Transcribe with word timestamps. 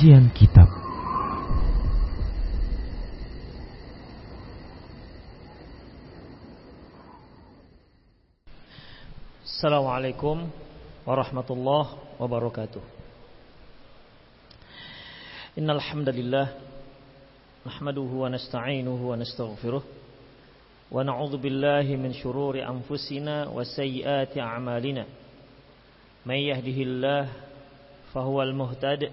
Kajian 0.00 0.32
Kitab. 0.32 0.64
Assalamualaikum 9.44 10.48
warahmatullahi 11.04 12.00
wabarakatuh. 12.16 12.80
Innal 15.60 15.84
hamdalillah 15.84 16.48
nahmaduhu 17.68 18.24
wa 18.24 18.32
nasta'inuhu 18.32 19.04
wa 19.04 19.20
nastaghfiruh 19.20 19.84
wa 19.84 21.04
na'udzu 21.04 21.36
billahi 21.36 22.00
min 22.00 22.16
shururi 22.16 22.64
anfusina 22.64 23.52
wa 23.52 23.60
sayyiati 23.68 24.40
a'malina. 24.40 25.04
May 26.24 26.48
yahdihillahu 26.48 27.28
fahuwal 28.16 28.56
muhtadi 28.56 29.12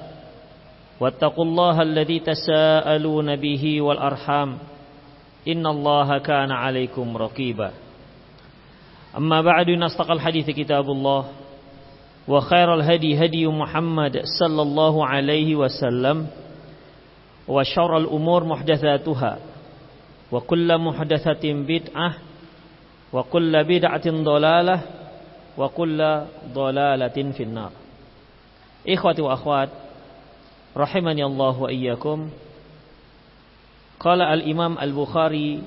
واتقوا 1.01 1.45
الله 1.45 1.81
الذي 1.81 2.19
تساءلون 2.19 3.35
به 3.35 3.81
والأرحام 3.81 4.57
إن 5.47 5.65
الله 5.65 6.17
كان 6.17 6.51
عليكم 6.51 7.17
رقيبا. 7.17 7.71
أما 9.17 9.41
بعد 9.41 9.69
نستقى 9.69 10.13
الحديث 10.13 10.49
كتاب 10.49 10.85
الله 10.85 11.25
وخير 12.27 12.73
الهدي 12.73 13.25
هدي 13.25 13.47
محمد 13.47 14.21
صلى 14.39 14.61
الله 14.61 15.05
عليه 15.05 15.55
وسلم 15.55 16.27
وشر 17.47 17.97
الأمور 17.97 18.43
محدثاتها 18.43 19.37
وكل 20.31 20.77
محدثة 20.77 21.43
بدعة 21.43 22.13
وكل 23.13 23.63
بدعة 23.63 24.05
ضلالة 24.05 24.81
وكل 25.57 25.99
ضلالة 26.53 27.17
في 27.31 27.43
النار. 27.43 27.71
إخوتي 28.89 29.21
وأخوات 29.21 29.69
rahimani 30.71 31.21
Allah 31.23 31.55
wa 31.55 31.69
iyyakum. 31.69 32.31
Qala 34.01 34.33
al-imam 34.33 34.79
al-bukhari 34.79 35.61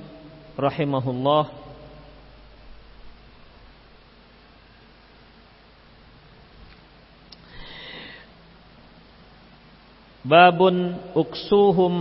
rahimahullah. 0.59 1.63
Babun 10.25 10.97
uksuhum 11.13 11.93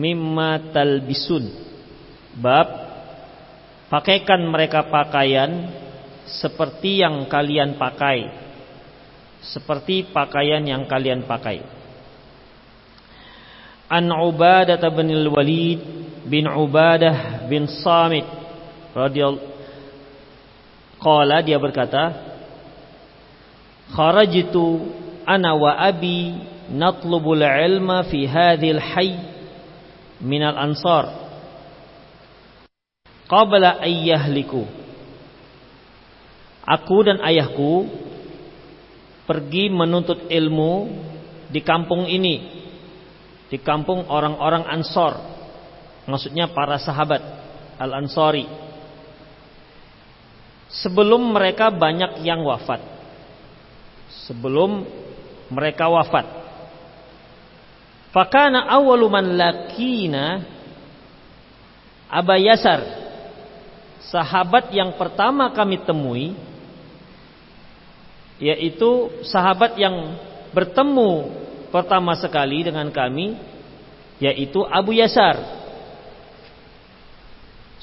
mimma 0.00 0.72
talbisun. 0.72 1.52
Bab 2.40 2.66
pakaikan 3.92 4.40
mereka 4.48 4.88
pakaian 4.88 5.70
seperti 6.24 7.04
yang 7.04 7.28
kalian 7.28 7.76
pakai. 7.76 8.32
Seperti 9.44 10.08
pakaian 10.08 10.64
yang 10.64 10.88
kalian 10.88 11.28
pakai 11.28 11.75
an 13.86 14.10
Ubadah 14.10 14.82
bin 14.90 15.08
Al-Walid 15.10 15.80
bin 16.26 16.44
Ubadah 16.50 17.46
bin 17.46 17.70
Samit 17.70 18.26
radhiyallahu 18.94 19.54
qala 20.96 21.44
dia 21.44 21.60
berkata 21.60 22.16
kharajtu 23.92 24.90
ana 25.22 25.54
wa 25.54 25.76
abi 25.76 26.34
natlubul 26.72 27.38
ilma 27.38 28.02
fi 28.08 28.26
hadhil 28.26 28.80
hayy 28.80 29.20
min 30.18 30.42
al-ansar 30.42 31.12
qabla 33.30 33.78
ayyahliku 33.84 34.66
aku 36.66 36.96
dan 37.06 37.22
ayahku 37.22 37.86
pergi 39.28 39.70
menuntut 39.70 40.26
ilmu 40.26 40.90
di 41.52 41.60
kampung 41.62 42.10
ini 42.10 42.55
di 43.46 43.58
kampung 43.62 44.06
orang-orang 44.10 44.66
Ansor. 44.66 45.18
Maksudnya 46.06 46.50
para 46.50 46.78
sahabat 46.78 47.22
Al-Ansori. 47.78 48.46
Sebelum 50.70 51.34
mereka 51.34 51.70
banyak 51.70 52.22
yang 52.26 52.42
wafat. 52.42 52.82
Sebelum 54.26 54.86
mereka 55.50 55.86
wafat. 55.86 56.26
Fakana 58.10 58.66
awwalu 58.70 59.06
man 59.10 59.26
lakina 59.34 60.42
Aba 62.10 62.38
Yasar. 62.38 62.82
Sahabat 64.06 64.70
yang 64.70 64.94
pertama 64.94 65.50
kami 65.50 65.82
temui 65.82 66.38
yaitu 68.36 69.08
sahabat 69.24 69.80
yang 69.80 70.20
bertemu 70.52 71.32
pertama 71.70 72.14
sekali 72.18 72.62
dengan 72.66 72.88
kami 72.90 73.36
yaitu 74.22 74.64
Abu 74.64 74.96
Yasar. 74.96 75.36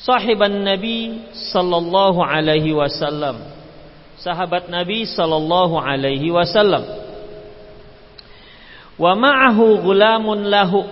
Sahiban 0.03 0.65
Nabi 0.65 1.29
sallallahu 1.31 2.19
alaihi 2.19 2.75
wasallam. 2.75 3.39
Sahabat 4.19 4.67
Nabi 4.67 5.07
sallallahu 5.07 5.79
alaihi 5.79 6.33
wasallam. 6.33 6.83
Wa 8.99 9.15
ma'ahu 9.15 9.79
gulamun 9.79 10.49
lahu. 10.51 10.83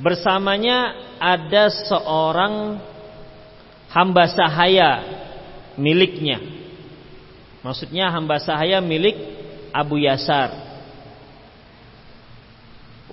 Bersamanya 0.00 0.96
ada 1.20 1.68
seorang 1.70 2.80
hamba 3.92 4.24
sahaya 4.32 4.90
miliknya. 5.76 6.40
Maksudnya 7.62 8.10
hamba 8.10 8.42
sahaya 8.42 8.82
milik 8.82 9.14
Abu 9.70 10.02
Yasar 10.02 10.71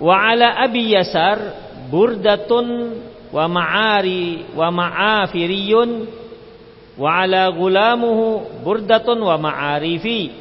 Wa 0.00 0.32
ala 0.32 0.56
Abi 0.64 0.96
Yasar 0.96 1.38
burdatun 1.92 2.96
wa 3.30 3.44
ma'ari 3.46 4.48
wa 4.56 4.72
ma'afiriyun 4.72 5.90
wa 6.96 7.20
ala 7.20 7.52
gulamuhu 7.52 8.64
burdatun 8.64 9.20
wa 9.20 9.36
ma'arifi. 9.36 10.32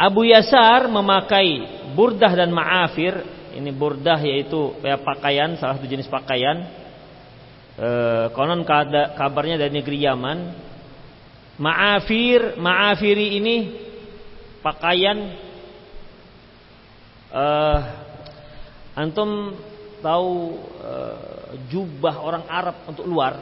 Abu 0.00 0.26
Yasar 0.26 0.90
memakai 0.90 1.62
burdah 1.94 2.32
dan 2.32 2.50
ma'afir. 2.50 3.22
Ini 3.52 3.68
burdah 3.76 4.16
yaitu 4.24 4.72
ya, 4.80 4.96
pakaian, 4.96 5.60
salah 5.60 5.76
satu 5.76 5.86
jenis 5.86 6.08
pakaian. 6.08 6.64
E, 7.76 7.88
konon 8.32 8.64
kabarnya 9.14 9.60
dari 9.60 9.70
negeri 9.76 10.02
Yaman. 10.02 10.38
Ma'afir, 11.60 12.56
ma'afiri 12.56 13.38
ini 13.38 13.56
pakaian 14.64 15.36
uh, 17.32 17.80
antum 18.92 19.56
tahu 20.04 20.60
uh, 20.84 21.56
jubah 21.72 22.20
orang 22.20 22.44
Arab 22.46 22.76
untuk 22.86 23.08
luar? 23.08 23.40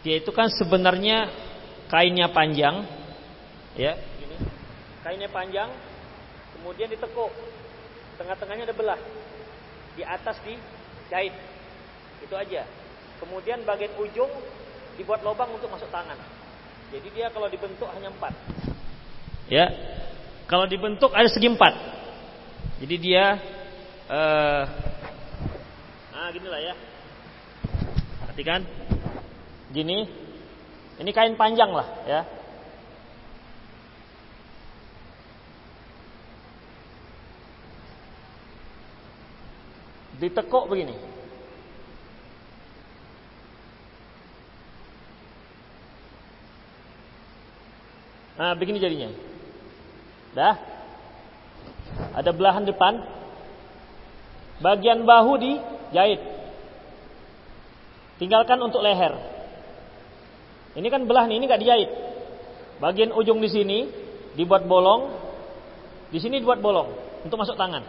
Dia 0.00 0.22
itu 0.22 0.32
kan 0.32 0.48
sebenarnya 0.48 1.28
kainnya 1.90 2.32
panjang 2.32 2.86
ya. 3.76 3.98
Ini 3.98 4.36
kainnya 5.04 5.28
panjang 5.28 5.68
kemudian 6.56 6.88
ditekuk. 6.88 7.34
Tengah-tengahnya 8.16 8.64
ada 8.68 8.76
belah. 8.76 9.00
Di 9.96 10.04
atas 10.06 10.40
dijahit. 10.44 11.34
Itu 12.20 12.36
aja. 12.36 12.64
Kemudian 13.20 13.64
bagian 13.64 13.92
ujung 14.00 14.28
dibuat 14.96 15.20
lubang 15.24 15.52
untuk 15.52 15.68
masuk 15.72 15.88
tangan. 15.92 16.16
Jadi 16.92 17.08
dia 17.16 17.28
kalau 17.32 17.48
dibentuk 17.48 17.88
hanya 17.92 18.08
empat. 18.12 18.32
Ya. 19.48 19.68
Kalau 20.48 20.66
dibentuk 20.66 21.12
ada 21.12 21.28
segi 21.28 21.48
empat 21.48 21.99
jadi 22.80 22.96
dia 22.96 23.26
nah 26.10 26.28
gini 26.34 26.46
lah 26.46 26.60
ya. 26.62 26.74
Perhatikan. 28.22 28.62
Gini. 29.74 30.06
Ini 31.00 31.10
kain 31.10 31.34
panjang 31.34 31.74
lah 31.74 31.88
ya. 32.06 32.22
Ditekuk 40.22 40.70
begini. 40.70 40.94
Nah, 48.38 48.54
begini 48.54 48.78
jadinya. 48.78 49.10
Dah. 50.32 50.69
Ada 52.14 52.30
belahan 52.34 52.64
depan. 52.66 53.00
Bagian 54.60 55.08
bahu 55.08 55.32
dijahit. 55.40 56.20
Tinggalkan 58.20 58.60
untuk 58.60 58.84
leher. 58.84 59.16
Ini 60.76 60.86
kan 60.92 61.08
belah 61.08 61.24
nih, 61.24 61.40
ini 61.40 61.44
nggak 61.48 61.62
dijahit. 61.64 61.90
Bagian 62.80 63.10
ujung 63.16 63.40
di 63.40 63.48
sini 63.48 63.78
dibuat 64.36 64.68
bolong. 64.68 65.12
Di 66.12 66.18
sini 66.20 66.42
dibuat 66.42 66.60
bolong 66.60 66.92
untuk 67.24 67.40
masuk 67.40 67.56
tangan. 67.56 67.84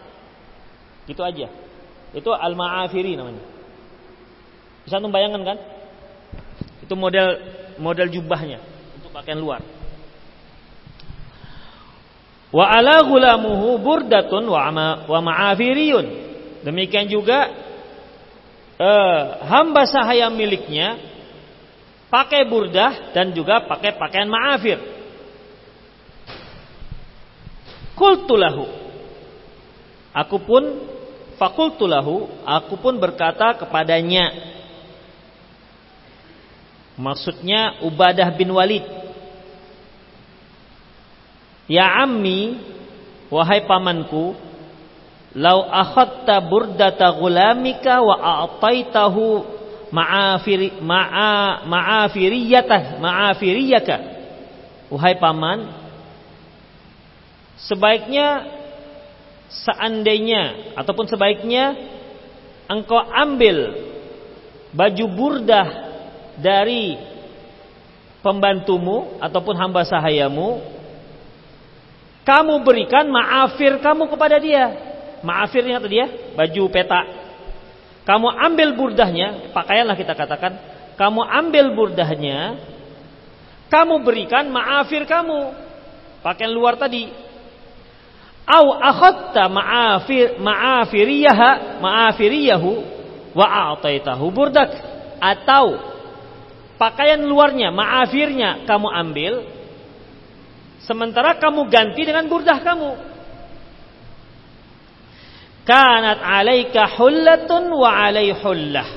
Gitu 1.08 1.20
aja. 1.24 1.52
Itu 2.12 2.32
al-ma'afiri 2.32 3.16
namanya. 3.16 3.44
Bisa 4.84 5.00
membayangkan 5.00 5.44
kan? 5.44 5.58
Itu 6.84 6.94
model 6.98 7.40
model 7.80 8.08
jubahnya 8.12 8.60
untuk 9.00 9.12
pakaian 9.16 9.40
luar. 9.40 9.62
Wa 12.52 12.68
ala 12.68 13.00
gulamuhu 13.08 13.80
burdatun 13.80 14.44
wa, 14.44 14.68
ma, 14.76 14.88
wa 15.08 15.20
ma'afiriyun. 15.24 16.06
Demikian 16.68 17.08
juga 17.08 17.48
eh, 18.76 19.22
hamba 19.48 19.88
sahaya 19.88 20.28
miliknya 20.28 21.00
pakai 22.12 22.44
burdah 22.44 23.16
dan 23.16 23.32
juga 23.32 23.64
pakai 23.64 23.96
pakaian 23.96 24.28
ma'afir. 24.28 24.78
Kultulahu. 27.96 28.68
Aku 30.12 30.44
pun 30.44 30.92
fakultulahu, 31.40 32.28
aku 32.44 32.76
pun 32.76 33.00
berkata 33.00 33.56
kepadanya. 33.56 34.52
Maksudnya 37.00 37.80
Ubadah 37.88 38.28
bin 38.36 38.52
Walid 38.52 38.84
Ya 41.72 41.88
ammi 42.04 42.60
wahai 43.32 43.64
pamanku 43.64 44.36
lau 45.40 45.64
akhadta 45.72 46.44
burdata 46.44 47.16
gulamika 47.16 48.04
wa 48.04 48.20
a'taitahu 48.20 49.48
ma'afiri 49.88 50.84
ma'a 50.84 51.64
ma'afiriyatah 51.64 53.00
ma'afiriyaka. 53.00 53.98
Wahai 54.92 55.16
paman 55.16 55.72
sebaiknya 57.56 58.44
seandainya 59.48 60.76
ataupun 60.76 61.08
sebaiknya 61.08 61.72
engkau 62.68 63.00
ambil 63.00 63.80
baju 64.76 65.06
burdah 65.16 65.68
dari 66.36 67.00
pembantumu 68.20 69.20
ataupun 69.24 69.56
hamba 69.56 69.88
sahayamu 69.88 70.60
kamu 72.22 72.62
berikan 72.62 73.10
maafir 73.10 73.82
kamu 73.82 74.06
kepada 74.10 74.38
dia. 74.38 74.66
Maafir 75.22 75.66
ingat 75.66 75.86
dia, 75.86 76.06
baju 76.38 76.64
peta. 76.70 77.02
Kamu 78.06 78.28
ambil 78.30 78.74
burdahnya, 78.74 79.54
pakaianlah 79.54 79.94
kita 79.98 80.14
katakan. 80.18 80.54
Kamu 80.98 81.22
ambil 81.22 81.74
burdahnya, 81.74 82.58
kamu 83.70 84.04
berikan 84.04 84.50
maafir 84.52 85.08
kamu. 85.08 85.56
Pakaian 86.22 86.54
luar 86.54 86.78
tadi. 86.78 87.10
Au 88.46 88.76
akhadta 88.76 89.48
ma'afir 89.48 90.38
ma'afiriyaha 90.42 91.80
ma'afiriyahu 91.80 92.70
wa 93.32 93.46
a'taitahu 93.48 94.26
burdak 94.34 94.76
atau 95.24 95.80
pakaian 96.76 97.22
luarnya 97.22 97.72
maafirnya 97.72 98.66
kamu 98.68 98.88
ambil 98.92 99.34
Sementara 100.86 101.38
kamu 101.38 101.70
ganti 101.70 102.02
dengan 102.02 102.26
burdah 102.26 102.58
kamu. 102.62 102.92
Kanat 105.62 106.20
alaika 106.26 106.90
hullatun 106.98 107.70
wa 107.70 107.90
alai 107.90 108.34
hullah. 108.34 108.88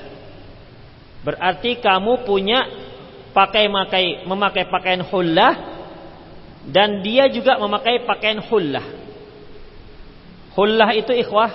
Berarti 1.25 1.77
kamu 1.81 2.25
punya 2.25 2.65
pakai 3.37 3.69
makai 3.69 4.25
memakai 4.25 4.65
pakaian 4.69 5.05
hullah 5.05 5.53
dan 6.65 7.05
dia 7.05 7.29
juga 7.29 7.61
memakai 7.61 8.09
pakaian 8.09 8.41
hullah. 8.41 8.85
Hullah 10.57 10.89
itu 10.97 11.13
ikhwah 11.13 11.53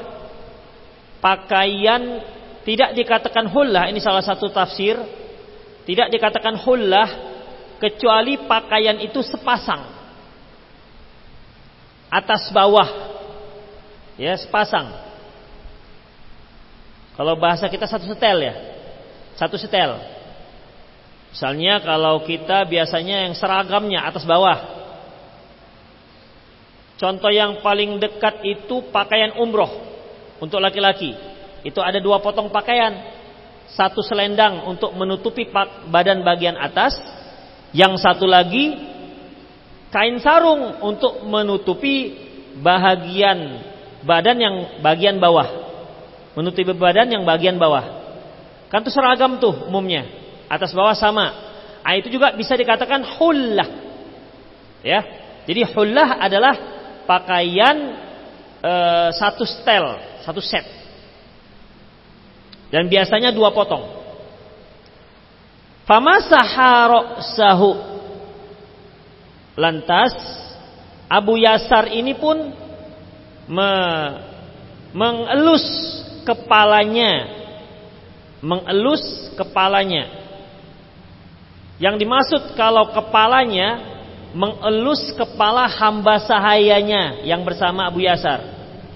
pakaian 1.18 2.22
tidak 2.68 2.94
dikatakan 2.94 3.50
hullah 3.50 3.90
ini 3.90 3.98
salah 3.98 4.22
satu 4.22 4.52
tafsir 4.54 4.94
tidak 5.90 6.14
dikatakan 6.14 6.54
hullah 6.60 7.08
kecuali 7.82 8.46
pakaian 8.46 9.00
itu 9.02 9.24
sepasang 9.24 9.99
atas 12.10 12.50
bawah. 12.50 12.90
Ya 14.20 14.36
sepasang. 14.36 14.92
Kalau 17.16 17.40
bahasa 17.40 17.70
kita 17.72 17.88
satu 17.88 18.04
setel 18.10 18.38
ya. 18.44 18.54
Satu 19.40 19.56
setel. 19.56 19.96
Misalnya 21.30 21.80
kalau 21.80 22.26
kita 22.26 22.66
biasanya 22.66 23.30
yang 23.30 23.34
seragamnya 23.38 24.04
atas 24.04 24.26
bawah. 24.26 24.82
Contoh 27.00 27.32
yang 27.32 27.64
paling 27.64 27.96
dekat 28.02 28.44
itu 28.44 28.92
pakaian 28.92 29.40
umroh 29.40 29.72
untuk 30.44 30.60
laki-laki. 30.60 31.16
Itu 31.64 31.80
ada 31.80 32.04
dua 32.04 32.20
potong 32.20 32.52
pakaian. 32.52 33.16
Satu 33.72 34.04
selendang 34.04 34.68
untuk 34.68 34.92
menutupi 34.98 35.48
badan 35.88 36.26
bagian 36.26 36.60
atas. 36.60 37.00
Yang 37.72 38.02
satu 38.04 38.26
lagi 38.26 38.76
kain 39.90 40.18
sarung 40.22 40.82
untuk 40.86 41.26
menutupi 41.26 42.18
bahagian 42.62 43.62
badan 44.06 44.38
yang 44.38 44.56
bagian 44.82 45.18
bawah. 45.18 45.48
Menutupi 46.38 46.72
badan 46.72 47.10
yang 47.10 47.24
bagian 47.26 47.58
bawah. 47.58 47.84
Kan 48.70 48.86
itu 48.86 48.94
seragam 48.94 49.42
tuh 49.42 49.68
umumnya. 49.68 50.06
Atas 50.50 50.74
bawah 50.74 50.94
sama. 50.94 51.50
Nah, 51.82 51.98
itu 51.98 52.14
juga 52.14 52.38
bisa 52.38 52.54
dikatakan 52.54 53.02
hullah. 53.18 53.70
Ya. 54.86 55.02
Jadi 55.50 55.66
hullah 55.74 56.22
adalah 56.22 56.54
pakaian 57.10 57.98
e, 58.62 58.74
satu 59.18 59.42
setel, 59.42 59.98
satu 60.22 60.38
set. 60.38 60.62
Dan 62.70 62.86
biasanya 62.86 63.34
dua 63.34 63.50
potong. 63.50 63.82
Famasaha 65.90 66.94
sahu 67.34 67.99
Lantas 69.60 70.16
Abu 71.12 71.36
Yasar 71.36 71.92
ini 71.92 72.16
pun 72.16 72.56
me, 73.52 73.72
mengelus 74.96 75.68
kepalanya, 76.24 77.28
mengelus 78.40 79.04
kepalanya. 79.36 80.08
Yang 81.76 81.96
dimaksud 82.08 82.42
kalau 82.56 82.96
kepalanya 82.96 83.84
mengelus 84.32 85.12
kepala 85.18 85.68
hamba 85.68 86.24
sahayanya 86.24 87.28
yang 87.28 87.44
bersama 87.44 87.90
Abu 87.92 88.00
Yasar. 88.06 88.40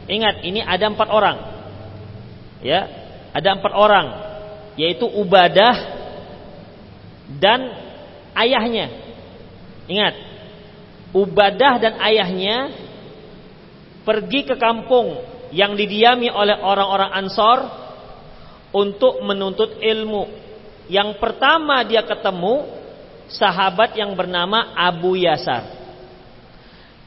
Ingat, 0.07 0.47
ini 0.47 0.63
ada 0.63 0.87
empat 0.87 1.09
orang. 1.11 1.37
Ya, 2.63 2.87
ada 3.35 3.59
empat 3.59 3.73
orang, 3.75 4.07
yaitu 4.79 5.03
Ubadah 5.03 5.75
dan 7.39 7.67
ayahnya. 8.37 8.87
Ingat, 9.89 10.32
Ubadah 11.13 11.77
dan 11.77 11.93
ayahnya 12.01 12.73
pergi 14.01 14.49
ke 14.49 14.57
kampung 14.57 15.21
yang 15.53 15.77
didiami 15.77 16.27
oleh 16.33 16.57
orang-orang 16.57 17.13
Ansor 17.13 17.59
untuk 18.73 19.21
menuntut 19.21 19.77
ilmu. 19.77 20.25
Yang 20.89 21.21
pertama 21.21 21.85
dia 21.85 22.01
ketemu 22.01 22.65
sahabat 23.29 23.93
yang 23.95 24.17
bernama 24.17 24.73
Abu 24.73 25.15
Yasar. 25.15 25.69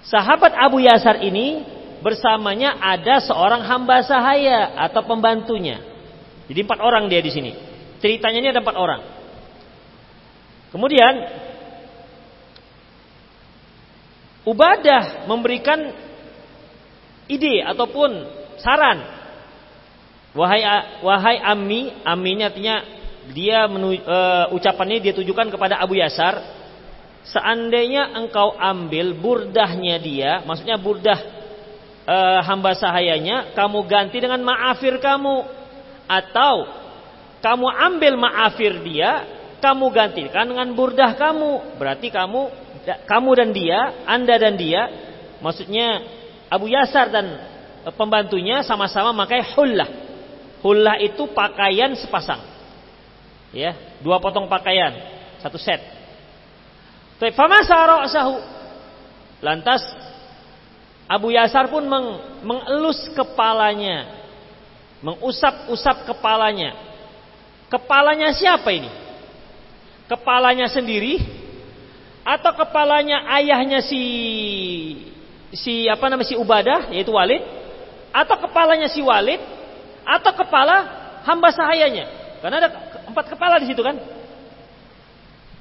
Sahabat 0.07 0.55
Abu 0.55 0.79
Yasar 0.87 1.19
ini 1.21 1.67
bersamanya 1.99 2.79
ada 2.79 3.19
seorang 3.19 3.67
hamba 3.67 4.07
sahaya 4.07 4.79
atau 4.79 5.03
pembantunya. 5.03 5.83
Jadi 6.47 6.63
empat 6.63 6.79
orang 6.79 7.11
dia 7.11 7.19
di 7.19 7.35
sini. 7.35 7.53
Ceritanya 7.99 8.39
ini 8.39 8.49
ada 8.55 8.63
empat 8.63 8.77
orang. 8.79 9.03
Kemudian 10.71 11.13
Ubadah 14.47 15.26
memberikan 15.26 15.91
ide 17.26 17.67
ataupun 17.67 18.11
saran 18.62 19.17
Wahai 20.37 20.61
wahai 21.00 21.41
ammi, 21.41 22.05
ammi 22.05 22.37
ini 22.37 22.45
artinya 22.45 22.85
dia 23.33 23.65
menu, 23.65 23.97
uh, 23.97 24.53
ucapannya 24.53 25.00
dia 25.00 25.17
tujukan 25.17 25.49
kepada 25.49 25.81
Abu 25.81 25.97
Yasar. 25.97 26.45
Seandainya 27.26 28.15
engkau 28.15 28.55
ambil 28.55 29.17
burdahnya 29.17 29.97
dia, 29.99 30.45
maksudnya 30.45 30.76
burdah 30.79 31.19
uh, 32.05 32.41
hamba 32.45 32.76
sahayanya, 32.76 33.57
kamu 33.57 33.83
ganti 33.88 34.21
dengan 34.23 34.45
maafir 34.45 35.00
kamu 35.00 35.43
atau 36.07 36.71
kamu 37.41 37.67
ambil 37.67 38.15
maafir 38.21 38.79
dia, 38.85 39.26
kamu 39.59 39.91
gantikan 39.91 40.47
dengan 40.47 40.69
burdah 40.76 41.17
kamu. 41.17 41.81
Berarti 41.81 42.12
kamu 42.12 42.53
kamu 42.87 43.31
dan 43.35 43.50
dia, 43.50 44.07
Anda 44.07 44.38
dan 44.38 44.55
dia, 44.55 44.87
maksudnya 45.43 46.07
Abu 46.47 46.71
Yasar 46.71 47.11
dan 47.11 47.26
eh, 47.83 47.95
pembantunya 47.95 48.62
sama-sama 48.62 49.11
memakai 49.11 49.43
hullah. 49.55 49.90
Hullah 50.62 50.97
itu 51.02 51.26
pakaian 51.35 51.95
sepasang. 51.99 52.43
Ya, 53.50 53.75
dua 54.02 54.23
potong 54.23 54.47
pakaian, 54.47 54.95
satu 55.43 55.59
set. 55.59 55.83
Famasa 57.35 57.75
ra'sahu. 57.75 58.37
Lantas 59.40 59.83
Abu 61.07 61.31
Yasar 61.31 61.71
pun 61.71 61.87
meng, 61.87 62.19
mengelus 62.43 62.99
kepalanya, 63.14 64.11
mengusap-usap 65.00 66.07
kepalanya. 66.11 66.75
Kepalanya 67.71 68.31
siapa 68.35 68.71
ini? 68.75 68.90
Kepalanya 70.07 70.71
sendiri 70.71 71.19
atau 72.26 72.50
kepalanya 72.59 73.23
ayahnya 73.38 73.78
si 73.87 74.02
si 75.54 75.87
apa 75.87 76.11
namanya 76.11 76.26
si 76.26 76.35
Ubadah 76.35 76.90
yaitu 76.90 77.14
Walid 77.14 77.38
atau 78.11 78.35
kepalanya 78.42 78.90
si 78.90 78.99
Walid 78.99 79.38
atau 80.02 80.33
kepala 80.35 80.76
hamba 81.23 81.54
sahayanya. 81.54 82.11
Karena 82.42 82.66
ada 82.66 82.71
empat 83.06 83.30
kepala 83.30 83.62
di 83.62 83.71
situ 83.71 83.78
kan. 83.78 83.95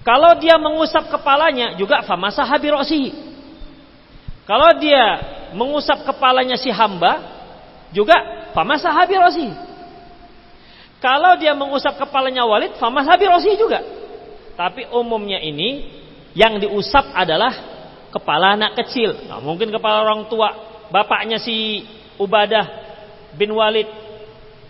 Kalau 0.06 0.38
dia 0.38 0.58
mengusap 0.58 1.10
kepalanya 1.10 1.78
juga 1.78 2.02
famasa 2.06 2.42
habirosi. 2.46 3.14
Kalau 4.46 4.78
dia 4.78 5.22
mengusap 5.54 6.06
kepalanya 6.06 6.58
si 6.58 6.70
hamba 6.70 7.22
juga 7.90 8.50
famasa 8.54 8.90
habirosi. 8.94 9.50
Kalau 11.02 11.38
dia 11.38 11.54
mengusap 11.54 11.98
kepalanya 11.98 12.46
Walid 12.46 12.78
famasa 12.82 13.14
habirosi 13.14 13.54
juga. 13.58 13.82
Tapi 14.54 14.90
umumnya 14.94 15.42
ini 15.42 16.05
yang 16.36 16.60
diusap 16.60 17.16
adalah 17.16 17.52
kepala 18.12 18.60
anak 18.60 18.76
kecil. 18.84 19.16
Nah, 19.32 19.40
mungkin 19.40 19.72
kepala 19.72 20.04
orang 20.04 20.28
tua, 20.28 20.52
bapaknya 20.92 21.40
si 21.40 21.88
Ubadah 22.20 22.68
bin 23.36 23.52
Walid 23.52 24.06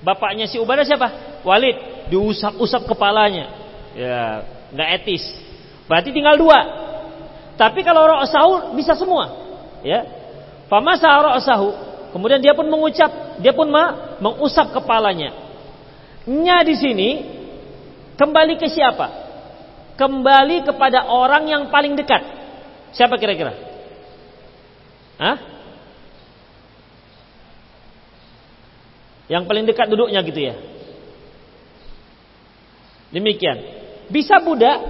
bapaknya 0.05 0.45
si 0.45 0.62
Ubadah 0.62 0.86
siapa? 0.86 1.41
Walid, 1.41 2.10
diusap-usap 2.13 2.86
kepalanya. 2.86 3.50
Ya, 3.98 4.45
nggak 4.69 4.89
etis. 5.01 5.25
Berarti 5.89 6.13
tinggal 6.13 6.38
dua. 6.38 6.60
Tapi 7.57 7.81
kalau 7.81 8.05
ra'sahu 8.05 8.77
bisa 8.77 8.93
semua. 8.93 9.34
Ya. 9.81 10.05
Famasa 10.69 11.10
ra'sahu, 11.10 11.69
kemudian 12.13 12.41
dia 12.41 12.53
pun 12.53 12.69
mengucap, 12.69 13.41
dia 13.41 13.53
pun 13.53 13.69
ma, 13.69 14.17
mengusap 14.22 14.74
kepalanya. 14.74 15.34
Nya 16.25 16.62
di 16.65 16.74
sini 16.77 17.10
kembali 18.17 18.57
ke 18.57 18.69
siapa? 18.69 19.25
Kembali 19.95 20.67
kepada 20.67 21.07
orang 21.07 21.47
yang 21.47 21.63
paling 21.71 21.95
dekat. 21.95 22.19
Siapa 22.91 23.15
kira-kira? 23.15 23.55
Hah? 25.15 25.37
Yang 29.31 29.43
paling 29.47 29.65
dekat 29.65 29.87
duduknya 29.87 30.19
gitu 30.21 30.37
ya. 30.37 30.55
Demikian. 33.15 33.57
Bisa 34.11 34.37
budak, 34.43 34.83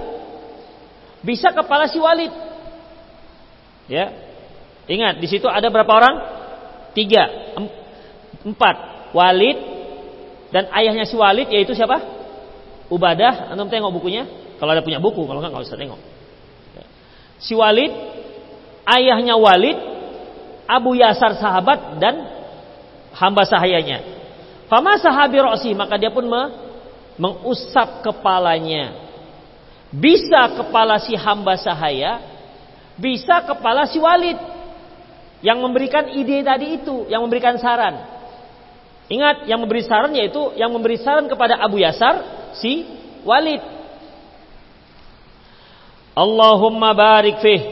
bisa 1.22 1.54
kepala 1.54 1.88
si 1.88 1.96
walid. 2.02 2.34
Ya. 3.86 4.12
Ingat, 4.86 5.22
di 5.22 5.26
situ 5.30 5.46
ada 5.46 5.70
berapa 5.70 5.88
orang? 5.88 6.16
Tiga, 6.92 7.54
empat. 8.42 8.76
Walid 9.14 9.58
dan 10.52 10.68
ayahnya 10.74 11.08
si 11.08 11.16
walid 11.16 11.48
yaitu 11.48 11.72
siapa? 11.72 12.02
Ubadah. 12.92 13.54
Anda 13.54 13.66
tengok 13.66 13.94
bukunya. 13.94 14.45
Kalau 14.56 14.70
ada 14.72 14.82
punya 14.84 15.00
buku, 15.00 15.24
kalau 15.28 15.38
enggak 15.40 15.52
nggak 15.52 15.66
usah 15.68 15.78
tengok. 15.78 16.00
Ya. 16.76 16.84
Si 17.40 17.52
Walid, 17.52 17.92
ayahnya 18.88 19.36
Walid, 19.36 19.78
Abu 20.66 20.96
Yasar 20.96 21.36
sahabat 21.36 22.00
dan 22.00 22.14
hamba 23.14 23.44
sahayanya. 23.44 24.02
Fama 24.66 24.98
sahabi 24.98 25.38
rosi 25.38 25.70
maka 25.72 25.94
dia 25.96 26.10
pun 26.10 26.26
me, 26.26 26.42
mengusap 27.16 28.02
kepalanya. 28.02 29.06
Bisa 29.94 30.50
kepala 30.58 30.98
si 30.98 31.14
hamba 31.14 31.54
sahaya, 31.54 32.18
bisa 32.98 33.46
kepala 33.46 33.86
si 33.86 34.02
walid 34.02 34.36
yang 35.40 35.62
memberikan 35.62 36.10
ide 36.10 36.42
tadi 36.42 36.82
itu, 36.82 37.06
yang 37.06 37.22
memberikan 37.22 37.54
saran. 37.56 38.16
Ingat, 39.06 39.46
yang 39.46 39.62
memberi 39.62 39.86
saran 39.86 40.10
yaitu 40.18 40.50
yang 40.58 40.74
memberi 40.74 40.98
saran 40.98 41.30
kepada 41.30 41.62
Abu 41.62 41.78
Yasar 41.78 42.26
si 42.58 42.82
Walid. 43.22 43.62
Allahumma 46.16 46.96
barik 46.96 47.44
fih. 47.44 47.62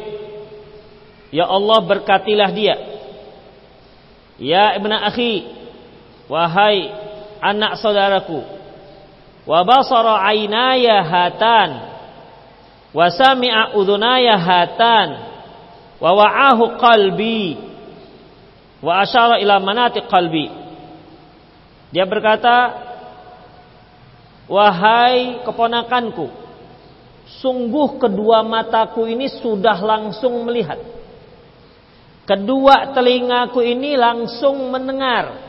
Ya 1.33 1.49
Allah 1.49 1.81
berkatilah 1.81 2.51
dia. 2.53 2.77
Ya 4.39 4.77
ibn 4.77 4.93
akhi, 4.93 5.49
Wahai 6.29 6.89
anak 7.45 7.77
saudaraku 7.81 8.41
Wa 9.45 9.61
basara 9.63 10.25
aynaya 10.25 11.05
hatan 11.05 11.71
Wa 12.97 13.13
sami'a 13.13 13.77
udhunaya 13.77 14.41
hatan 14.41 15.09
Wa 16.01 16.11
wa'ahu 16.17 16.81
qalbi 16.81 17.61
Wa 18.81 19.05
asyara 19.05 19.37
ila 19.45 19.61
manati 19.61 20.01
qalbi 20.09 20.49
Dia 21.93 22.09
berkata 22.09 22.83
Wahai 24.49 25.45
keponakanku 25.45 26.44
Sungguh 27.25 27.97
kedua 27.97 28.45
mataku 28.45 29.09
ini 29.09 29.29
sudah 29.29 29.81
langsung 29.81 30.45
melihat 30.45 30.77
Kedua 32.25 32.97
telingaku 32.97 33.61
ini 33.61 34.01
langsung 34.01 34.73
mendengar 34.73 35.45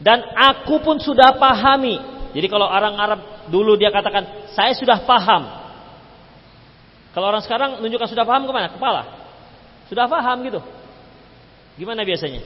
dan 0.00 0.24
aku 0.32 0.80
pun 0.80 0.96
sudah 0.96 1.36
pahami. 1.36 2.00
Jadi 2.32 2.48
kalau 2.48 2.64
orang 2.64 2.96
Arab 2.96 3.20
dulu 3.52 3.76
dia 3.76 3.92
katakan, 3.92 4.48
saya 4.56 4.72
sudah 4.72 5.04
paham. 5.04 5.44
Kalau 7.12 7.26
orang 7.28 7.44
sekarang 7.44 7.84
menunjukkan 7.84 8.08
sudah 8.08 8.24
paham 8.24 8.48
ke 8.48 8.52
mana? 8.56 8.72
Kepala. 8.72 9.02
Sudah 9.92 10.08
paham 10.08 10.40
gitu. 10.48 10.64
Gimana 11.76 12.08
biasanya? 12.08 12.40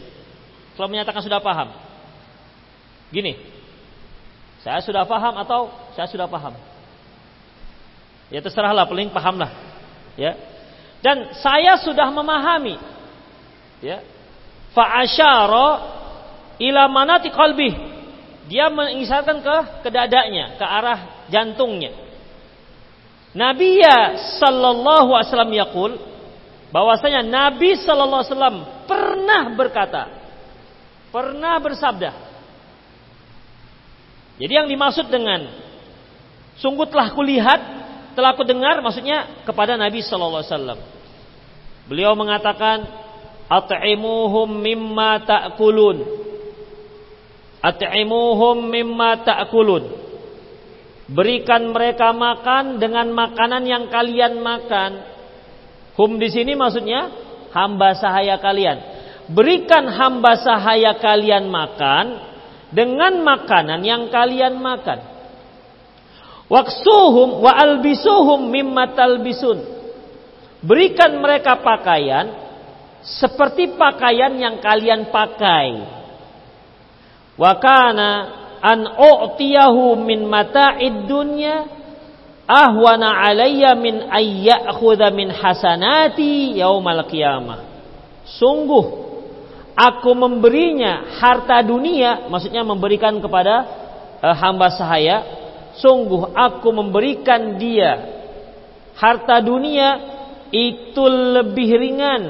Kalau 0.74 0.90
menyatakan 0.90 1.22
sudah 1.22 1.38
paham. 1.38 1.70
Gini. 3.14 3.38
Saya 4.66 4.82
sudah 4.82 5.06
paham 5.06 5.38
atau 5.38 5.70
saya 5.94 6.10
sudah 6.10 6.26
paham. 6.26 6.58
Ya 8.32 8.40
terserahlah, 8.40 8.88
paling 8.88 9.12
pahamlah. 9.12 9.50
Ya. 10.16 10.36
Dan 11.04 11.36
saya 11.40 11.76
sudah 11.80 12.08
memahami. 12.08 12.80
Ya. 13.84 14.00
Fa'asyara 14.72 15.68
ila 16.60 16.82
manati 16.88 17.28
qalbi. 17.28 17.70
Dia 18.48 18.68
mengisarkan 18.68 19.40
ke 19.40 19.56
ke 19.84 19.88
dadanya, 19.88 20.56
ke 20.60 20.64
arah 20.64 21.28
jantungnya. 21.32 21.96
Nabi 23.34 23.82
ya 23.82 24.14
sallallahu 24.38 25.10
alaihi 25.10 25.30
wasallam 25.32 25.54
yaqul 25.58 25.92
bahwasanya 26.70 27.26
Nabi 27.26 27.74
sallallahu 27.82 28.22
alaihi 28.22 28.32
wasallam 28.34 28.58
pernah 28.86 29.42
berkata, 29.58 30.02
pernah 31.10 31.58
bersabda. 31.58 32.10
Jadi 34.38 34.52
yang 34.52 34.66
dimaksud 34.66 35.06
dengan 35.10 35.46
sungguh 36.58 36.86
telah 36.90 37.14
kulihat, 37.14 37.60
telah 38.14 38.32
kudengar 38.38 38.80
maksudnya 38.80 39.44
kepada 39.44 39.74
Nabi 39.74 40.00
sallallahu 40.00 40.42
alaihi 40.42 40.54
wasallam. 40.54 40.78
Beliau 41.84 42.16
mengatakan, 42.16 42.88
"At'imuhum 43.50 44.48
mimma 44.48 45.20
ta'kulun." 45.26 45.98
At'imuhum 47.60 48.56
mimma 48.70 49.20
ta'kulun. 49.20 49.84
Berikan 51.04 51.68
mereka 51.68 52.16
makan 52.16 52.80
dengan 52.80 53.12
makanan 53.12 53.68
yang 53.68 53.92
kalian 53.92 54.40
makan. 54.40 55.04
Hum 56.00 56.16
di 56.16 56.32
sini 56.32 56.56
maksudnya 56.56 57.12
hamba 57.52 57.92
sahaya 57.94 58.40
kalian. 58.40 58.80
Berikan 59.28 59.84
hamba 59.88 60.40
sahaya 60.40 60.96
kalian 60.96 61.52
makan 61.52 62.24
dengan 62.72 63.20
makanan 63.20 63.80
yang 63.84 64.08
kalian 64.08 64.58
makan. 64.58 65.13
Waksuhum 66.48 67.40
wa 67.40 67.52
albisuhum 67.52 68.52
mimma 68.52 68.92
talbisun. 68.92 69.64
Berikan 70.64 71.20
mereka 71.20 71.60
pakaian 71.60 72.32
seperti 73.04 73.76
pakaian 73.76 74.32
yang 74.36 74.60
kalian 74.64 75.12
pakai. 75.12 75.84
Wa 77.36 77.52
kana 77.60 78.10
an 78.64 78.80
u'tiyahu 78.96 80.00
min 80.00 80.24
mata'id 80.24 81.04
dunya 81.04 81.68
ahwana 82.48 83.24
alayya 83.24 83.76
min 83.76 84.08
ayyakhudha 84.08 85.12
min 85.12 85.28
hasanati 85.32 86.56
yaumal 86.56 87.04
qiyamah. 87.08 87.60
Sungguh 88.24 88.84
aku 89.76 90.10
memberinya 90.16 91.12
harta 91.20 91.60
dunia, 91.60 92.24
maksudnya 92.32 92.64
memberikan 92.64 93.20
kepada 93.20 93.68
uh, 94.24 94.32
hamba 94.32 94.72
sahaya, 94.72 95.43
sungguh 95.78 96.34
aku 96.34 96.68
memberikan 96.70 97.58
dia 97.58 98.22
harta 98.94 99.42
dunia 99.42 100.14
itu 100.54 101.02
lebih 101.08 101.70
ringan 101.74 102.22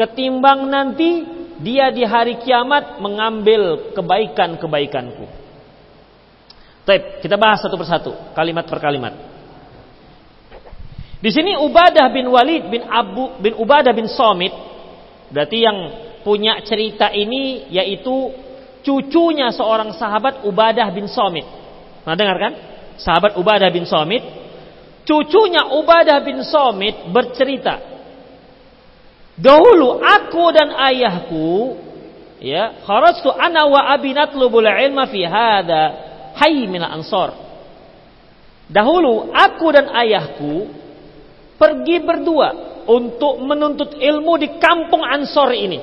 ketimbang 0.00 0.64
nanti 0.68 1.28
dia 1.60 1.92
di 1.92 2.08
hari 2.08 2.40
kiamat 2.40 3.04
mengambil 3.04 3.92
kebaikan-kebaikanku. 3.92 5.28
Baik, 6.88 7.20
kita 7.20 7.36
bahas 7.36 7.60
satu 7.60 7.76
persatu, 7.76 8.16
kalimat 8.32 8.64
per 8.64 8.80
kalimat. 8.80 9.12
Di 11.20 11.28
sini 11.28 11.52
Ubadah 11.52 12.08
bin 12.08 12.32
Walid 12.32 12.72
bin 12.72 12.80
Abu 12.88 13.36
bin 13.44 13.52
Ubadah 13.60 13.92
bin 13.92 14.08
Somit 14.08 14.56
berarti 15.28 15.60
yang 15.60 15.78
punya 16.24 16.64
cerita 16.64 17.12
ini 17.12 17.68
yaitu 17.68 18.32
cucunya 18.80 19.52
seorang 19.52 19.92
sahabat 19.92 20.48
Ubadah 20.48 20.88
bin 20.96 21.04
Somit. 21.12 21.44
Pernah 22.00 22.16
dengar 22.16 22.36
kan? 22.40 22.52
Sahabat 23.00 23.36
Ubadah 23.40 23.72
bin 23.72 23.88
Somit. 23.88 24.22
Cucunya 25.08 25.64
Ubadah 25.72 26.20
bin 26.22 26.44
Somit 26.44 27.08
bercerita. 27.08 27.80
Dahulu 29.40 30.04
aku 30.04 30.44
dan 30.52 30.68
ayahku 30.76 31.48
ya, 32.44 32.84
kharajtu 32.84 33.32
ana 33.32 33.64
wa 33.64 33.88
abi 33.88 34.12
natlubul 34.12 34.68
ilma 34.68 35.08
fi 35.08 35.24
hadha 35.24 35.82
hayy 36.36 36.68
min 36.68 36.84
ansar. 36.84 37.32
Dahulu 38.68 39.32
aku 39.32 39.66
dan 39.72 39.90
ayahku 39.90 40.68
pergi 41.58 42.04
berdua 42.04 42.70
untuk 42.86 43.42
menuntut 43.44 43.98
ilmu 43.98 44.34
di 44.40 44.48
kampung 44.56 45.04
Ansor 45.04 45.52
ini. 45.52 45.80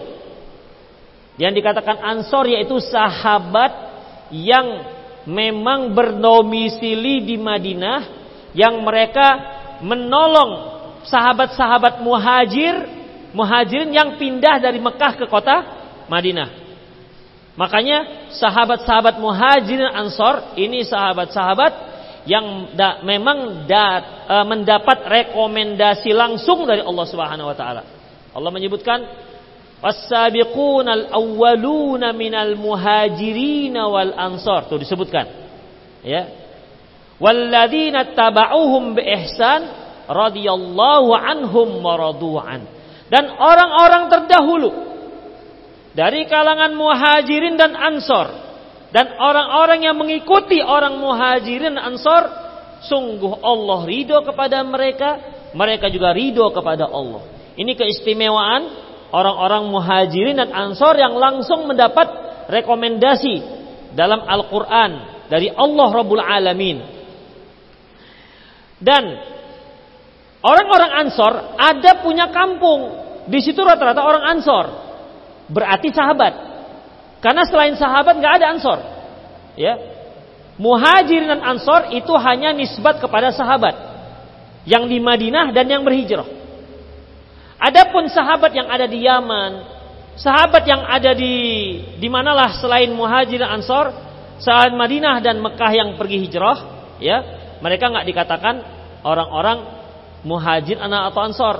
Yang 1.37 1.61
dikatakan 1.61 2.01
Ansor 2.01 2.49
yaitu 2.49 2.81
sahabat 2.81 3.71
yang 4.33 4.96
memang 5.27 5.91
berdomisili 5.91 7.27
di 7.27 7.35
Madinah 7.35 7.99
yang 8.55 8.79
mereka 8.79 9.27
menolong 9.83 10.79
sahabat-sahabat 11.03 11.99
muhajir 11.99 12.97
muhajirin 13.35 13.91
yang 13.91 14.15
pindah 14.15 14.57
dari 14.63 14.79
Mekah 14.79 15.19
ke 15.19 15.25
kota 15.27 15.61
Madinah. 16.07 16.65
Makanya 17.59 18.29
sahabat-sahabat 18.31 19.19
muhajirin 19.19 19.91
Ansor 19.91 20.55
ini 20.55 20.85
sahabat-sahabat 20.87 21.73
yang 22.29 22.75
da, 22.75 23.01
memang 23.01 23.65
da, 23.65 23.87
e, 24.27 24.35
mendapat 24.45 25.03
rekomendasi 25.07 26.11
langsung 26.11 26.67
dari 26.67 26.83
Allah 26.83 27.05
Subhanahu 27.07 27.49
wa 27.49 27.57
taala. 27.57 27.83
Allah 28.35 28.51
menyebutkan 28.53 29.26
was-sabiqunal 29.83 31.13
awwaluna 31.13 32.13
minal 32.13 32.57
muhajirin 32.57 33.77
wal 33.77 34.13
ansar. 34.17 34.65
Tuh 34.65 34.81
disebutkan. 34.81 35.25
Ya. 36.01 36.29
Walladzina 37.17 38.13
taba'uhum 38.13 38.97
bi 38.97 39.03
ihsan 39.05 39.61
radhiyallahu 40.09 41.09
anhum 41.13 41.81
wa 41.81 41.93
radu'an. 41.97 42.61
Dan 43.07 43.31
orang-orang 43.33 44.03
terdahulu 44.11 44.87
dari 45.97 46.29
kalangan 46.29 46.77
muhajirin 46.77 47.57
dan 47.57 47.73
ansor 47.73 48.29
dan 48.93 49.17
orang-orang 49.17 49.81
yang 49.81 49.97
mengikuti 49.97 50.61
orang 50.61 51.01
muhajirin 51.01 51.73
ansor 51.73 52.29
sungguh 52.85 53.41
Allah 53.41 53.81
ridho 53.81 54.21
kepada 54.21 54.61
mereka 54.61 55.17
mereka 55.57 55.89
juga 55.89 56.13
ridho 56.13 56.45
kepada 56.53 56.85
Allah 56.85 57.25
ini 57.57 57.73
keistimewaan 57.73 58.86
orang-orang 59.11 59.69
muhajirin 59.71 60.37
dan 60.37 60.49
ansor 60.51 60.95
yang 60.99 61.15
langsung 61.15 61.67
mendapat 61.67 62.07
rekomendasi 62.51 63.43
dalam 63.95 64.23
Al-Quran 64.23 64.91
dari 65.27 65.51
Allah 65.51 65.89
Rabbul 65.91 66.23
Alamin 66.23 66.77
dan 68.77 69.03
orang-orang 70.43 70.91
ansor 71.07 71.33
ada 71.57 72.03
punya 72.03 72.29
kampung 72.29 72.93
di 73.27 73.39
situ 73.43 73.59
rata-rata 73.59 74.03
orang 74.03 74.23
ansor 74.37 74.65
berarti 75.51 75.91
sahabat 75.91 76.47
karena 77.17 77.43
selain 77.49 77.75
sahabat 77.75 78.15
nggak 78.21 78.33
ada 78.41 78.45
ansor. 78.53 78.79
Ya. 79.57 79.73
Muhajir 80.57 81.25
dan 81.25 81.41
ansor 81.41 81.93
itu 81.93 82.13
hanya 82.17 82.53
nisbat 82.53 83.01
kepada 83.01 83.33
sahabat. 83.33 83.73
Yang 84.63 84.83
di 84.89 84.97
Madinah 85.01 85.53
dan 85.53 85.65
yang 85.69 85.81
berhijrah. 85.81 86.27
Adapun 87.57 88.05
sahabat 88.09 88.53
yang 88.53 88.69
ada 88.69 88.85
di 88.85 89.01
Yaman, 89.01 89.51
sahabat 90.13 90.63
yang 90.69 90.85
ada 90.85 91.17
di 91.17 91.35
di 91.97 92.07
manalah 92.09 92.61
selain 92.61 92.93
muhajir 92.93 93.41
ansor, 93.41 93.89
selain 94.37 94.77
Madinah 94.77 95.17
dan 95.25 95.41
Mekah 95.41 95.71
yang 95.73 95.89
pergi 95.97 96.21
hijrah, 96.21 96.57
ya, 97.01 97.17
mereka 97.57 97.89
nggak 97.89 98.05
dikatakan 98.05 98.55
orang-orang 99.01 99.57
muhajir 100.21 100.77
anak 100.77 101.13
atau 101.13 101.21
ansor. 101.25 101.55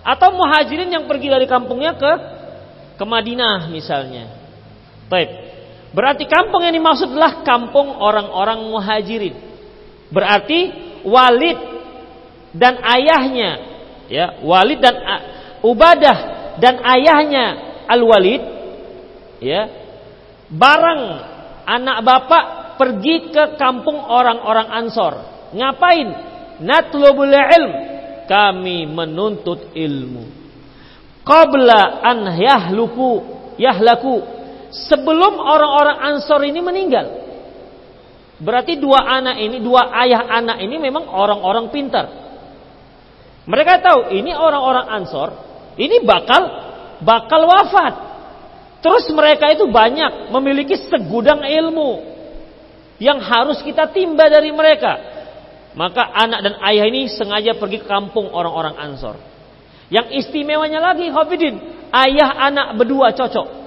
Atau 0.00 0.32
muhajirin 0.32 0.88
yang 0.88 1.04
pergi 1.04 1.28
dari 1.28 1.44
kampungnya 1.44 1.96
ke 1.96 2.12
ke 2.96 3.04
Madinah 3.04 3.68
misalnya. 3.72 4.32
Baik. 5.08 5.28
Berarti 5.90 6.24
kampung 6.28 6.62
yang 6.64 6.76
dimaksud 6.76 7.10
kampung 7.44 7.96
orang-orang 7.96 8.60
muhajirin. 8.68 9.34
Berarti 10.12 10.72
Walid 11.04 11.58
dan 12.52 12.78
ayahnya 12.84 13.69
ya, 14.10 14.42
Walid 14.42 14.82
dan 14.82 14.98
Ubadah 15.62 16.18
dan 16.58 16.82
ayahnya 16.82 17.46
Al-Walid 17.86 18.42
ya, 19.40 19.70
bareng 20.50 21.02
anak 21.64 21.98
bapak 22.02 22.44
pergi 22.80 23.30
ke 23.30 23.60
kampung 23.60 24.00
orang-orang 24.00 24.68
Ansor. 24.72 25.14
Ngapain? 25.54 26.08
Natlubul 26.60 27.32
ilm. 27.32 27.72
Kami 28.26 28.86
menuntut 28.86 29.74
ilmu. 29.74 30.24
Qabla 31.26 32.00
an 32.00 32.30
yahluku 32.38 33.10
yahlaku 33.58 34.22
sebelum 34.70 35.36
orang-orang 35.36 35.98
Ansor 36.14 36.40
ini 36.46 36.62
meninggal. 36.62 37.06
Berarti 38.40 38.80
dua 38.80 39.04
anak 39.04 39.36
ini, 39.36 39.60
dua 39.60 39.92
ayah 40.00 40.24
anak 40.30 40.64
ini 40.64 40.80
memang 40.80 41.04
orang-orang 41.04 41.68
pintar. 41.68 42.29
Mereka 43.50 43.82
tahu 43.82 44.14
ini 44.14 44.30
orang-orang 44.30 44.86
Ansor, 44.86 45.34
ini 45.74 46.06
bakal 46.06 46.42
bakal 47.02 47.50
wafat. 47.50 47.94
Terus 48.78 49.10
mereka 49.10 49.50
itu 49.50 49.66
banyak 49.66 50.30
memiliki 50.30 50.78
segudang 50.86 51.42
ilmu 51.42 52.00
yang 53.02 53.18
harus 53.18 53.58
kita 53.66 53.90
timba 53.90 54.30
dari 54.30 54.54
mereka. 54.54 55.18
Maka 55.74 56.02
anak 56.14 56.40
dan 56.46 56.54
ayah 56.62 56.86
ini 56.86 57.10
sengaja 57.10 57.58
pergi 57.58 57.82
ke 57.82 57.86
kampung 57.90 58.30
orang-orang 58.30 58.78
Ansor. 58.78 59.18
Yang 59.90 60.22
istimewanya 60.22 60.78
lagi, 60.78 61.10
Hafidin, 61.10 61.58
ayah 61.90 62.30
anak 62.46 62.78
berdua 62.78 63.10
cocok. 63.10 63.58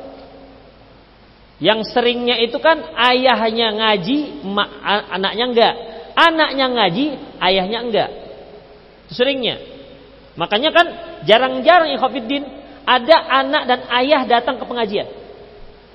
Yang 1.59 1.91
seringnya 1.91 2.39
itu 2.39 2.55
kan 2.59 2.79
ayahnya 3.11 3.67
ngaji, 3.75 4.47
anaknya 5.11 5.45
enggak. 5.51 5.75
Anaknya 6.15 6.65
ngaji, 6.71 7.05
ayahnya 7.39 7.79
enggak. 7.83 8.09
Seringnya. 9.11 9.72
Makanya 10.33 10.69
kan 10.73 10.85
jarang-jarang 11.29 11.93
ikhwafiddin 11.93 12.43
ada 12.83 13.17
anak 13.43 13.63
dan 13.69 13.79
ayah 14.01 14.21
datang 14.25 14.57
ke 14.57 14.65
pengajian. 14.65 15.07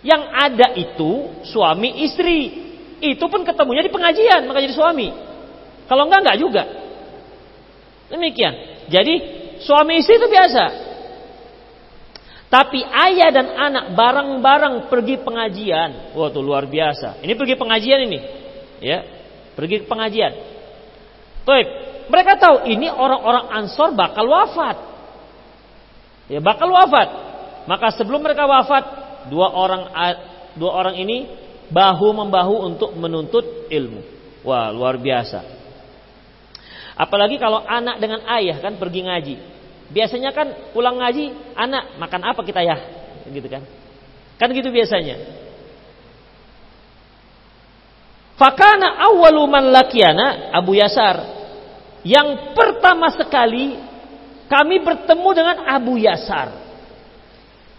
Yang 0.01 0.23
ada 0.31 0.67
itu 0.79 1.43
suami 1.43 2.07
istri. 2.07 2.67
Itu 2.99 3.31
pun 3.31 3.47
ketemunya 3.47 3.83
di 3.87 3.93
pengajian, 3.95 4.47
maka 4.47 4.63
jadi 4.63 4.75
suami. 4.75 5.11
Kalau 5.87 6.07
enggak 6.07 6.21
enggak 6.27 6.39
juga. 6.39 6.63
Demikian. 8.11 8.55
Jadi 8.89 9.15
suami 9.63 10.01
istri 10.01 10.17
itu 10.17 10.27
biasa. 10.27 10.89
Tapi 12.49 12.81
ayah 12.81 13.29
dan 13.29 13.47
anak 13.53 13.85
bareng-bareng 13.93 14.89
pergi 14.89 15.21
pengajian. 15.21 16.17
Wah, 16.17 16.33
tuh 16.33 16.41
luar 16.41 16.65
biasa. 16.65 17.21
Ini 17.21 17.37
pergi 17.37 17.61
pengajian 17.61 18.01
ini. 18.09 18.19
Ya. 18.81 19.05
Pergi 19.53 19.85
pengajian. 19.85 20.33
Baik, 21.45 21.69
mereka 22.09 22.41
tahu 22.41 22.65
ini 22.69 22.89
orang-orang 22.89 23.53
Ansor 23.53 23.93
bakal 23.93 24.29
wafat. 24.29 24.77
Ya, 26.29 26.41
bakal 26.41 26.69
wafat. 26.73 27.09
Maka 27.69 27.93
sebelum 27.93 28.25
mereka 28.25 28.49
wafat, 28.49 28.85
dua 29.29 29.53
orang 29.53 29.93
dua 30.57 30.73
orang 30.73 30.97
ini 30.97 31.29
bahu 31.69 32.09
membahu 32.17 32.65
untuk 32.65 32.97
menuntut 32.97 33.69
ilmu. 33.69 34.01
Wah, 34.45 34.73
luar 34.73 34.97
biasa. 34.97 35.45
Apalagi 36.99 37.39
kalau 37.39 37.63
anak 37.63 38.01
dengan 38.03 38.25
ayah 38.27 38.59
kan 38.59 38.75
pergi 38.81 39.01
ngaji. 39.05 39.37
Biasanya 39.89 40.35
kan 40.37 40.73
pulang 40.73 41.01
ngaji, 41.01 41.55
anak 41.57 41.97
makan 41.97 42.23
apa 42.25 42.41
kita 42.45 42.61
ya? 42.61 42.77
Gitu 43.29 43.49
kan. 43.49 43.63
Kan 44.37 44.49
gitu 44.53 44.69
biasanya. 44.73 45.17
Fakana 48.39 49.03
awwalu 49.03 49.43
man 49.51 49.65
lakiana 49.75 50.55
Abu 50.55 50.79
Yasar. 50.79 51.38
Yang 52.07 52.55
pertama 52.55 53.11
sekali 53.11 53.79
kami 54.47 54.81
bertemu 54.81 55.29
dengan 55.35 55.57
Abu 55.67 55.99
Yasar 55.99 56.55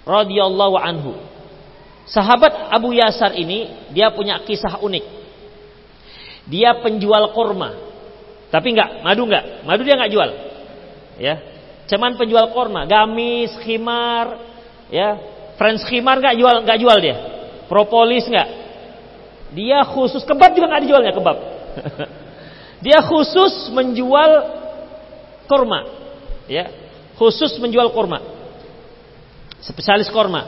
radhiyallahu 0.04 0.76
anhu. 0.76 1.14
Sahabat 2.10 2.74
Abu 2.74 2.94
Yasar 2.98 3.38
ini 3.38 3.90
dia 3.94 4.10
punya 4.10 4.42
kisah 4.42 4.82
unik. 4.82 5.06
Dia 6.50 6.82
penjual 6.82 7.30
korma. 7.38 7.78
Tapi 8.50 8.74
enggak, 8.74 9.06
madu 9.06 9.30
enggak. 9.30 9.62
Madu 9.62 9.82
dia 9.86 9.94
enggak 9.94 10.12
jual. 10.14 10.30
Ya. 11.22 11.36
Cuman 11.86 12.18
penjual 12.18 12.50
korma, 12.50 12.90
gamis, 12.90 13.54
khimar, 13.62 14.42
ya. 14.90 15.22
Friends 15.62 15.86
khimar 15.86 16.18
enggak 16.18 16.38
jual, 16.38 16.56
enggak 16.66 16.80
jual 16.82 16.98
dia. 16.98 17.18
Propolis 17.70 18.26
enggak. 18.26 18.50
Dia 19.54 19.86
khusus 19.86 20.26
kebab 20.26 20.58
juga 20.58 20.74
enggak 20.74 20.84
dijualnya 20.86 21.14
kebab. 21.14 21.38
dia 22.80 23.04
khusus 23.04 23.72
menjual 23.76 24.32
korma. 25.46 25.84
Ya. 26.48 26.72
Khusus 27.20 27.60
menjual 27.60 27.92
korma. 27.92 28.24
Spesialis 29.60 30.08
korma. 30.08 30.48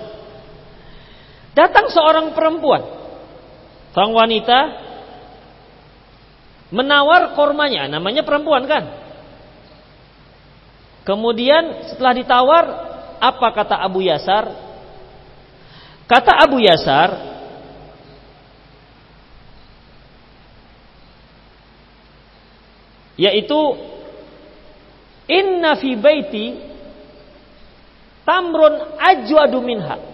Datang 1.51 1.91
seorang 1.91 2.31
perempuan, 2.31 2.79
seorang 3.91 4.13
wanita 4.15 4.59
menawar 6.71 7.35
kormanya, 7.35 7.91
namanya 7.91 8.23
perempuan 8.23 8.63
kan. 8.63 8.87
Kemudian 11.03 11.91
setelah 11.91 12.15
ditawar, 12.15 12.65
apa 13.19 13.47
kata 13.51 13.75
Abu 13.83 13.99
Yasar? 14.07 14.47
Kata 16.07 16.39
Abu 16.39 16.63
Yasar, 16.63 17.09
yaitu 23.21 23.77
inna 25.29 25.77
fi 25.77 25.93
baiti 25.93 26.57
tamrun 28.25 28.97
ajwadu 28.97 29.61
minha 29.61 30.11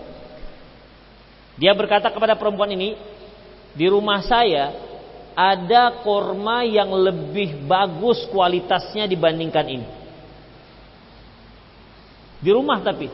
dia 1.57 1.73
berkata 1.73 2.13
kepada 2.13 2.37
perempuan 2.37 2.69
ini, 2.69 2.93
di 3.73 3.89
rumah 3.89 4.21
saya 4.21 4.77
ada 5.33 6.05
korma 6.05 6.61
yang 6.61 6.93
lebih 6.93 7.65
bagus 7.65 8.29
kualitasnya 8.29 9.09
dibandingkan 9.09 9.65
ini. 9.65 9.87
Di 12.37 12.53
rumah 12.53 12.77
tapi. 12.85 13.09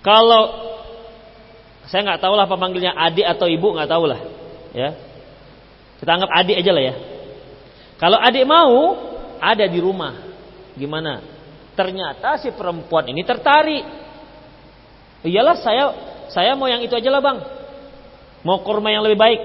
Kalau 0.00 0.72
saya 1.84 2.00
nggak 2.08 2.22
tahu 2.24 2.32
lah 2.32 2.48
pemanggilnya 2.48 2.96
adik 2.96 3.28
atau 3.28 3.44
ibu 3.44 3.76
nggak 3.76 3.90
tahu 3.92 4.08
lah, 4.08 4.20
ya. 4.72 4.96
Kita 6.00 6.16
anggap 6.16 6.32
adik 6.32 6.64
aja 6.64 6.72
lah 6.72 6.84
ya. 6.88 6.94
Kalau 8.00 8.16
adik 8.16 8.48
mau 8.48 8.96
ada 9.36 9.68
di 9.68 9.76
rumah, 9.76 10.16
gimana? 10.72 11.20
Ternyata 11.76 12.40
si 12.40 12.48
perempuan 12.48 13.04
ini 13.12 13.20
tertarik. 13.20 13.84
Iyalah 15.20 15.56
saya 15.60 15.84
saya 16.32 16.56
mau 16.56 16.64
yang 16.64 16.80
itu 16.80 16.96
aja 16.96 17.12
lah 17.12 17.20
bang. 17.20 17.38
Mau 18.40 18.64
kurma 18.64 18.88
yang 18.88 19.04
lebih 19.04 19.20
baik. 19.20 19.40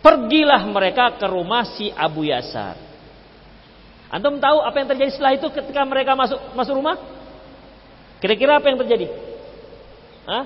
Pergilah 0.00 0.64
mereka 0.64 1.12
ke 1.20 1.26
rumah 1.28 1.68
si 1.76 1.92
Abu 1.92 2.24
Yasar. 2.24 2.74
Antum 4.08 4.40
tahu 4.40 4.64
apa 4.64 4.76
yang 4.80 4.88
terjadi 4.88 5.10
setelah 5.12 5.36
itu 5.36 5.46
ketika 5.52 5.84
mereka 5.84 6.16
masuk 6.16 6.40
masuk 6.56 6.74
rumah? 6.80 6.96
Kira-kira 8.20 8.60
apa 8.60 8.72
yang 8.72 8.80
terjadi? 8.80 9.12
Hah? 10.24 10.44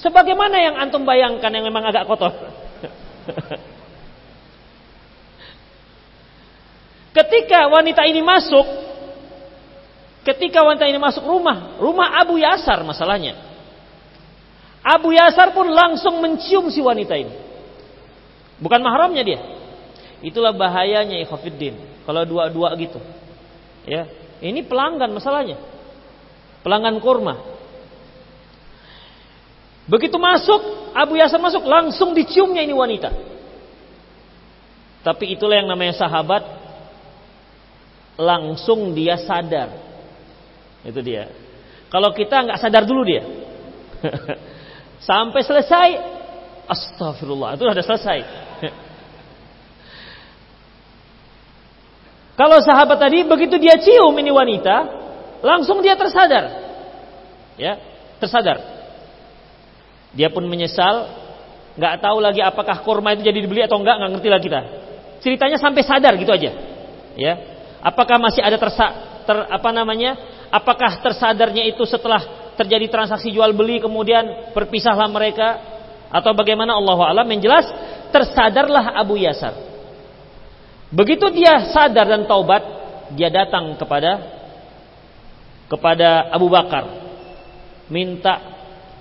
Sebagaimana 0.00 0.56
yang 0.64 0.74
antum 0.80 1.04
bayangkan 1.04 1.52
yang 1.52 1.64
memang 1.68 1.84
agak 1.84 2.08
kotor. 2.08 2.32
ketika 7.18 7.66
wanita 7.66 8.06
ini 8.06 8.22
masuk, 8.22 8.66
ketika 10.22 10.62
wanita 10.62 10.86
ini 10.86 10.98
masuk 11.02 11.26
rumah, 11.26 11.78
rumah 11.82 12.14
Abu 12.22 12.38
Yasar 12.38 12.78
masalahnya. 12.86 13.34
Abu 14.86 15.10
Yasar 15.10 15.50
pun 15.50 15.66
langsung 15.66 16.22
mencium 16.22 16.70
si 16.70 16.78
wanita 16.78 17.18
ini. 17.18 17.34
Bukan 18.62 18.78
mahramnya 18.78 19.22
dia. 19.26 19.40
Itulah 20.22 20.54
bahayanya 20.54 21.18
ikhafiddin. 21.22 21.78
Kalau 22.06 22.22
dua-dua 22.24 22.74
gitu. 22.78 22.98
Ya, 23.86 24.06
ini 24.42 24.62
pelanggan 24.62 25.10
masalahnya. 25.10 25.58
Pelanggan 26.62 26.98
kurma. 27.02 27.38
Begitu 29.88 30.20
masuk, 30.20 30.92
Abu 30.92 31.16
Yasar 31.16 31.40
masuk, 31.40 31.64
langsung 31.64 32.12
diciumnya 32.12 32.60
ini 32.60 32.76
wanita. 32.76 33.10
Tapi 35.00 35.32
itulah 35.32 35.56
yang 35.56 35.70
namanya 35.70 35.96
sahabat. 35.96 36.67
Langsung 38.18 38.92
dia 38.98 39.14
sadar. 39.22 39.70
Itu 40.82 40.98
dia. 40.98 41.30
Kalau 41.88 42.10
kita 42.12 42.42
nggak 42.44 42.58
sadar 42.58 42.82
dulu 42.82 43.06
dia. 43.06 43.22
Sampai 45.08 45.46
selesai. 45.46 45.88
Astagfirullah. 46.68 47.54
Itu 47.56 47.64
sudah 47.64 47.86
selesai. 47.86 48.18
Kalau 52.38 52.62
sahabat 52.62 53.02
tadi 53.02 53.26
begitu 53.26 53.58
dia 53.58 53.74
cium 53.82 54.14
ini 54.14 54.30
wanita, 54.30 54.76
langsung 55.42 55.82
dia 55.82 55.98
tersadar. 55.98 56.70
Ya, 57.58 57.74
tersadar. 58.22 58.62
Dia 60.14 60.30
pun 60.30 60.46
menyesal, 60.46 61.10
nggak 61.74 61.98
tahu 61.98 62.22
lagi 62.22 62.38
apakah 62.38 62.86
kurma 62.86 63.18
itu 63.18 63.26
jadi 63.26 63.42
dibeli 63.42 63.66
atau 63.66 63.82
enggak, 63.82 63.98
nggak 63.98 64.10
ngerti 64.14 64.28
lagi 64.30 64.46
kita. 64.46 64.60
Ceritanya 65.18 65.58
sampai 65.58 65.82
sadar 65.82 66.14
gitu 66.14 66.30
aja. 66.30 66.54
Ya. 67.18 67.57
Apakah 67.78 68.18
masih 68.18 68.42
ada 68.42 68.58
tersa, 68.58 68.86
ter, 69.22 69.36
apa 69.48 69.70
namanya? 69.70 70.18
Apakah 70.50 70.98
tersadarnya 71.04 71.66
itu 71.68 71.84
setelah 71.86 72.52
terjadi 72.58 72.90
transaksi 72.90 73.30
jual 73.30 73.54
beli 73.54 73.78
kemudian 73.78 74.50
berpisahlah 74.50 75.06
mereka 75.06 75.62
atau 76.10 76.34
bagaimana 76.34 76.74
Allah 76.74 77.14
alam 77.14 77.26
yang 77.30 77.38
jelas 77.38 77.68
tersadarlah 78.10 78.98
Abu 78.98 79.20
Yasar. 79.20 79.54
Begitu 80.88 81.28
dia 81.36 81.68
sadar 81.70 82.08
dan 82.08 82.24
taubat, 82.24 82.64
dia 83.14 83.28
datang 83.28 83.76
kepada 83.76 84.18
kepada 85.68 86.32
Abu 86.32 86.48
Bakar 86.48 86.88
minta 87.92 88.40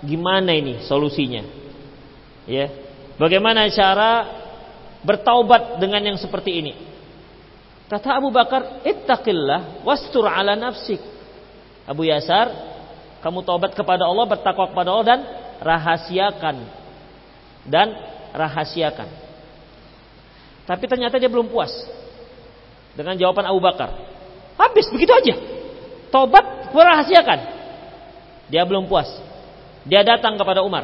gimana 0.04 0.52
ini 0.54 0.84
solusinya. 0.84 1.44
Ya. 2.46 2.70
Bagaimana 3.18 3.66
cara 3.74 4.12
bertaubat 5.02 5.82
dengan 5.82 6.14
yang 6.14 6.18
seperti 6.20 6.62
ini? 6.62 6.74
Kata 7.88 8.20
Abu 8.20 8.30
Bakar, 8.36 8.84
"Ittaqillah 8.84 9.84
wastur 9.88 10.28
ala 10.28 10.60
nafsik." 10.60 11.00
Abu 11.88 12.04
Yasar, 12.04 12.52
kamu 13.24 13.48
taubat 13.48 13.72
kepada 13.72 14.04
Allah, 14.04 14.28
bertakwa 14.28 14.68
kepada 14.68 14.90
Allah 14.92 15.08
dan 15.08 15.20
rahasiakan. 15.64 16.56
Dan 17.64 17.88
rahasiakan. 18.36 19.08
Tapi 20.68 20.84
ternyata 20.84 21.16
dia 21.16 21.32
belum 21.32 21.48
puas 21.48 21.72
dengan 22.92 23.16
jawaban 23.16 23.48
Abu 23.48 23.64
Bakar. 23.64 23.96
Habis 24.60 24.92
begitu 24.92 25.16
aja. 25.16 25.36
Tobat 26.12 26.76
merahasiakan. 26.76 27.40
Dia 28.52 28.68
belum 28.68 28.92
puas. 28.92 29.08
Dia 29.88 30.04
datang 30.04 30.36
kepada 30.36 30.60
Umar. 30.60 30.84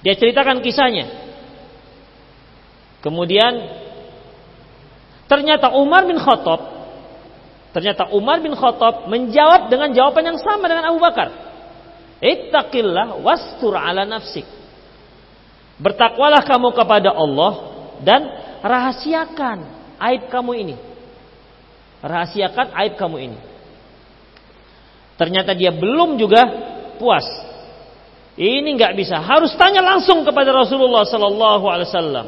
Dia 0.00 0.16
ceritakan 0.16 0.64
kisahnya. 0.64 1.08
Kemudian 3.04 3.81
ternyata 5.32 5.72
Umar 5.72 6.04
bin 6.04 6.20
Khattab 6.20 6.82
Ternyata 7.72 8.12
Umar 8.12 8.44
bin 8.44 8.52
Khattab 8.52 9.08
menjawab 9.08 9.72
dengan 9.72 9.96
jawaban 9.96 10.28
yang 10.28 10.38
sama 10.38 10.68
dengan 10.68 10.92
Abu 10.92 11.00
Bakar. 11.00 11.32
Ittaqillah 12.20 13.18
wastur 13.24 13.72
ala 13.72 14.04
nafsik. 14.04 14.44
Bertakwalah 15.80 16.44
kamu 16.44 16.68
kepada 16.76 17.10
Allah 17.16 17.52
dan 18.04 18.20
rahasiakan 18.60 19.58
aib 19.98 20.28
kamu 20.28 20.52
ini. 20.68 20.76
Rahasiakan 22.04 22.76
aib 22.84 22.94
kamu 23.00 23.16
ini. 23.32 23.38
Ternyata 25.16 25.56
dia 25.56 25.72
belum 25.72 26.20
juga 26.20 26.44
puas. 27.00 27.24
Ini 28.36 28.68
nggak 28.68 28.94
bisa. 29.00 29.16
Harus 29.16 29.56
tanya 29.56 29.80
langsung 29.80 30.28
kepada 30.28 30.52
Rasulullah 30.52 31.08
Sallallahu 31.08 31.64
Alaihi 31.72 31.88
Wasallam. 31.88 32.26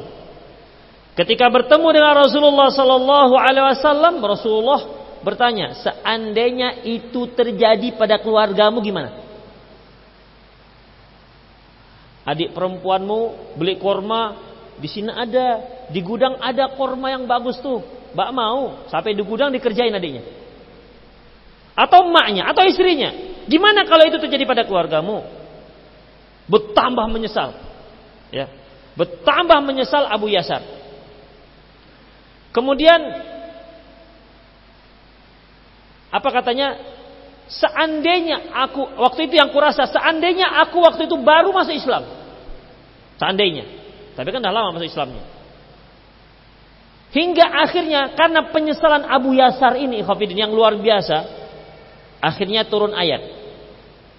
Ketika 1.15 1.47
bertemu 1.47 1.89
dengan 1.95 2.15
Rasulullah 2.27 2.75
Sallallahu 2.75 3.35
Alaihi 3.39 3.67
Wasallam, 3.71 4.19
Rasulullah 4.19 4.81
bertanya, 5.23 5.79
seandainya 5.79 6.83
itu 6.83 7.31
terjadi 7.31 7.95
pada 7.95 8.19
keluargamu 8.19 8.83
gimana? 8.83 9.23
Adik 12.27 12.51
perempuanmu 12.51 13.55
beli 13.55 13.79
korma, 13.79 14.35
di 14.75 14.91
sini 14.91 15.13
ada, 15.15 15.63
di 15.87 16.03
gudang 16.03 16.35
ada 16.43 16.75
korma 16.75 17.15
yang 17.15 17.31
bagus 17.31 17.63
tuh. 17.63 17.79
Mbak 18.15 18.31
mau, 18.35 18.87
sampai 18.91 19.15
di 19.15 19.23
gudang 19.23 19.55
dikerjain 19.55 19.95
adiknya. 19.95 20.27
Atau 21.79 22.11
emaknya, 22.11 22.51
atau 22.51 22.63
istrinya. 22.67 23.11
Gimana 23.47 23.87
kalau 23.87 24.03
itu 24.07 24.19
terjadi 24.19 24.47
pada 24.47 24.63
keluargamu? 24.67 25.23
Bertambah 26.51 27.07
menyesal. 27.07 27.55
Ya. 28.35 28.51
Bertambah 28.99 29.63
menyesal 29.63 30.07
Abu 30.07 30.31
Yasar. 30.31 30.63
Kemudian 32.55 33.01
apa 36.15 36.29
katanya? 36.31 36.95
Seandainya 37.45 38.57
aku 38.57 38.81
waktu 39.05 39.29
itu 39.29 39.37
yang 39.37 39.53
kurasa 39.53 39.85
seandainya 39.85 40.49
aku 40.65 40.81
waktu 40.81 41.11
itu 41.11 41.19
baru 41.21 41.53
masuk 41.53 41.77
Islam. 41.77 42.09
Seandainya. 43.21 43.67
Tapi 44.15 44.31
kan 44.31 44.41
dah 44.41 44.55
lama 44.55 44.79
masuk 44.79 44.89
Islamnya. 44.89 45.21
Hingga 47.11 47.47
akhirnya 47.47 48.17
karena 48.17 48.49
penyesalan 48.49 49.07
Abu 49.07 49.37
Yasar 49.37 49.77
ini 49.77 50.03
Khafidin 50.03 50.49
yang 50.49 50.55
luar 50.55 50.75
biasa, 50.79 51.19
akhirnya 52.23 52.67
turun 52.67 52.95
ayat. 52.95 53.23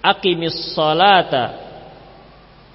Aqimis 0.05 0.77
salata 0.77 1.65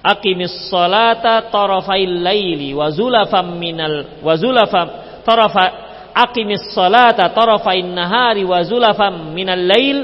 Aqimis 0.01 0.67
salata 0.67 1.47
tarafail 1.53 2.25
laili 2.25 2.73
wa 2.73 2.89
zulafam 2.89 3.55
minal 3.55 4.19
wa 4.25 4.33
zulafam 4.33 4.87
tarafa 5.23 5.65
aqimis 6.13 6.75
salata 6.75 7.31
tarafain 7.31 7.87
nahari 7.95 8.43
wa 8.43 8.59
zulafam 8.63 9.31
minal 9.31 9.59
lail 9.59 9.97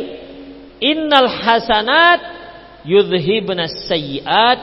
innal 0.80 1.27
hasanat 1.27 2.21
yudhibna 2.86 3.67
sayyiat 3.67 4.60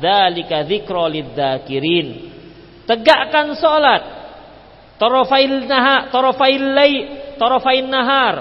dzalika 0.00 0.66
dzikra 0.66 1.06
lidzakirin 1.08 2.08
tegakkan 2.88 3.54
salat 3.54 4.02
tarafail 4.98 5.68
nahar 5.68 6.10
tarafail 6.10 6.64
lay 6.74 6.92
tarafain 7.38 7.86
nahar 7.86 8.36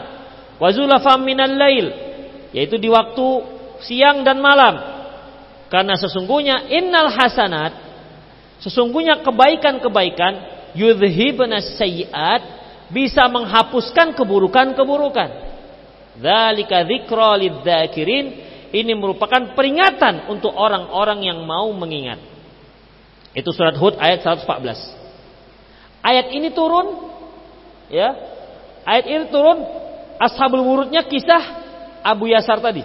wa 0.58 0.68
zulafam 0.74 1.22
minal 1.22 1.54
lail 1.54 2.08
yaitu 2.56 2.82
di 2.82 2.90
waktu 2.90 3.58
siang 3.84 4.26
dan 4.26 4.42
malam. 4.42 4.98
Karena 5.68 6.00
sesungguhnya 6.00 6.72
innal 6.72 7.12
hasanat 7.12 7.76
sesungguhnya 8.64 9.22
kebaikan-kebaikan 9.22 10.34
yudhibna 10.78 11.58
sayyiat 11.58 12.42
bisa 12.94 13.26
menghapuskan 13.28 14.14
keburukan-keburukan 14.14 15.30
dzalika 16.22 16.86
dzikra 16.86 17.34
lidzakirin 17.42 18.26
ini 18.72 18.94
merupakan 18.94 19.58
peringatan 19.58 20.30
untuk 20.30 20.54
orang-orang 20.54 21.26
yang 21.26 21.42
mau 21.44 21.68
mengingat 21.74 22.22
itu 23.34 23.50
surat 23.50 23.74
Hud 23.76 23.98
ayat 23.98 24.22
114 24.22 24.98
Ayat 26.08 26.32
ini 26.32 26.54
turun 26.56 26.88
ya. 27.92 28.16
Ayat 28.88 29.06
ini 29.12 29.28
turun 29.28 29.60
ashabul 30.16 30.64
wurudnya 30.64 31.04
kisah 31.04 31.44
Abu 32.00 32.32
Yasar 32.32 32.64
tadi. 32.64 32.80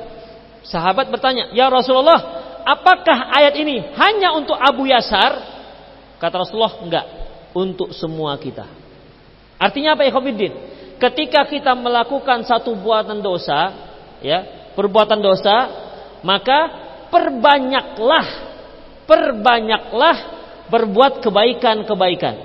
Sahabat 0.67 1.07
bertanya, 1.07 1.55
"Ya 1.55 1.71
Rasulullah, 1.71 2.19
apakah 2.67 3.31
ayat 3.31 3.55
ini 3.63 3.79
hanya 3.95 4.35
untuk 4.35 4.59
Abu 4.59 4.91
Yasar?" 4.91 5.39
Kata 6.19 6.43
Rasulullah, 6.43 6.83
"Enggak, 6.83 7.07
untuk 7.53 7.93
semua 7.95 8.37
kita." 8.41 8.69
Artinya 9.61 9.95
apa 9.95 10.03
ikhwatiddin? 10.09 10.53
Ketika 10.99 11.47
kita 11.47 11.75
melakukan 11.79 12.43
satu 12.47 12.75
buatan 12.79 13.23
dosa, 13.23 13.75
ya, 14.23 14.71
perbuatan 14.75 15.19
dosa, 15.19 15.57
maka 16.23 16.59
perbanyaklah 17.11 18.53
perbanyaklah 19.07 20.17
berbuat 20.71 21.21
kebaikan-kebaikan. 21.21 22.37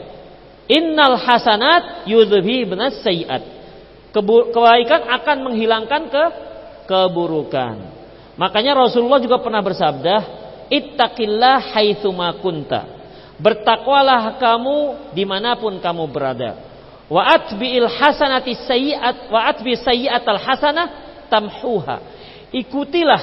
Innal 0.68 1.16
hasanat 1.16 2.10
yudhibnas 2.10 3.00
sayiat. 3.06 3.46
Kebaikan 4.12 5.08
akan 5.08 5.38
menghilangkan 5.48 6.02
ke 6.12 6.24
keburukan. 6.90 7.76
Makanya 8.36 8.76
Rasulullah 8.76 9.22
juga 9.22 9.40
pernah 9.40 9.62
bersabda, 9.64 10.16
"Ittaqillah 10.68 11.72
haitsuma 11.72 12.36
kunta." 12.42 12.97
Bertakwalah 13.38 14.42
kamu 14.42 15.12
di 15.14 15.24
mana 15.26 15.54
pun 15.58 15.78
kamu 15.78 16.10
berada. 16.10 16.58
Wa 17.08 17.38
atbi'il 17.38 17.88
hasanati 17.88 18.58
sayyi'at 18.66 19.30
wa 19.30 19.46
atbi 19.48 19.78
sayyi'atal 19.78 20.42
hasanah 20.42 20.88
tamhuha. 21.30 21.98
Ikutilah 22.52 23.22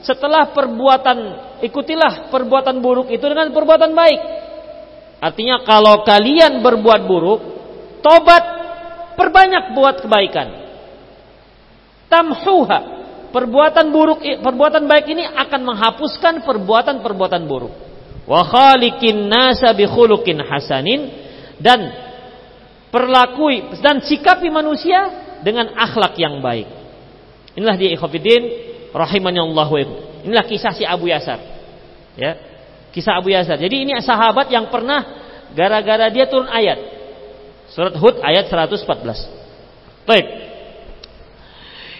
setelah 0.00 0.54
perbuatan 0.54 1.18
ikutilah 1.66 2.30
perbuatan 2.30 2.78
buruk 2.78 3.10
itu 3.10 3.26
dengan 3.26 3.50
perbuatan 3.50 3.90
baik 3.90 4.20
Artinya 5.18 5.66
kalau 5.66 6.06
kalian 6.06 6.62
berbuat 6.62 7.00
buruk, 7.10 7.40
tobat, 7.98 8.44
perbanyak 9.18 9.74
buat 9.74 10.06
kebaikan. 10.06 10.48
Tamhuha, 12.06 12.78
perbuatan 13.34 13.86
buruk, 13.90 14.22
perbuatan 14.22 14.86
baik 14.86 15.06
ini 15.10 15.26
akan 15.26 15.60
menghapuskan 15.74 16.46
perbuatan-perbuatan 16.46 17.42
buruk. 17.50 17.74
Wa 18.28 18.44
khaliqin 18.44 19.32
nasa 19.32 19.72
bi 19.72 19.88
hasanin 19.88 21.00
dan 21.56 21.80
perlakui 22.92 23.80
dan 23.80 24.04
sikapi 24.04 24.52
manusia 24.52 25.08
dengan 25.40 25.72
akhlak 25.72 26.12
yang 26.20 26.44
baik. 26.44 26.68
Inilah 27.56 27.74
dia 27.80 27.90
ikhwatiddin 27.96 28.42
rahimani 28.92 29.40
Allah 29.40 29.68
Inilah 30.28 30.44
kisah 30.44 30.76
si 30.76 30.84
Abu 30.84 31.08
Yasar. 31.08 31.40
Ya. 32.20 32.36
Kisah 32.92 33.16
Abu 33.16 33.32
Yasar. 33.32 33.56
Jadi 33.56 33.88
ini 33.88 33.96
sahabat 34.04 34.52
yang 34.52 34.68
pernah 34.68 35.00
gara-gara 35.56 36.12
dia 36.12 36.28
turun 36.28 36.52
ayat. 36.52 36.76
Surat 37.72 37.96
Hud 37.96 38.20
ayat 38.20 38.52
114. 38.52 40.04
Baik. 40.04 40.26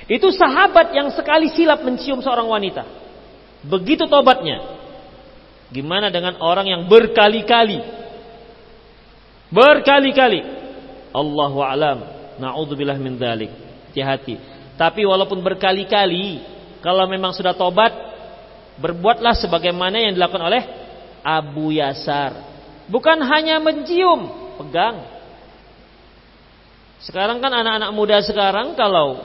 Itu 0.08 0.32
sahabat 0.32 0.96
yang 0.96 1.12
sekali 1.12 1.52
silap 1.52 1.84
mencium 1.84 2.20
seorang 2.24 2.48
wanita. 2.48 2.84
Begitu 3.64 4.08
tobatnya. 4.08 4.77
Gimana 5.68 6.08
dengan 6.08 6.40
orang 6.40 6.66
yang 6.68 6.82
berkali-kali? 6.88 7.80
Berkali-kali. 9.52 10.40
Allahu 11.12 11.58
alam. 11.60 11.98
Nauzubillah 12.40 12.96
min 12.96 13.20
dzalik. 13.20 13.52
Hati-hati. 13.92 14.40
Tapi 14.78 15.04
walaupun 15.04 15.42
berkali-kali, 15.44 16.40
kalau 16.80 17.04
memang 17.10 17.34
sudah 17.34 17.52
tobat, 17.52 17.90
berbuatlah 18.78 19.34
sebagaimana 19.34 19.98
yang 19.98 20.14
dilakukan 20.14 20.44
oleh 20.44 20.62
Abu 21.26 21.74
Yasar. 21.74 22.46
Bukan 22.88 23.20
hanya 23.20 23.60
mencium, 23.60 24.54
pegang. 24.56 25.04
Sekarang 27.04 27.38
kan 27.38 27.52
anak-anak 27.52 27.90
muda 27.92 28.18
sekarang 28.24 28.74
kalau 28.74 29.22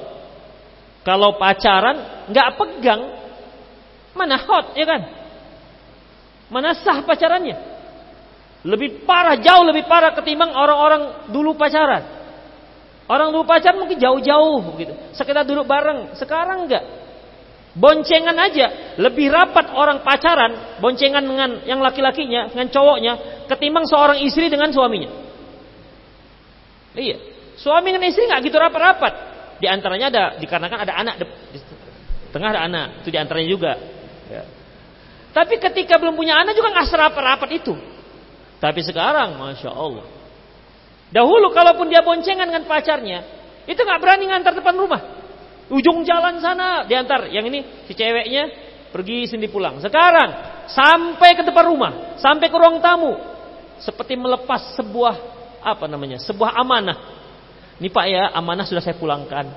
kalau 1.04 1.36
pacaran 1.40 2.28
nggak 2.32 2.50
pegang, 2.60 3.02
mana 4.16 4.36
hot 4.40 4.76
ya 4.76 4.86
kan? 4.88 5.02
Mana 6.52 6.76
sah 6.76 7.04
pacarannya? 7.04 7.56
Lebih 8.64 9.04
parah, 9.04 9.36
jauh 9.36 9.64
lebih 9.68 9.84
parah 9.88 10.16
ketimbang 10.16 10.56
orang-orang 10.56 11.28
dulu 11.36 11.56
pacaran. 11.60 12.04
Orang 13.12 13.36
dulu 13.36 13.44
pacaran 13.44 13.84
mungkin 13.84 14.00
jauh-jauh 14.00 14.74
begitu. 14.74 14.96
Sekedar 15.12 15.44
duduk 15.44 15.68
bareng. 15.68 16.16
Sekarang 16.16 16.64
enggak. 16.64 17.04
Boncengan 17.74 18.38
aja 18.38 18.96
lebih 19.02 19.34
rapat 19.34 19.74
orang 19.74 20.06
pacaran, 20.06 20.78
boncengan 20.78 21.26
dengan 21.26 21.66
yang 21.66 21.82
laki-lakinya, 21.82 22.54
dengan 22.54 22.70
cowoknya, 22.70 23.14
ketimbang 23.50 23.90
seorang 23.90 24.22
istri 24.22 24.46
dengan 24.46 24.70
suaminya. 24.70 25.10
Iya, 26.94 27.18
suami 27.58 27.90
dengan 27.90 28.14
istri 28.14 28.30
nggak 28.30 28.46
gitu 28.46 28.62
rapat-rapat. 28.62 29.14
Di 29.58 29.66
antaranya 29.66 30.14
ada 30.14 30.24
dikarenakan 30.38 30.80
ada 30.86 30.94
anak 30.94 31.16
di 31.18 31.26
tengah 32.30 32.50
ada 32.54 32.62
anak, 32.70 32.88
itu 33.02 33.10
di 33.10 33.18
antaranya 33.18 33.50
juga. 33.50 33.72
Ya. 34.30 34.44
Tapi 35.34 35.58
ketika 35.58 35.98
belum 35.98 36.14
punya 36.14 36.38
anak 36.38 36.54
juga 36.54 36.70
nggak 36.70 36.88
serapat-rapat 36.94 37.50
itu. 37.58 37.74
Tapi 38.62 38.80
sekarang, 38.86 39.36
masya 39.36 39.74
Allah. 39.74 40.06
Dahulu 41.10 41.50
kalaupun 41.52 41.90
dia 41.90 42.06
boncengan 42.06 42.48
dengan 42.48 42.64
pacarnya, 42.70 43.26
itu 43.66 43.78
nggak 43.78 44.00
berani 44.00 44.30
ngantar 44.30 44.54
depan 44.54 44.78
rumah. 44.78 45.02
Ujung 45.74 46.06
jalan 46.06 46.38
sana 46.38 46.86
diantar. 46.86 47.28
Yang 47.34 47.46
ini 47.50 47.60
si 47.90 47.98
ceweknya 47.98 48.44
pergi 48.94 49.26
sendiri 49.26 49.50
pulang. 49.50 49.82
Sekarang 49.82 50.64
sampai 50.70 51.34
ke 51.34 51.42
depan 51.42 51.66
rumah, 51.66 51.92
sampai 52.22 52.48
ke 52.48 52.56
ruang 52.56 52.78
tamu. 52.78 53.18
Seperti 53.82 54.14
melepas 54.14 54.78
sebuah 54.78 55.16
apa 55.66 55.86
namanya? 55.90 56.22
Sebuah 56.22 56.56
amanah. 56.62 56.98
Ini 57.82 57.90
Pak 57.90 58.06
ya, 58.06 58.24
amanah 58.38 58.70
sudah 58.70 58.86
saya 58.86 58.96
pulangkan. 58.96 59.50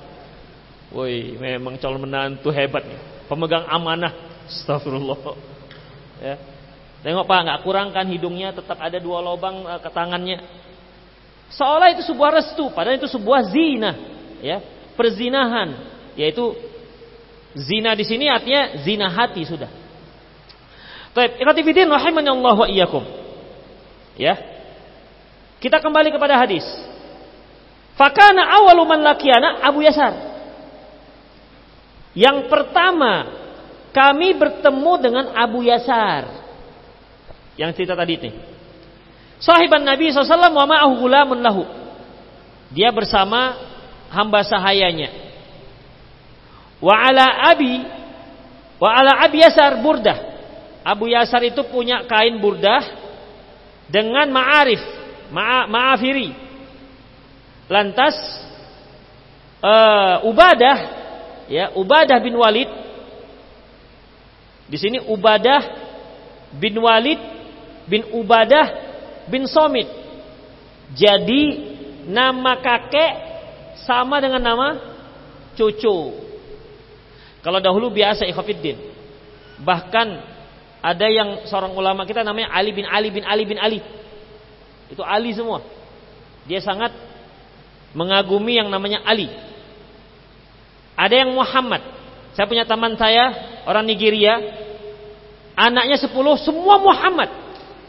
Woi, 0.89 1.37
memang 1.37 1.77
calon 1.77 2.01
menantu 2.01 2.49
hebat 2.49 2.81
nih. 2.81 2.99
Pemegang 3.29 3.67
amanah. 3.69 4.13
Astagfirullah. 4.47 5.56
Ya. 6.21 6.35
Tengok 7.05 7.29
Pak, 7.29 7.39
nggak 7.45 7.59
kurangkan 7.61 8.05
hidungnya 8.09 8.51
tetap 8.51 8.81
ada 8.81 8.97
dua 8.97 9.21
lubang 9.21 9.61
uh, 9.63 9.77
ke 9.77 9.89
tangannya. 9.93 10.41
Seolah 11.53 11.93
itu 11.93 12.03
sebuah 12.03 12.41
restu, 12.41 12.67
padahal 12.73 12.99
itu 12.99 13.07
sebuah 13.07 13.39
zina, 13.47 13.91
ya, 14.43 14.59
perzinahan 14.97 15.95
yaitu 16.17 16.57
zina 17.53 17.93
di 17.93 18.03
sini 18.03 18.25
artinya 18.25 18.81
zina 18.81 19.07
hati 19.07 19.45
sudah. 19.45 19.69
Baik, 21.13 21.41
ikhwatifidin 21.41 21.87
rahimani 21.87 22.29
Allah 22.33 22.57
wa 22.57 22.67
iyyakum. 22.67 23.05
Ya. 24.17 24.33
Kita 25.61 25.77
kembali 25.81 26.13
kepada 26.13 26.37
hadis. 26.37 26.65
Fakana 27.97 28.45
awalu 28.61 28.85
man 28.85 29.01
lakiyana 29.01 29.61
Abu 29.65 29.81
Yasar. 29.81 30.13
Yang 32.13 32.49
pertama 32.49 33.29
kami 33.97 34.37
bertemu 34.37 34.93
dengan 35.01 35.25
Abu 35.33 35.65
Yasar. 35.65 36.29
Yang 37.57 37.81
cerita 37.81 37.97
tadi 37.97 38.13
ini. 38.21 38.31
Sahiban 39.41 39.81
Nabi 39.81 40.13
SAW 40.13 40.53
wa 40.53 40.69
ma'ahu 40.69 41.01
gulamun 41.01 41.41
lahu. 41.41 41.65
Dia 42.69 42.93
bersama 42.93 43.57
hamba 44.13 44.45
sahayanya. 44.45 45.09
Wa 46.77 46.93
ala 47.09 47.25
abi 47.49 47.81
wa 48.77 48.89
ala 48.93 49.17
abi 49.25 49.41
Yasar 49.41 49.81
burdah. 49.81 50.37
Abu 50.85 51.09
Yasar 51.09 51.41
itu 51.41 51.65
punya 51.65 52.05
kain 52.05 52.37
burdah 52.37 52.85
dengan 53.89 54.29
ma'arif, 54.29 54.79
ma 55.33 55.65
ma'afiri. 55.65 56.37
Lantas 57.67 58.13
uh, 59.59 60.21
Ubadah 60.23 60.77
ya, 61.49 61.73
Ubadah 61.75 62.21
bin 62.21 62.37
Walid 62.37 62.86
di 64.67 64.77
sini 64.79 64.99
Ubadah 64.99 65.61
bin 66.59 66.75
Walid 66.79 67.19
bin 67.87 68.03
Ubadah 68.11 68.67
bin 69.31 69.47
Somit. 69.47 69.87
Jadi 70.95 71.43
nama 72.07 72.59
kakek 72.59 73.11
sama 73.83 74.19
dengan 74.19 74.43
nama 74.43 74.67
cucu. 75.55 76.15
Kalau 77.43 77.59
dahulu 77.63 77.91
biasa 77.91 78.27
ikhafiddin. 78.27 78.75
Bahkan 79.63 80.07
ada 80.83 81.07
yang 81.09 81.47
seorang 81.47 81.73
ulama 81.73 82.03
kita 82.03 82.21
namanya 82.21 82.51
Ali 82.51 82.75
bin 82.75 82.83
Ali 82.87 83.09
bin 83.11 83.23
Ali 83.23 83.43
bin 83.47 83.59
Ali. 83.59 83.79
Itu 84.91 85.03
Ali 85.03 85.31
semua. 85.35 85.63
Dia 86.47 86.63
sangat 86.63 86.95
mengagumi 87.91 88.59
yang 88.59 88.71
namanya 88.71 89.03
Ali. 89.03 89.31
Ada 90.95 91.23
yang 91.23 91.31
Muhammad. 91.35 91.96
Saya 92.37 92.45
punya 92.45 92.69
teman 92.69 92.93
saya 93.01 93.33
orang 93.65 93.81
Nigeria, 93.89 94.37
anaknya 95.57 95.97
sepuluh 95.97 96.37
semua 96.37 96.77
Muhammad. 96.77 97.33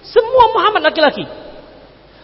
Semua 0.01 0.57
Muhammad 0.57 0.89
laki-laki. 0.89 1.29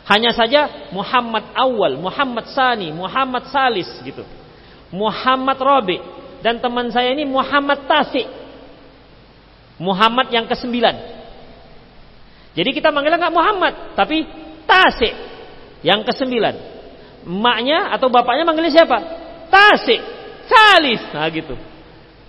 Hanya 0.08 0.32
saja 0.32 0.88
Muhammad 0.88 1.52
awal, 1.52 2.00
Muhammad 2.00 2.48
sani, 2.48 2.88
Muhammad 2.96 3.52
salis 3.52 3.92
gitu. 4.00 4.24
Muhammad 4.88 5.60
Robi 5.60 6.00
dan 6.40 6.64
teman 6.64 6.88
saya 6.88 7.12
ini 7.12 7.28
Muhammad 7.28 7.84
Tasik. 7.84 8.24
Muhammad 9.76 10.32
yang 10.32 10.48
kesembilan. 10.48 10.96
Jadi 12.56 12.70
kita 12.72 12.88
manggilnya 12.88 13.20
nggak 13.20 13.36
Muhammad, 13.36 13.74
tapi 14.00 14.24
Tasik 14.64 15.12
yang 15.84 16.00
kesembilan. 16.08 16.56
Emaknya 17.28 17.92
atau 17.92 18.08
bapaknya 18.08 18.48
manggilnya 18.48 18.72
siapa? 18.72 18.96
Tasik, 19.52 20.00
Salis. 20.48 21.04
Nah 21.12 21.28
gitu. 21.28 21.73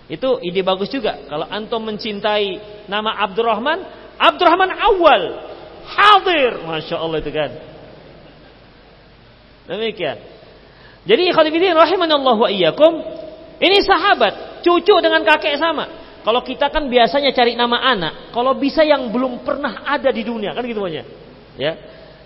Itu 0.06 0.38
ide 0.42 0.62
bagus 0.62 0.94
juga. 0.94 1.18
Kalau 1.26 1.50
antum 1.50 1.82
mencintai 1.82 2.62
nama 2.86 3.26
Abdurrahman, 3.26 3.80
Abdurrahman 4.22 4.72
awal. 4.78 5.22
Hadir. 5.86 6.62
Masya 6.66 6.96
Allah 6.98 7.18
itu 7.22 7.32
kan. 7.34 7.52
Demikian. 9.66 10.18
Jadi 11.06 11.30
khadifidin 11.34 11.74
rahimanallahu 11.74 12.46
wa 12.46 12.50
iyyakum. 12.50 12.94
Ini 13.58 13.82
sahabat. 13.82 14.62
Cucu 14.66 14.94
dengan 15.02 15.22
kakek 15.26 15.58
sama. 15.58 16.06
Kalau 16.26 16.42
kita 16.42 16.74
kan 16.74 16.90
biasanya 16.90 17.30
cari 17.34 17.54
nama 17.54 17.78
anak. 17.78 18.34
Kalau 18.34 18.58
bisa 18.58 18.82
yang 18.82 19.14
belum 19.14 19.46
pernah 19.46 19.86
ada 19.86 20.10
di 20.10 20.26
dunia. 20.26 20.54
Kan 20.58 20.66
gitu 20.66 20.82
banyak. 20.82 21.06
Ya. 21.58 21.74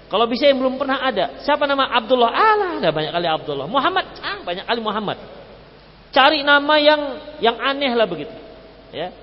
Kalau 0.08 0.26
bisa 0.26 0.48
yang 0.48 0.60
belum 0.60 0.80
pernah 0.80 1.04
ada. 1.04 1.40
Siapa 1.44 1.68
nama 1.68 1.86
Abdullah? 1.96 2.32
Alah, 2.32 2.72
ada 2.82 2.90
banyak 2.90 3.12
kali 3.12 3.28
Abdullah. 3.28 3.68
Muhammad? 3.70 4.06
Ah, 4.24 4.40
banyak 4.42 4.66
kali 4.66 4.80
Muhammad. 4.82 5.39
Cari 6.10 6.42
nama 6.42 6.76
yang 6.82 7.02
yang 7.38 7.58
aneh 7.62 7.92
lah 7.94 8.08
begitu. 8.10 8.34
Ya. 8.90 9.14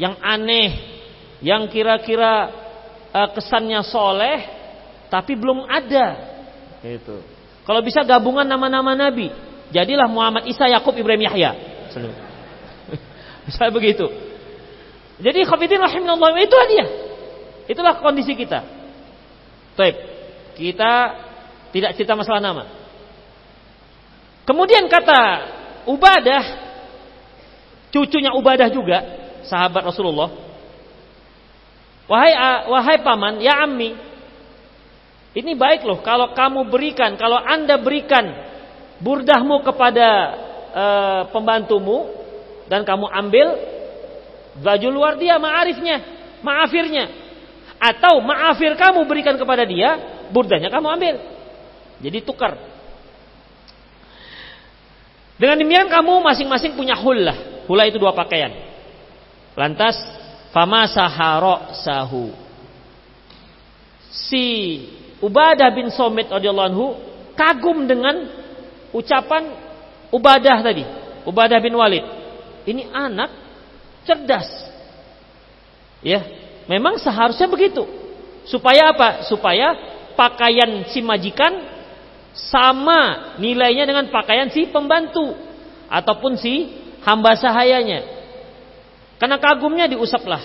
Yang 0.00 0.14
aneh, 0.24 0.70
yang 1.44 1.68
kira-kira 1.68 2.48
uh, 3.12 3.28
kesannya 3.36 3.84
soleh, 3.84 4.40
tapi 5.12 5.36
belum 5.36 5.68
ada. 5.68 6.16
Itu. 6.80 7.20
Kalau 7.62 7.84
bisa 7.84 8.00
gabungan 8.02 8.48
nama-nama 8.48 8.96
Nabi, 8.96 9.28
jadilah 9.70 10.08
Muhammad 10.08 10.48
Isa, 10.48 10.66
Yakub, 10.66 10.96
Ibrahim, 10.96 11.28
Yahya. 11.28 11.52
Bisa 13.46 13.68
begitu. 13.76 14.08
Jadi 15.22 15.44
khafidin 15.46 15.78
rahimahullah 15.78 16.40
itu 16.40 16.56
dia. 16.72 16.86
Itulah 17.70 18.00
kondisi 18.02 18.34
kita. 18.34 18.64
Baik. 19.78 19.96
Kita 20.58 20.92
tidak 21.70 21.94
cerita 21.94 22.18
masalah 22.18 22.42
nama. 22.42 22.64
Kemudian 24.42 24.90
kata 24.90 25.22
Ubadah 25.88 26.44
cucunya 27.92 28.32
Ubadah 28.32 28.68
juga 28.72 28.98
sahabat 29.46 29.82
Rasulullah. 29.84 30.30
Wahai 32.10 32.32
wahai 32.68 32.96
paman, 33.00 33.38
ya 33.40 33.62
ammi. 33.62 33.94
Ini 35.32 35.56
baik 35.56 35.88
loh 35.88 36.04
kalau 36.04 36.36
kamu 36.36 36.68
berikan, 36.68 37.16
kalau 37.16 37.40
Anda 37.40 37.80
berikan 37.80 38.36
burdahmu 39.00 39.64
kepada 39.64 40.08
e, 40.68 40.84
pembantumu 41.32 42.12
dan 42.68 42.84
kamu 42.84 43.08
ambil 43.08 43.46
baju 44.60 44.88
luar 44.92 45.16
dia 45.16 45.40
ma'arifnya, 45.40 46.04
ma'afirnya. 46.44 47.04
Atau 47.80 48.20
ma'afir 48.20 48.76
kamu 48.76 49.08
berikan 49.08 49.40
kepada 49.40 49.64
dia, 49.64 49.96
burdahnya 50.28 50.68
kamu 50.68 50.88
ambil. 51.00 51.14
Jadi 52.04 52.18
tukar. 52.20 52.71
Dengan 55.42 55.58
demikian 55.58 55.90
kamu 55.90 56.22
masing-masing 56.22 56.78
punya 56.78 56.94
hullah. 56.94 57.66
Hullah 57.66 57.90
itu 57.90 57.98
dua 57.98 58.14
pakaian. 58.14 58.54
Lantas 59.58 59.98
fama 60.54 60.86
sahara 60.86 61.74
sahu. 61.82 62.30
Si 64.06 64.46
Ubadah 65.18 65.66
bin 65.74 65.90
Somit 65.90 66.30
radhiyallahu 66.30 66.94
kagum 67.34 67.90
dengan 67.90 68.22
ucapan 68.94 69.50
Ubadah 70.14 70.62
tadi, 70.62 70.86
Ubadah 71.26 71.58
bin 71.58 71.74
Walid. 71.74 72.06
Ini 72.62 72.94
anak 72.94 73.32
cerdas. 74.06 74.46
Ya, 76.06 76.22
memang 76.70 77.02
seharusnya 77.02 77.50
begitu. 77.50 77.82
Supaya 78.46 78.94
apa? 78.94 79.26
Supaya 79.26 79.74
pakaian 80.14 80.86
si 80.92 81.02
majikan 81.02 81.71
sama 82.32 83.34
nilainya 83.36 83.84
dengan 83.84 84.08
pakaian 84.08 84.48
si 84.48 84.68
pembantu 84.68 85.36
ataupun 85.92 86.40
si 86.40 86.72
hamba 87.04 87.36
sahayanya. 87.36 88.04
Karena 89.20 89.36
kagumnya 89.38 89.86
diusaplah 89.86 90.40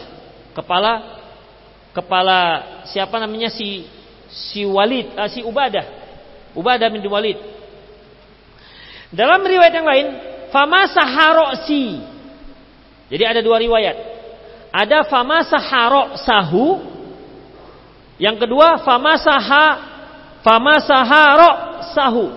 kepala 0.53 1.17
kepala 1.95 2.39
siapa 2.91 3.17
namanya 3.17 3.49
si 3.49 3.87
si 4.27 4.67
Walid, 4.67 5.15
uh, 5.15 5.29
si 5.31 5.41
Ubadah. 5.41 5.85
Ubadah 6.53 6.87
bin 6.91 7.01
Walid. 7.07 7.37
Dalam 9.07 9.39
riwayat 9.39 9.71
yang 9.71 9.87
lain, 9.87 10.07
fama 10.51 10.83
saharosi. 10.91 12.03
Jadi 13.07 13.23
ada 13.23 13.39
dua 13.39 13.55
riwayat. 13.63 13.95
Ada 14.73 15.07
fama 15.07 15.47
saharo 15.47 16.19
sahu. 16.19 16.67
Yang 18.19 18.43
kedua 18.43 18.81
fama 18.83 19.15
saha 19.15 19.86
fama 20.41 20.81
saharo 20.81 21.51
sahu. 21.93 22.27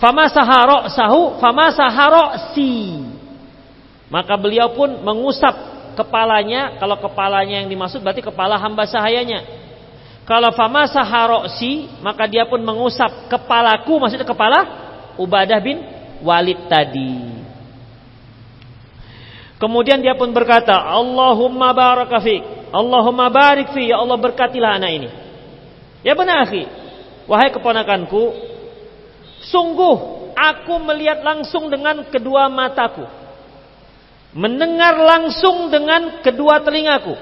Fama 0.00 0.24
saharo 0.32 0.88
sahu, 0.88 1.22
fama 1.42 1.68
saharo 1.76 2.56
si. 2.56 2.96
Maka 4.08 4.34
beliau 4.40 4.72
pun 4.72 4.88
mengusap 5.04 5.52
kepalanya. 5.94 6.80
Kalau 6.80 6.96
kepalanya 6.98 7.62
yang 7.62 7.68
dimaksud 7.68 8.00
berarti 8.00 8.24
kepala 8.24 8.56
hamba 8.56 8.88
sahayanya. 8.88 9.44
Kalau 10.24 10.54
fama 10.54 10.86
saharo 10.86 11.50
si, 11.58 11.90
maka 12.00 12.24
dia 12.30 12.46
pun 12.46 12.62
mengusap 12.62 13.26
kepalaku, 13.26 13.98
maksudnya 13.98 14.24
kepala 14.24 14.58
Ubadah 15.18 15.58
bin 15.58 15.82
Walid 16.22 16.70
tadi. 16.70 17.40
Kemudian 19.60 20.00
dia 20.00 20.16
pun 20.16 20.32
berkata, 20.32 20.72
Allahumma 20.72 21.76
barakafik, 21.76 22.72
Allahumma 22.72 23.28
barik 23.28 23.76
fi, 23.76 23.92
ya 23.92 24.00
Allah 24.00 24.16
berkatilah 24.16 24.80
anak 24.80 24.90
ini. 24.96 25.08
Ya 26.00 26.16
benar 26.16 26.48
akhi, 26.48 26.64
Wahai 27.30 27.54
keponakanku, 27.54 28.34
sungguh 29.52 29.96
aku 30.34 30.74
melihat 30.82 31.22
langsung 31.22 31.70
dengan 31.70 32.02
kedua 32.10 32.50
mataku. 32.50 33.06
Mendengar 34.34 34.98
langsung 34.98 35.70
dengan 35.70 36.22
kedua 36.22 36.62
telingaku. 36.62 37.14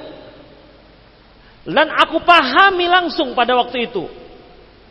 Dan 1.68 1.93
aku 1.93 2.24
pahami 2.24 2.89
langsung 2.89 3.37
pada 3.37 3.53
waktu 3.57 3.93
itu. 3.93 4.09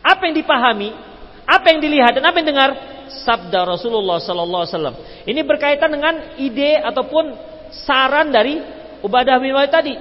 Apa 0.06 0.30
yang 0.30 0.38
dipahami, 0.38 0.94
apa 1.42 1.66
yang 1.74 1.82
dilihat 1.82 2.14
dan 2.18 2.24
apa 2.26 2.38
yang 2.38 2.48
dengar 2.54 2.70
sabda 3.10 3.66
Rasulullah 3.66 4.22
sallallahu 4.22 4.62
alaihi 4.62 4.74
wasallam. 4.74 4.96
Ini 5.26 5.40
berkaitan 5.42 5.90
dengan 5.90 6.14
ide 6.38 6.78
ataupun 6.78 7.34
saran 7.74 8.30
dari 8.30 8.62
Ubadah 9.02 9.42
bin 9.42 9.50
Walid 9.54 9.74
tadi. 9.74 9.94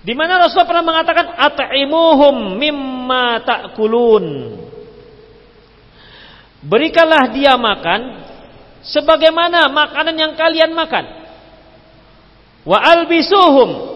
Di 0.00 0.16
mana 0.16 0.40
Rasulullah 0.40 0.70
pernah 0.70 0.86
mengatakan 0.86 1.26
at'imuhum 1.36 2.56
mimma 2.56 3.44
ta'kulun. 3.44 4.26
Berikanlah 6.64 7.32
dia 7.32 7.56
makan 7.56 8.24
sebagaimana 8.80 9.68
makanan 9.68 10.16
yang 10.16 10.32
kalian 10.36 10.72
makan. 10.72 11.04
Wa 12.64 12.78
albisuhum 12.80 13.90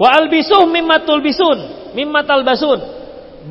Wa 0.00 0.16
albisuh 0.16 0.64
mimma 0.64 1.04
tulbisun, 1.04 1.92
mimma 1.92 2.24
talbasun 2.24 2.80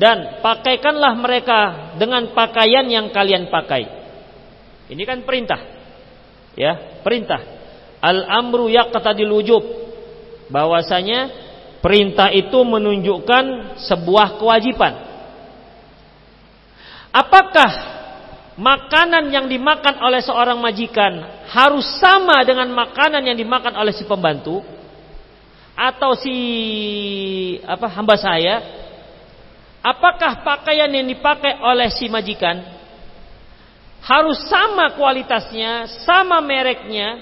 dan 0.02 0.42
pakaikanlah 0.42 1.14
mereka 1.14 1.94
dengan 1.94 2.34
pakaian 2.34 2.90
yang 2.90 3.14
kalian 3.14 3.46
pakai. 3.46 3.99
Ini 4.90 5.02
kan 5.06 5.22
perintah. 5.22 5.60
Ya, 6.58 7.00
perintah. 7.06 7.38
Al-amru 8.02 8.66
yaqtadil 8.66 9.30
wujub. 9.30 9.62
Bahwasanya 10.50 11.30
perintah 11.78 12.34
itu 12.34 12.58
menunjukkan 12.58 13.78
sebuah 13.86 14.42
kewajiban. 14.42 15.08
Apakah 17.14 17.70
makanan 18.58 19.30
yang 19.30 19.46
dimakan 19.46 20.02
oleh 20.02 20.20
seorang 20.20 20.58
majikan 20.58 21.22
harus 21.46 21.86
sama 22.02 22.42
dengan 22.42 22.66
makanan 22.74 23.22
yang 23.22 23.38
dimakan 23.38 23.78
oleh 23.78 23.94
si 23.94 24.02
pembantu? 24.04 24.62
atau 25.80 26.12
si 26.12 26.36
apa 27.64 27.88
hamba 27.88 28.20
saya 28.20 28.60
apakah 29.80 30.44
pakaian 30.44 30.92
yang 30.92 31.08
dipakai 31.08 31.56
oleh 31.56 31.88
si 31.88 32.04
majikan 32.12 32.60
harus 34.00 34.38
sama 34.48 34.96
kualitasnya, 34.96 35.88
sama 36.08 36.40
mereknya 36.40 37.20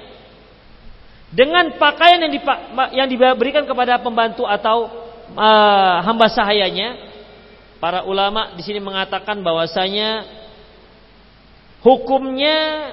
dengan 1.29 1.77
pakaian 1.77 2.23
yang 2.23 2.33
dipak, 2.33 2.59
yang 2.95 3.09
diberikan 3.11 3.67
kepada 3.69 4.01
pembantu 4.01 4.49
atau 4.49 4.89
uh, 5.35 5.97
hamba 6.03 6.27
sahayanya. 6.31 7.09
Para 7.79 8.03
ulama 8.03 8.59
di 8.59 8.63
sini 8.67 8.83
mengatakan 8.83 9.39
bahwasanya 9.39 10.27
hukumnya 11.79 12.91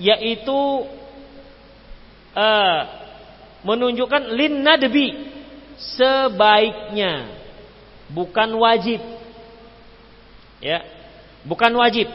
yaitu 0.00 0.88
uh, 2.32 2.80
menunjukkan 3.68 4.32
lin 4.32 4.64
nadbi 4.64 5.12
sebaiknya 5.76 7.36
bukan 8.08 8.48
wajib 8.56 9.00
ya 10.60 10.84
bukan 11.44 11.72
wajib 11.76 12.08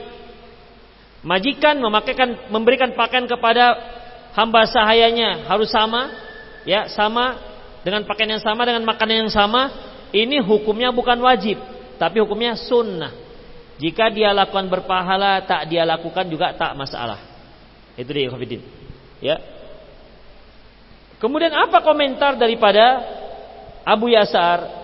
majikan 1.26 1.80
memakaikan 1.80 2.50
memberikan 2.52 2.96
pakaian 2.96 3.28
kepada 3.28 3.76
hamba 4.36 4.66
sahayanya. 4.70 5.48
Harus 5.48 5.72
sama 5.72 6.12
ya 6.64 6.88
sama 6.92 7.40
dengan 7.84 8.04
pakaian 8.04 8.38
yang 8.38 8.44
sama 8.44 8.68
dengan 8.68 8.84
makanan 8.88 9.28
yang 9.28 9.34
sama. 9.34 9.72
Ini 10.10 10.42
hukumnya 10.42 10.90
bukan 10.90 11.22
wajib 11.22 11.62
tapi 12.02 12.24
hukumnya 12.24 12.58
sunnah. 12.58 13.14
Jika 13.80 14.12
dia 14.12 14.36
lakukan 14.36 14.68
berpahala 14.68 15.44
tak 15.48 15.70
dia 15.72 15.88
lakukan 15.88 16.28
juga 16.28 16.52
tak 16.56 16.76
masalah. 16.76 17.22
Itu 17.96 18.12
dia 18.12 18.32
ya. 19.20 19.38
Kemudian 21.20 21.52
apa 21.52 21.84
komentar 21.84 22.40
daripada 22.40 23.04
Abu 23.84 24.08
Yasar? 24.08 24.80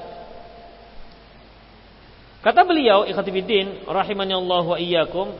Kata 2.43 2.61
beliau, 2.61 3.09
ikhatibiddin, 3.09 3.89
rahimani 3.89 4.35
Allah 4.37 4.61
wa 4.61 4.77
iyyakum, 4.77 5.33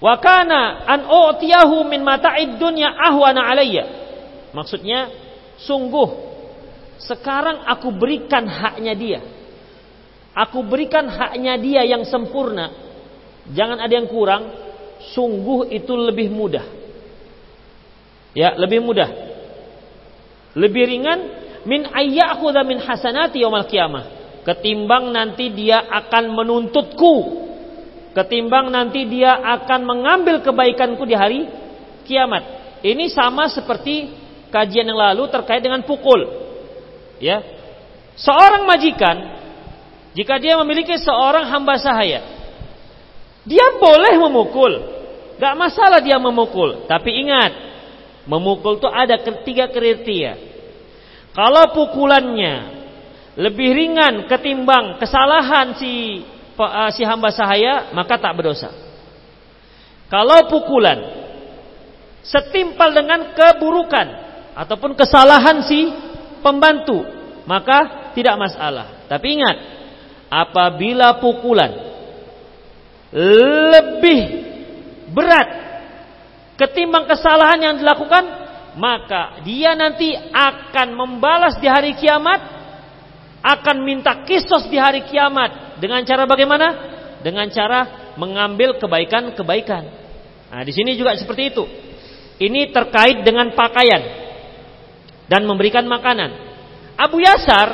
Wa 0.00 0.16
kana 0.16 0.88
an 0.88 1.04
u'tiyahu 1.04 1.84
min 1.84 2.00
mata'id 2.00 2.56
dunya 2.56 2.88
ahwana 2.88 3.44
alayya. 3.44 3.84
Maksudnya, 4.56 5.12
sungguh 5.60 6.08
sekarang 7.04 7.68
aku 7.68 7.92
berikan 7.92 8.48
haknya 8.48 8.96
dia. 8.96 9.20
Aku 10.32 10.64
berikan 10.64 11.04
haknya 11.04 11.60
dia 11.60 11.84
yang 11.84 12.04
sempurna. 12.08 12.72
Jangan 13.52 13.80
ada 13.80 13.92
yang 13.92 14.08
kurang 14.08 14.52
sungguh 15.12 15.68
itu 15.68 15.92
lebih 15.96 16.32
mudah. 16.32 16.64
Ya, 18.32 18.54
lebih 18.56 18.80
mudah. 18.84 19.10
Lebih 20.54 20.84
ringan 20.86 21.18
min 21.66 21.88
ayyakhudha 21.88 22.62
min 22.62 22.78
hasanati 22.78 23.42
yaumil 23.42 23.66
qiyamah. 23.66 24.04
Ketimbang 24.46 25.12
nanti 25.12 25.52
dia 25.52 25.84
akan 25.84 26.32
menuntutku. 26.32 27.14
Ketimbang 28.10 28.74
nanti 28.74 29.06
dia 29.06 29.38
akan 29.38 29.86
mengambil 29.86 30.42
kebaikanku 30.42 31.06
di 31.06 31.14
hari 31.14 31.40
kiamat. 32.06 32.42
Ini 32.82 33.06
sama 33.12 33.46
seperti 33.46 34.10
kajian 34.50 34.90
yang 34.90 34.98
lalu 34.98 35.30
terkait 35.30 35.62
dengan 35.62 35.86
pukul. 35.86 36.26
Ya. 37.22 37.44
Seorang 38.18 38.66
majikan 38.66 39.16
jika 40.12 40.42
dia 40.42 40.58
memiliki 40.58 40.98
seorang 40.98 41.46
hamba 41.46 41.78
sahaya 41.78 42.40
dia 43.44 43.66
boleh 43.80 44.14
memukul. 44.20 44.72
Gak 45.40 45.56
masalah 45.56 46.04
dia 46.04 46.20
memukul. 46.20 46.84
Tapi 46.84 47.10
ingat, 47.24 47.52
memukul 48.28 48.76
itu 48.76 48.88
ada 48.90 49.16
ketiga 49.16 49.72
kriteria. 49.72 50.36
Kalau 51.32 51.72
pukulannya 51.72 52.80
lebih 53.38 53.70
ringan 53.72 54.28
ketimbang 54.28 55.00
kesalahan 55.00 55.78
si 55.78 56.20
si 56.94 57.02
hamba 57.06 57.30
sahaya, 57.32 57.92
maka 57.96 58.20
tak 58.20 58.32
berdosa. 58.36 58.70
Kalau 60.10 60.50
pukulan 60.50 60.98
setimpal 62.26 62.90
dengan 62.90 63.30
keburukan 63.32 64.06
ataupun 64.58 64.98
kesalahan 64.98 65.62
si 65.64 65.86
pembantu, 66.42 67.06
maka 67.46 68.10
tidak 68.12 68.34
masalah. 68.36 69.06
Tapi 69.06 69.26
ingat, 69.38 69.56
apabila 70.26 71.22
pukulan 71.22 71.70
lebih 73.70 74.20
berat 75.10 75.48
ketimbang 76.58 77.06
kesalahan 77.06 77.58
yang 77.58 77.74
dilakukan, 77.78 78.24
maka 78.78 79.42
dia 79.42 79.74
nanti 79.74 80.14
akan 80.30 80.94
membalas 80.94 81.58
di 81.58 81.66
hari 81.66 81.94
kiamat, 81.98 82.38
akan 83.40 83.76
minta 83.82 84.26
kisos 84.26 84.66
di 84.66 84.76
hari 84.78 85.06
kiamat 85.06 85.69
dengan 85.80 86.04
cara 86.04 86.28
bagaimana? 86.28 86.66
Dengan 87.24 87.48
cara 87.48 88.12
mengambil 88.16 88.76
kebaikan-kebaikan. 88.76 89.84
Nah, 90.50 90.62
di 90.64 90.72
sini 90.72 90.96
juga 90.96 91.16
seperti 91.16 91.52
itu. 91.52 91.64
Ini 92.40 92.72
terkait 92.72 93.20
dengan 93.24 93.52
pakaian 93.52 94.00
dan 95.28 95.44
memberikan 95.44 95.84
makanan. 95.84 96.32
Abu 96.96 97.20
Yasar 97.20 97.68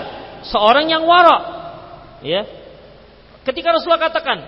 seorang 0.46 0.90
yang 0.90 1.06
warok, 1.06 1.42
ya. 2.22 2.42
Ketika 3.46 3.70
Rasulullah 3.70 4.10
katakan, 4.10 4.38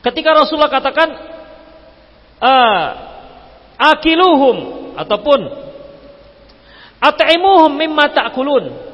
Ketika 0.00 0.32
Rasulullah 0.32 0.72
katakan 0.72 1.08
uh, 2.40 2.84
akiluhum 3.76 4.56
ataupun 4.96 5.40
at'imuhum 7.04 7.72
mimma 7.76 8.08
ta'kulun. 8.08 8.88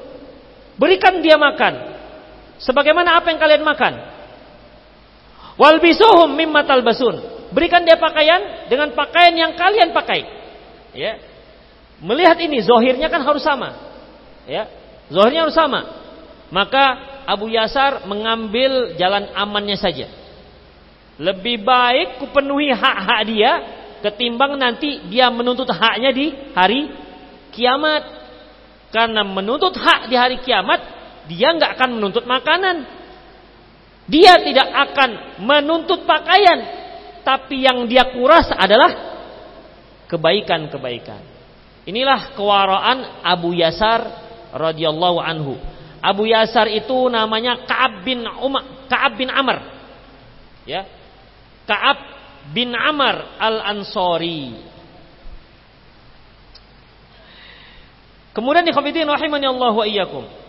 Berikan 0.77 1.23
dia 1.23 1.39
makan 1.39 1.96
sebagaimana 2.61 3.21
apa 3.21 3.33
yang 3.33 3.41
kalian 3.41 3.65
makan. 3.65 3.95
Walbisuhum 5.57 6.37
mimma 6.37 6.69
talbasun. 6.69 7.49
Berikan 7.53 7.87
dia 7.87 7.97
pakaian 7.97 8.69
dengan 8.69 8.93
pakaian 8.93 9.33
yang 9.33 9.53
kalian 9.57 9.95
pakai. 9.97 10.21
Ya. 10.93 11.17
Melihat 12.03 12.37
ini 12.45 12.61
zohirnya 12.61 13.09
kan 13.09 13.25
harus 13.25 13.41
sama. 13.41 13.73
Ya. 14.45 14.69
Zohirnya 15.09 15.49
harus 15.49 15.57
sama. 15.57 15.87
Maka 16.53 16.85
Abu 17.25 17.49
Yasar 17.49 18.05
mengambil 18.05 18.95
jalan 19.01 19.33
amannya 19.33 19.81
saja. 19.81 20.07
Lebih 21.17 21.65
baik 21.65 22.21
kupenuhi 22.21 22.77
hak-hak 22.77 23.21
dia 23.25 23.53
ketimbang 24.05 24.61
nanti 24.61 25.01
dia 25.09 25.33
menuntut 25.33 25.67
haknya 25.73 26.13
di 26.13 26.31
hari 26.53 26.93
kiamat. 27.57 28.05
Karena 28.93 29.27
menuntut 29.27 29.75
hak 29.75 30.09
di 30.09 30.15
hari 30.15 30.41
kiamat, 30.41 30.79
dia 31.27 31.55
nggak 31.55 31.79
akan 31.79 31.91
menuntut 31.99 32.25
makanan. 32.25 32.77
Dia 34.07 34.39
tidak 34.39 34.71
akan 34.71 35.11
menuntut 35.43 36.07
pakaian, 36.07 36.63
tapi 37.27 37.67
yang 37.67 37.91
dia 37.91 38.07
kuras 38.15 38.47
adalah 38.55 39.19
kebaikan-kebaikan. 40.07 41.19
Inilah 41.87 42.35
kewaraan 42.39 43.23
Abu 43.27 43.55
Yasar 43.59 44.07
radhiyallahu 44.55 45.19
anhu. 45.19 45.59
Abu 45.99 46.31
Yasar 46.31 46.71
itu 46.71 47.11
namanya 47.11 47.67
Ka'ab 47.67 48.07
bin 48.07 48.23
Umar, 48.23 48.87
Ka'ab 48.87 49.19
bin 49.19 49.27
Amr. 49.27 49.59
Ya, 50.67 50.87
Ka'ab 51.67 51.99
bin 52.55 52.71
Amr 52.79 53.39
al-Ansori. 53.43 54.55
Kemudian 58.31 58.63
di 58.63 58.71
khafidin 58.71 59.09
rahimani 59.09 59.51
Allah 59.51 59.73
wa 59.75 59.87
iyyakum. 59.89 60.46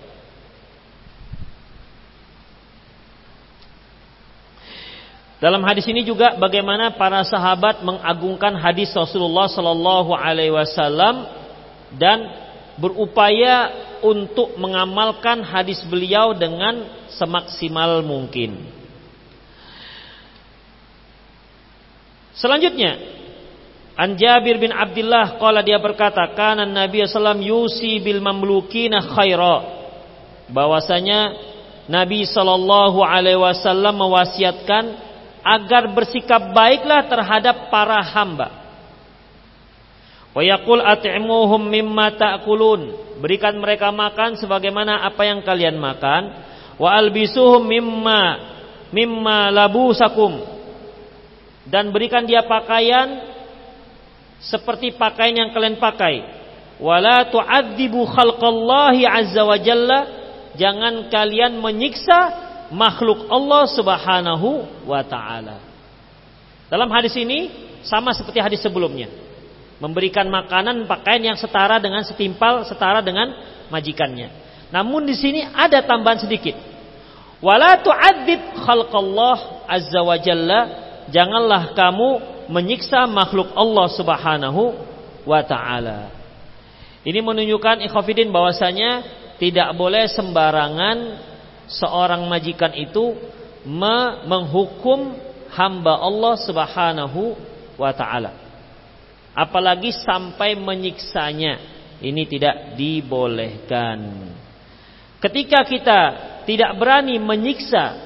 Dalam 5.37 5.61
hadis 5.61 5.85
ini 5.85 6.01
juga 6.01 6.33
bagaimana 6.33 6.97
para 6.97 7.21
sahabat 7.21 7.85
mengagungkan 7.85 8.57
hadis 8.57 8.89
Rasulullah 8.89 9.45
sallallahu 9.45 10.09
alaihi 10.17 10.49
wasallam 10.49 11.29
dan 11.93 12.25
berupaya 12.81 13.69
untuk 14.01 14.57
mengamalkan 14.57 15.45
hadis 15.45 15.81
beliau 15.85 16.33
dengan 16.33 16.89
semaksimal 17.13 18.01
mungkin. 18.01 18.65
Selanjutnya, 22.37 22.97
An 23.97 24.13
Jabir 24.13 24.61
bin 24.61 24.69
Abdullah 24.69 25.41
qala 25.41 25.65
dia 25.65 25.81
berkata, 25.81 26.21
"Kana 26.37 26.69
Nabi 26.69 27.01
sallam 27.09 27.41
yusi 27.41 27.97
bil 27.97 28.21
mamlukina 28.21 29.01
khaira." 29.01 29.57
Bahwasanya 30.53 31.33
Nabi 31.89 32.29
sallallahu 32.29 33.01
alaihi 33.01 33.41
wasallam 33.41 33.97
mewasiatkan 33.97 34.83
agar 35.45 35.89
bersikap 35.93 36.53
baiklah 36.53 37.05
terhadap 37.05 37.69
para 37.69 37.99
hamba. 38.01 38.49
Wa 40.37 40.45
yaqul 40.45 40.85
at'imuhum 40.85 41.65
mimma 41.65 42.13
ta'kulun. 42.13 42.81
Berikan 43.17 43.57
mereka 43.57 43.89
makan 43.89 44.37
sebagaimana 44.37 45.01
apa 45.01 45.25
yang 45.25 45.41
kalian 45.41 45.81
makan. 45.81 46.45
Wa 46.77 46.93
albisuhum 46.93 47.65
mimma 47.65 48.21
mimma 48.93 49.49
labusakum. 49.49 50.37
Dan 51.67 51.89
berikan 51.89 52.23
dia 52.23 52.45
pakaian 52.45 53.33
seperti 54.39 54.93
pakaian 54.95 55.47
yang 55.47 55.49
kalian 55.51 55.81
pakai. 55.81 56.21
Wala 56.77 57.25
tu'adzibu 57.33 58.05
khalqallahi 58.05 59.03
azza 59.09 59.41
wa 59.41 59.57
jalla. 59.57 59.99
Jangan 60.53 61.09
kalian 61.09 61.57
menyiksa 61.57 62.46
makhluk 62.73 63.27
Allah 63.31 63.63
Subhanahu 63.71 64.49
wa 64.87 65.01
taala. 65.03 65.59
Dalam 66.67 66.89
hadis 66.91 67.15
ini 67.15 67.51
sama 67.83 68.11
seperti 68.11 68.43
hadis 68.43 68.59
sebelumnya. 68.59 69.07
Memberikan 69.77 70.25
makanan 70.27 70.89
pakaian 70.89 71.33
yang 71.33 71.37
setara 71.37 71.77
dengan 71.77 72.01
setimpal 72.01 72.65
setara 72.65 72.99
dengan 72.99 73.29
majikannya. 73.69 74.33
Namun 74.73 75.05
di 75.05 75.15
sini 75.15 75.45
ada 75.45 75.85
tambahan 75.85 76.19
sedikit. 76.19 76.57
Wala 77.39 77.77
tu'adzib 77.79 78.65
khalqallah 78.65 79.69
azza 79.69 80.01
wa 80.01 80.17
jalla. 80.17 80.59
Janganlah 81.07 81.77
kamu 81.77 82.09
menyiksa 82.51 83.05
makhluk 83.07 83.53
Allah 83.53 83.87
Subhanahu 83.93 84.75
wa 85.23 85.41
taala. 85.45 86.11
Ini 87.07 87.23
menunjukkan 87.23 87.87
ikhafidin 87.87 88.33
bahwasanya 88.33 89.05
tidak 89.37 89.71
boleh 89.77 90.09
sembarangan 90.11 90.97
seorang 91.67 92.23
majikan 92.27 92.71
itu 92.75 93.15
menghukum 94.27 95.15
hamba 95.51 95.99
Allah 95.99 96.35
Subhanahu 96.39 97.35
wa 97.75 97.91
taala. 97.91 98.31
Apalagi 99.37 99.93
sampai 99.93 100.57
menyiksanya. 100.57 101.77
Ini 101.97 102.29
tidak 102.29 102.77
dibolehkan. 102.77 104.29
Ketika 105.17 105.65
kita 105.65 105.99
tidak 106.45 106.77
berani 106.77 107.17
menyiksa 107.17 107.97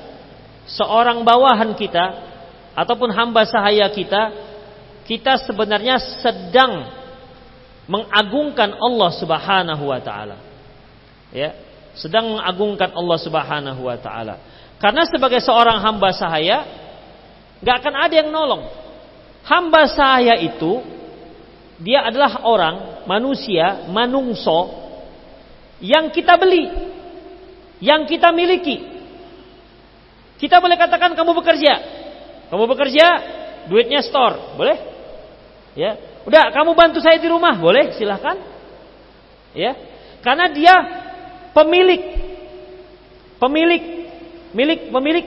seorang 0.63 1.27
bawahan 1.27 1.75
kita, 1.75 2.31
ataupun 2.71 3.11
hamba 3.11 3.43
sahaya 3.43 3.87
kita, 3.91 4.31
kita 5.03 5.43
sebenarnya 5.43 5.99
sedang 6.23 6.87
mengagungkan 7.89 8.71
Allah 8.79 9.11
Subhanahu 9.19 9.83
wa 9.91 9.99
taala. 9.99 10.39
Ya, 11.35 11.51
sedang 11.95 12.37
mengagungkan 12.37 12.95
Allah 12.95 13.17
Subhanahu 13.19 13.81
wa 13.85 13.97
taala. 13.99 14.35
Karena 14.81 15.05
sebagai 15.05 15.39
seorang 15.43 15.77
hamba 15.83 16.09
sahaya 16.15 16.65
nggak 17.61 17.75
akan 17.83 17.95
ada 17.95 18.13
yang 18.15 18.29
nolong. 18.33 18.63
Hamba 19.45 19.85
sahaya 19.89 20.37
itu 20.41 20.81
dia 21.81 22.05
adalah 22.05 22.45
orang, 22.45 23.05
manusia, 23.09 23.89
manungso 23.89 24.69
yang 25.81 26.13
kita 26.13 26.37
beli, 26.37 26.69
yang 27.81 28.05
kita 28.05 28.29
miliki. 28.29 28.85
Kita 30.37 30.61
boleh 30.61 30.77
katakan 30.77 31.13
kamu 31.13 31.37
bekerja, 31.37 31.73
kamu 32.49 32.65
bekerja, 32.69 33.07
duitnya 33.69 34.01
store, 34.05 34.57
boleh? 34.57 34.77
Ya. 35.73 35.97
Udah, 36.21 36.53
kamu 36.53 36.77
bantu 36.77 37.01
saya 37.01 37.17
di 37.17 37.29
rumah, 37.29 37.57
boleh? 37.57 37.97
Silahkan. 37.97 38.37
Ya. 39.57 39.73
Karena 40.21 40.49
dia 40.53 40.75
pemilik 41.51 42.01
pemilik 43.37 43.83
milik 44.51 44.91
pemilik 44.91 45.25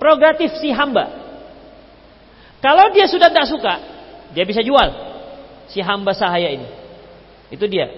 prerogatif 0.00 0.58
si 0.60 0.72
hamba. 0.72 1.22
Kalau 2.64 2.88
dia 2.96 3.04
sudah 3.04 3.28
tidak 3.28 3.48
suka, 3.48 3.74
dia 4.32 4.44
bisa 4.48 4.64
jual 4.64 4.88
si 5.68 5.84
hamba 5.84 6.16
sahaya 6.16 6.48
ini. 6.48 6.68
Itu 7.52 7.68
dia. 7.68 7.92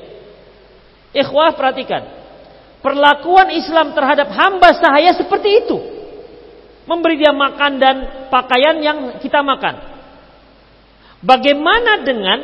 Ikhwah 1.15 1.55
perhatikan. 1.55 2.03
Perlakuan 2.83 3.51
Islam 3.55 3.95
terhadap 3.95 4.31
hamba 4.31 4.75
sahaya 4.79 5.15
seperti 5.15 5.65
itu 5.65 5.97
memberi 6.87 7.19
dia 7.19 7.35
makan 7.35 7.73
dan 7.83 7.97
pakaian 8.31 8.79
yang 8.79 8.99
kita 9.19 9.43
makan. 9.43 9.75
Bagaimana 11.21 12.07
dengan 12.07 12.39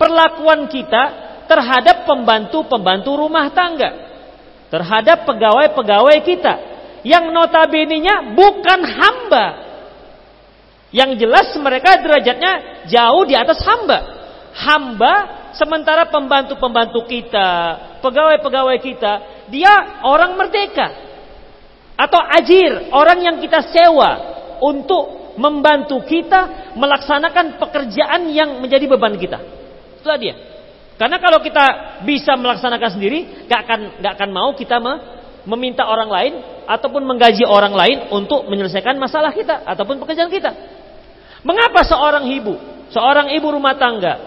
perlakuan 0.00 0.66
kita 0.72 1.04
terhadap 1.44 2.08
pembantu-pembantu 2.08 3.10
rumah 3.20 3.52
tangga? 3.52 4.05
Terhadap 4.66 5.26
pegawai-pegawai 5.28 6.18
kita 6.26 6.54
yang 7.06 7.30
notabene-nya 7.30 8.34
bukan 8.34 8.80
hamba. 8.82 9.46
Yang 10.90 11.26
jelas 11.26 11.48
mereka 11.58 12.02
derajatnya 12.02 12.86
jauh 12.90 13.22
di 13.26 13.34
atas 13.38 13.62
hamba. 13.62 13.98
Hamba 14.56 15.14
sementara 15.54 16.08
pembantu-pembantu 16.08 17.04
kita, 17.06 17.50
pegawai-pegawai 18.00 18.78
kita, 18.80 19.12
dia 19.52 20.02
orang 20.02 20.34
merdeka 20.34 21.06
atau 21.96 22.20
ajir 22.20 22.92
orang 22.92 23.24
yang 23.24 23.36
kita 23.40 23.64
sewa 23.72 24.10
untuk 24.60 25.36
membantu 25.36 26.00
kita 26.04 26.72
melaksanakan 26.76 27.60
pekerjaan 27.60 28.32
yang 28.32 28.56
menjadi 28.60 28.88
beban 28.88 29.16
kita. 29.20 29.38
Itulah 30.00 30.18
dia. 30.20 30.34
Karena 30.96 31.20
kalau 31.20 31.44
kita 31.44 32.00
bisa 32.08 32.32
melaksanakan 32.40 32.90
sendiri, 32.96 33.48
gak 33.48 33.60
akan 33.68 33.80
gak 34.00 34.12
akan 34.16 34.30
mau 34.32 34.56
kita 34.56 34.80
meminta 35.44 35.84
orang 35.84 36.08
lain 36.08 36.32
ataupun 36.66 37.04
menggaji 37.04 37.44
orang 37.44 37.72
lain 37.76 37.98
untuk 38.10 38.48
menyelesaikan 38.48 38.96
masalah 38.98 39.30
kita 39.30 39.62
ataupun 39.62 40.00
pekerjaan 40.02 40.32
kita. 40.32 40.50
Mengapa 41.46 41.84
seorang 41.86 42.26
ibu, 42.32 42.56
seorang 42.90 43.30
ibu 43.30 43.46
rumah 43.52 43.76
tangga, 43.78 44.18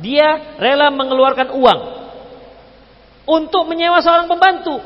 dia 0.00 0.56
rela 0.56 0.88
mengeluarkan 0.94 1.52
uang 1.52 1.80
untuk 3.28 3.68
menyewa 3.68 4.00
seorang 4.02 4.26
pembantu? 4.26 4.80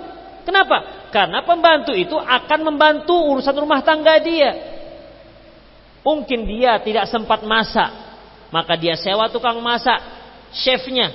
Kenapa? 0.44 1.08
Karena 1.10 1.42
pembantu 1.42 1.90
itu 1.96 2.14
akan 2.14 2.60
membantu 2.62 3.14
urusan 3.14 3.56
rumah 3.56 3.82
tangga 3.82 4.18
dia. 4.20 4.52
Mungkin 6.06 6.46
dia 6.46 6.78
tidak 6.78 7.10
sempat 7.10 7.42
masak, 7.42 7.90
maka 8.54 8.78
dia 8.78 8.94
sewa 8.94 9.26
tukang 9.26 9.58
masak, 9.58 9.98
chefnya. 10.54 11.10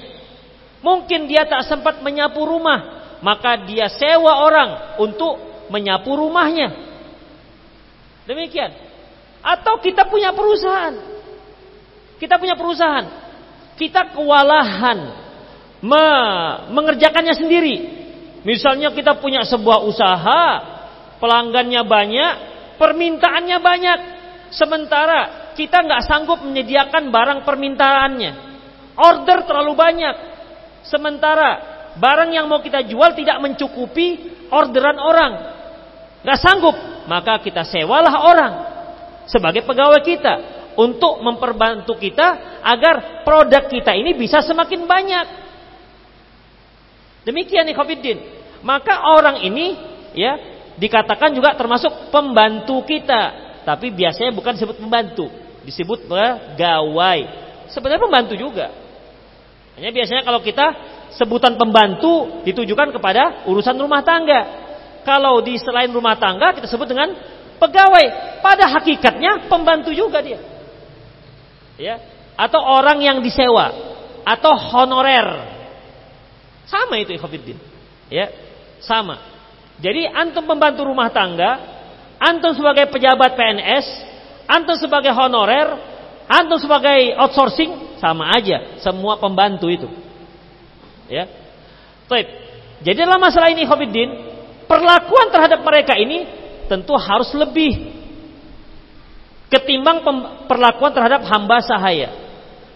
Mungkin 0.81 1.29
dia 1.29 1.45
tak 1.45 1.69
sempat 1.69 2.01
menyapu 2.01 2.41
rumah, 2.41 3.17
maka 3.21 3.53
dia 3.69 3.85
sewa 3.85 4.41
orang 4.41 4.97
untuk 4.97 5.37
menyapu 5.69 6.17
rumahnya. 6.17 6.73
Demikian. 8.25 8.73
Atau 9.41 9.81
kita 9.81 10.09
punya 10.09 10.33
perusahaan. 10.33 10.93
Kita 12.17 12.37
punya 12.37 12.53
perusahaan. 12.53 13.05
Kita 13.77 14.13
kewalahan 14.13 14.99
mengerjakannya 16.69 17.33
sendiri. 17.33 17.75
Misalnya 18.41 18.93
kita 18.93 19.17
punya 19.21 19.45
sebuah 19.45 19.85
usaha, 19.85 20.43
pelanggannya 21.21 21.81
banyak, 21.85 22.33
permintaannya 22.77 23.57
banyak. 23.61 23.99
Sementara 24.53 25.53
kita 25.53 25.81
nggak 25.81 26.05
sanggup 26.05 26.41
menyediakan 26.41 27.09
barang 27.09 27.39
permintaannya. 27.45 28.31
Order 28.97 29.45
terlalu 29.45 29.73
banyak. 29.73 30.15
Sementara 30.85 31.49
barang 31.97 32.31
yang 32.31 32.47
mau 32.47 32.63
kita 32.63 32.85
jual 32.87 33.13
tidak 33.13 33.37
mencukupi 33.43 34.31
orderan 34.49 34.97
orang. 34.97 35.33
Nggak 36.21 36.39
sanggup, 36.39 36.75
maka 37.09 37.41
kita 37.41 37.65
sewalah 37.65 38.15
orang 38.21 38.53
sebagai 39.25 39.65
pegawai 39.65 40.01
kita 40.05 40.33
untuk 40.77 41.19
memperbantu 41.19 41.97
kita 41.97 42.61
agar 42.63 43.25
produk 43.27 43.67
kita 43.67 43.91
ini 43.97 44.15
bisa 44.15 44.39
semakin 44.45 44.85
banyak. 44.85 45.27
Demikian 47.27 47.69
ikhwatiddin. 47.69 48.41
Maka 48.61 49.09
orang 49.17 49.41
ini 49.41 49.73
ya 50.13 50.37
dikatakan 50.77 51.33
juga 51.33 51.53
termasuk 51.57 52.13
pembantu 52.13 52.81
kita. 52.85 53.51
Tapi 53.61 53.93
biasanya 53.93 54.33
bukan 54.33 54.57
disebut 54.57 54.77
pembantu, 54.81 55.29
disebut 55.65 56.09
pegawai. 56.09 57.19
Sebenarnya 57.69 58.01
pembantu 58.01 58.33
juga. 58.33 58.73
Hanya 59.79 59.91
biasanya 59.95 60.23
kalau 60.27 60.43
kita 60.43 60.65
sebutan 61.15 61.55
pembantu 61.55 62.43
ditujukan 62.47 62.91
kepada 62.95 63.47
urusan 63.47 63.75
rumah 63.79 64.01
tangga. 64.03 64.69
Kalau 65.01 65.41
di 65.41 65.57
selain 65.57 65.89
rumah 65.89 66.15
tangga 66.19 66.53
kita 66.53 66.67
sebut 66.69 66.87
dengan 66.89 67.13
pegawai. 67.57 68.39
Pada 68.41 68.65
hakikatnya 68.79 69.49
pembantu 69.49 69.93
juga 69.93 70.21
dia. 70.21 70.39
Ya, 71.81 71.97
atau 72.37 72.61
orang 72.61 73.01
yang 73.01 73.17
disewa 73.25 73.73
atau 74.21 74.53
honorer 74.53 75.51
sama 76.71 76.95
itu 77.01 77.11
ikhwatiddin. 77.11 77.57
Ya, 78.07 78.31
sama. 78.79 79.19
Jadi 79.81 80.07
antum 80.07 80.45
pembantu 80.47 80.87
rumah 80.87 81.11
tangga, 81.11 81.57
antum 82.21 82.55
sebagai 82.55 82.87
pejabat 82.87 83.35
PNS, 83.35 83.85
antum 84.47 84.77
sebagai 84.79 85.11
honorer, 85.11 85.67
antum 86.31 86.55
sebagai 86.55 87.19
outsourcing, 87.19 87.99
sama 87.99 88.31
aja 88.31 88.79
semua 88.79 89.19
pembantu 89.19 89.67
itu. 89.67 89.87
Ya. 91.11 91.27
Baik. 92.07 92.27
Jadi 92.81 92.97
dalam 93.03 93.19
masalah 93.19 93.51
ini 93.51 93.67
Khofiddin, 93.67 94.09
perlakuan 94.65 95.27
terhadap 95.29 95.59
mereka 95.61 95.93
ini 95.99 96.25
tentu 96.71 96.95
harus 96.95 97.29
lebih 97.35 97.91
ketimbang 99.51 100.01
perlakuan 100.47 100.95
terhadap 100.95 101.27
hamba 101.27 101.59
sahaya. 101.59 102.09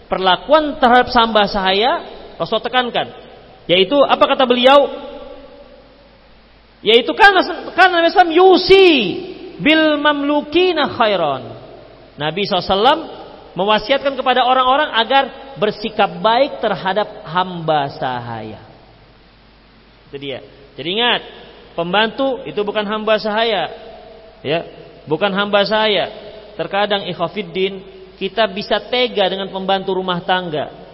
Perlakuan 0.06 0.78
terhadap 0.78 1.10
hamba 1.10 1.50
sahaya 1.50 2.04
Rasul 2.36 2.60
tekankan, 2.60 3.10
yaitu 3.64 3.96
apa 3.96 4.22
kata 4.36 4.44
beliau? 4.44 5.08
Yaitu 6.84 7.10
kan 7.16 7.32
kan 7.72 7.88
Nabi 7.88 8.36
yusi 8.36 8.88
bil 9.58 9.96
mamlukina 9.96 10.92
khairan. 10.92 11.56
Nabi 12.20 12.44
SAW 12.44 13.15
mewasiatkan 13.56 14.12
kepada 14.12 14.44
orang-orang 14.44 14.92
agar 14.92 15.24
bersikap 15.56 16.20
baik 16.20 16.60
terhadap 16.60 17.24
hamba 17.24 17.88
sahaya. 17.96 18.60
Itu 20.12 20.20
dia. 20.20 20.44
Jadi 20.76 20.88
ingat, 21.00 21.22
pembantu 21.72 22.44
itu 22.44 22.60
bukan 22.60 22.84
hamba 22.84 23.16
sahaya. 23.16 23.72
Ya, 24.44 24.60
bukan 25.08 25.32
hamba 25.32 25.64
saya. 25.64 26.12
Terkadang 26.54 27.08
ikhafiddin 27.08 27.80
kita 28.20 28.44
bisa 28.52 28.76
tega 28.92 29.24
dengan 29.32 29.48
pembantu 29.48 29.96
rumah 29.96 30.20
tangga. 30.20 30.84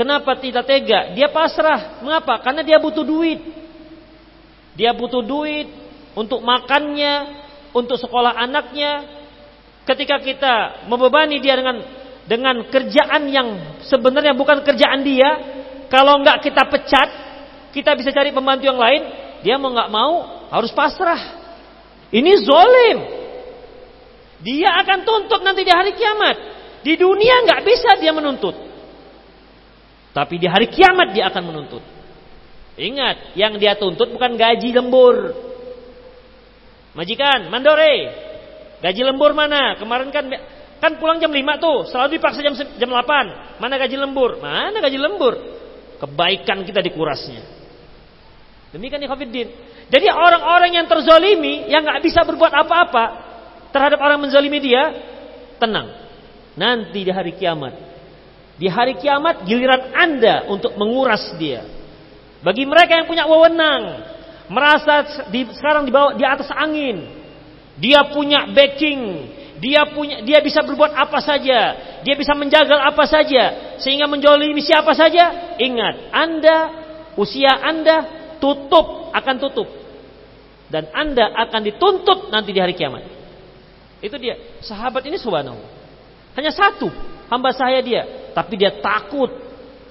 Kenapa 0.00 0.32
tidak 0.40 0.64
tega? 0.64 1.12
Dia 1.12 1.28
pasrah. 1.28 2.00
Mengapa? 2.00 2.40
Karena 2.40 2.64
dia 2.64 2.80
butuh 2.80 3.04
duit. 3.04 3.44
Dia 4.72 4.96
butuh 4.96 5.20
duit 5.20 5.68
untuk 6.16 6.40
makannya, 6.40 7.44
untuk 7.76 8.00
sekolah 8.00 8.32
anaknya. 8.32 9.19
Ketika 9.90 10.22
kita 10.22 10.86
membebani 10.86 11.42
dia 11.42 11.58
dengan 11.58 11.82
dengan 12.30 12.62
kerjaan 12.70 13.26
yang 13.26 13.48
sebenarnya 13.90 14.38
bukan 14.38 14.62
kerjaan 14.62 15.02
dia, 15.02 15.26
kalau 15.90 16.22
nggak 16.22 16.46
kita 16.46 16.62
pecat, 16.70 17.08
kita 17.74 17.98
bisa 17.98 18.14
cari 18.14 18.30
pembantu 18.30 18.70
yang 18.70 18.78
lain. 18.78 19.02
Dia 19.42 19.58
mau 19.58 19.74
nggak 19.74 19.90
mau 19.90 20.46
harus 20.54 20.70
pasrah. 20.70 21.18
Ini 22.14 22.32
zolim. 22.38 22.98
Dia 24.46 24.78
akan 24.78 25.02
tuntut 25.02 25.42
nanti 25.42 25.66
di 25.66 25.74
hari 25.74 25.90
kiamat. 25.98 26.36
Di 26.86 26.94
dunia 26.94 27.42
nggak 27.50 27.60
bisa 27.66 27.98
dia 27.98 28.14
menuntut. 28.14 28.54
Tapi 30.14 30.38
di 30.38 30.46
hari 30.46 30.70
kiamat 30.70 31.10
dia 31.10 31.34
akan 31.34 31.42
menuntut. 31.50 31.82
Ingat, 32.78 33.34
yang 33.34 33.58
dia 33.58 33.74
tuntut 33.74 34.06
bukan 34.14 34.38
gaji 34.38 34.70
lembur. 34.70 35.34
Majikan, 36.94 37.50
mandore. 37.50 38.29
Gaji 38.80 39.02
lembur 39.04 39.36
mana? 39.36 39.76
Kemarin 39.76 40.08
kan 40.08 40.24
kan 40.80 40.96
pulang 40.96 41.20
jam 41.20 41.28
5 41.28 41.36
tuh, 41.60 41.78
selalu 41.92 42.16
dipaksa 42.16 42.40
jam 42.40 42.56
jam 42.56 42.88
8. 42.88 43.60
Mana 43.60 43.76
gaji 43.76 43.96
lembur? 44.00 44.40
Mana 44.40 44.80
gaji 44.80 44.96
lembur? 44.96 45.34
Kebaikan 46.00 46.64
kita 46.64 46.80
dikurasnya. 46.80 47.44
Demikian 48.72 49.04
Ikhwanuddin. 49.04 49.48
Jadi 49.90 50.06
orang-orang 50.08 50.80
yang 50.80 50.86
terzolimi, 50.88 51.68
yang 51.68 51.84
nggak 51.84 52.00
bisa 52.00 52.24
berbuat 52.24 52.54
apa-apa, 52.54 53.04
terhadap 53.74 54.00
orang 54.00 54.22
menzalimi 54.22 54.62
dia, 54.62 54.88
tenang. 55.60 55.92
Nanti 56.56 57.04
di 57.04 57.12
hari 57.12 57.36
kiamat. 57.36 57.74
Di 58.56 58.70
hari 58.70 58.96
kiamat 58.96 59.44
giliran 59.44 59.92
Anda 59.92 60.48
untuk 60.48 60.78
menguras 60.80 61.36
dia. 61.36 61.66
Bagi 62.40 62.64
mereka 62.64 62.96
yang 62.96 63.04
punya 63.10 63.28
wewenang, 63.28 63.82
merasa 64.48 65.28
di, 65.28 65.44
sekarang 65.52 65.84
di 65.84 65.92
bawah 65.92 66.16
di 66.16 66.24
atas 66.24 66.48
angin, 66.48 67.19
dia 67.80 68.12
punya 68.12 68.44
backing, 68.52 69.32
dia 69.56 69.88
punya 69.88 70.20
dia 70.20 70.44
bisa 70.44 70.60
berbuat 70.60 70.92
apa 70.92 71.18
saja, 71.24 71.60
dia 72.04 72.14
bisa 72.14 72.36
menjagal 72.36 72.76
apa 72.76 73.04
saja 73.08 73.76
sehingga 73.80 74.04
menjolimi 74.04 74.60
siapa 74.60 74.92
saja. 74.92 75.56
Ingat, 75.56 76.12
Anda 76.12 76.58
usia 77.16 77.56
Anda 77.56 78.04
tutup 78.36 79.10
akan 79.16 79.36
tutup 79.40 79.68
dan 80.68 80.92
Anda 80.92 81.32
akan 81.48 81.60
dituntut 81.66 82.28
nanti 82.28 82.52
di 82.52 82.60
hari 82.60 82.76
kiamat. 82.76 83.02
Itu 84.00 84.16
dia. 84.16 84.36
Sahabat 84.64 85.04
ini 85.08 85.16
subhanallah. 85.16 85.68
Hanya 86.36 86.52
satu 86.52 86.88
hamba 87.28 87.52
saya 87.52 87.80
dia, 87.80 88.32
tapi 88.36 88.60
dia 88.60 88.76
takut. 88.80 89.28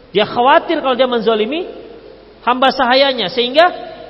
Dia 0.10 0.26
khawatir 0.26 0.82
kalau 0.82 0.98
dia 0.98 1.06
menzolimi 1.06 1.70
hamba 2.42 2.74
sahayanya 2.74 3.30
sehingga 3.30 3.66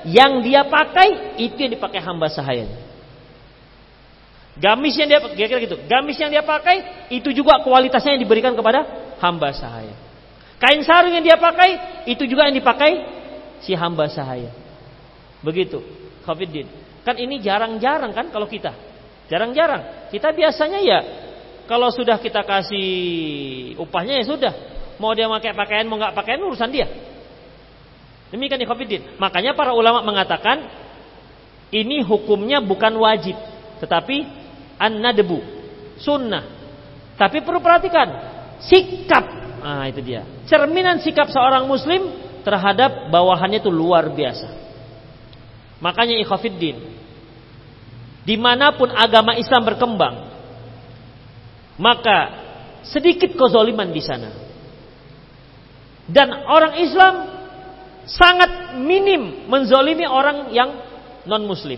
yang 0.07 0.39
dia 0.39 0.63
pakai 0.63 1.35
itu 1.43 1.59
yang 1.59 1.75
dipakai 1.75 1.99
hamba 1.99 2.31
sahayanya. 2.31 2.88
Gamis 4.59 4.99
yang 4.99 5.07
dia 5.07 5.19
kira-kira 5.23 5.59
gitu. 5.63 5.77
Gamis 5.87 6.19
yang 6.19 6.27
dia 6.27 6.43
pakai 6.43 7.07
itu 7.15 7.31
juga 7.31 7.63
kualitasnya 7.63 8.19
yang 8.19 8.21
diberikan 8.27 8.53
kepada 8.53 8.83
hamba 9.23 9.55
sahaya. 9.55 9.95
Kain 10.59 10.83
sarung 10.83 11.15
yang 11.15 11.23
dia 11.23 11.39
pakai 11.39 12.03
itu 12.11 12.27
juga 12.27 12.51
yang 12.51 12.55
dipakai 12.59 12.99
si 13.63 13.71
hamba 13.71 14.11
sahaya. 14.11 14.51
Begitu. 15.39 15.79
Khofiddin. 16.27 16.67
Kan 17.07 17.15
ini 17.15 17.39
jarang-jarang 17.39 18.11
kan 18.11 18.27
kalau 18.27 18.51
kita. 18.51 18.75
Jarang-jarang. 19.31 20.11
Kita 20.11 20.35
biasanya 20.35 20.79
ya 20.83 20.99
kalau 21.63 21.87
sudah 21.87 22.19
kita 22.19 22.43
kasih 22.43 22.85
upahnya 23.79 24.19
ya 24.19 24.25
sudah. 24.27 24.53
Mau 24.99 25.15
dia 25.15 25.31
pakai 25.31 25.55
pakaian 25.55 25.87
mau 25.87 25.95
nggak 25.95 26.11
pakaian 26.11 26.43
urusan 26.43 26.67
dia. 26.67 26.91
Demikian 28.29 28.59
ikhwatiddin. 28.59 29.15
Makanya 29.15 29.55
para 29.55 29.71
ulama 29.71 30.03
mengatakan 30.03 30.67
ini 31.71 32.01
hukumnya 32.01 32.59
bukan 32.59 32.97
wajib, 32.97 33.37
tetapi 33.79 34.25
an-nadbu, 34.79 35.37
sunnah. 35.99 36.47
Tapi 37.19 37.43
perlu 37.43 37.59
perhatikan 37.59 38.07
sikap. 38.63 39.25
Nah, 39.59 39.85
itu 39.91 39.99
dia. 39.99 40.23
Cerminan 40.47 41.03
sikap 41.03 41.27
seorang 41.27 41.67
muslim 41.67 42.15
terhadap 42.47 43.11
bawahannya 43.11 43.59
itu 43.59 43.67
luar 43.67 44.07
biasa. 44.07 44.47
Makanya 45.83 46.15
ikhwatiddin, 46.23 46.75
di 48.23 48.35
mana 48.39 48.75
pun 48.75 48.91
agama 48.91 49.35
Islam 49.35 49.63
berkembang, 49.67 50.15
maka 51.79 52.17
sedikit 52.87 53.35
kezoliman 53.35 53.91
di 53.91 54.03
sana. 54.03 54.31
Dan 56.09 56.31
orang 56.47 56.79
Islam 56.83 57.15
sangat 58.09 58.81
minim 58.81 59.45
menzolimi 59.45 60.03
orang 60.09 60.49
yang 60.51 60.69
non 61.29 61.45
Muslim. 61.45 61.77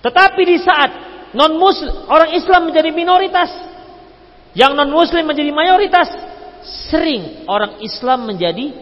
Tetapi 0.00 0.42
di 0.42 0.56
saat 0.62 0.90
non 1.36 1.60
Muslim 1.60 1.92
orang 2.08 2.32
Islam 2.32 2.72
menjadi 2.72 2.90
minoritas, 2.96 3.52
yang 4.56 4.72
non 4.72 4.88
Muslim 4.88 5.28
menjadi 5.28 5.52
mayoritas, 5.52 6.08
sering 6.88 7.44
orang 7.44 7.78
Islam 7.84 8.24
menjadi 8.24 8.72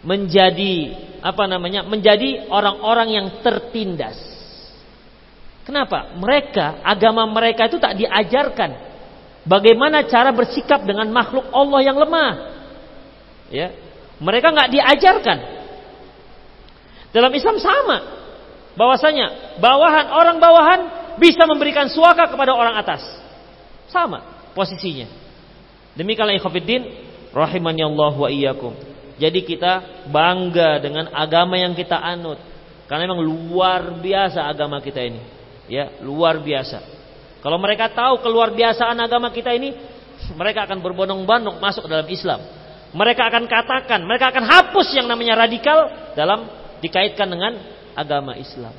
menjadi 0.00 0.74
apa 1.20 1.44
namanya 1.44 1.84
menjadi 1.84 2.48
orang-orang 2.48 3.08
yang 3.12 3.26
tertindas 3.44 4.36
Kenapa? 5.66 6.14
Mereka, 6.14 6.78
agama 6.86 7.26
mereka 7.26 7.66
itu 7.66 7.82
tak 7.82 7.98
diajarkan 7.98 8.70
bagaimana 9.42 10.06
cara 10.06 10.30
bersikap 10.30 10.86
dengan 10.86 11.10
makhluk 11.10 11.50
Allah 11.50 11.80
yang 11.82 11.98
lemah. 11.98 12.32
Ya, 13.50 13.74
mereka 14.22 14.54
nggak 14.54 14.70
diajarkan. 14.70 15.38
Dalam 17.10 17.34
Islam 17.34 17.58
sama, 17.58 17.98
bahwasanya 18.78 19.58
bawahan 19.58 20.06
orang 20.14 20.38
bawahan 20.38 20.80
bisa 21.16 21.44
memberikan 21.48 21.88
suaka 21.88 22.28
kepada 22.28 22.52
orang 22.52 22.76
atas. 22.80 23.02
Sama 23.90 24.50
posisinya. 24.52 25.08
Demikianlah 25.96 26.36
ikhwatiddin 26.36 26.82
rahimani 27.32 27.82
Allah 27.84 28.14
wa 28.14 28.28
iyyakum. 28.28 28.72
Jadi 29.16 29.48
kita 29.48 30.04
bangga 30.12 30.76
dengan 30.80 31.08
agama 31.12 31.56
yang 31.56 31.72
kita 31.72 31.96
anut. 31.96 32.36
Karena 32.86 33.08
memang 33.08 33.24
luar 33.24 33.98
biasa 33.98 34.46
agama 34.46 34.78
kita 34.78 35.02
ini 35.02 35.36
ya 35.70 36.02
luar 36.02 36.40
biasa. 36.42 36.82
Kalau 37.42 37.58
mereka 37.62 37.92
tahu 37.92 38.22
keluar 38.22 38.50
biasaan 38.54 38.98
agama 38.98 39.30
kita 39.30 39.54
ini, 39.54 39.70
mereka 40.34 40.66
akan 40.66 40.82
berbondong-bondong 40.82 41.62
masuk 41.62 41.86
dalam 41.86 42.06
Islam. 42.10 42.42
Mereka 42.96 43.22
akan 43.28 43.44
katakan, 43.46 44.00
mereka 44.02 44.34
akan 44.34 44.44
hapus 44.46 44.88
yang 44.96 45.06
namanya 45.06 45.46
radikal 45.46 46.10
dalam 46.16 46.48
dikaitkan 46.82 47.28
dengan 47.28 47.52
agama 47.94 48.34
Islam. 48.34 48.74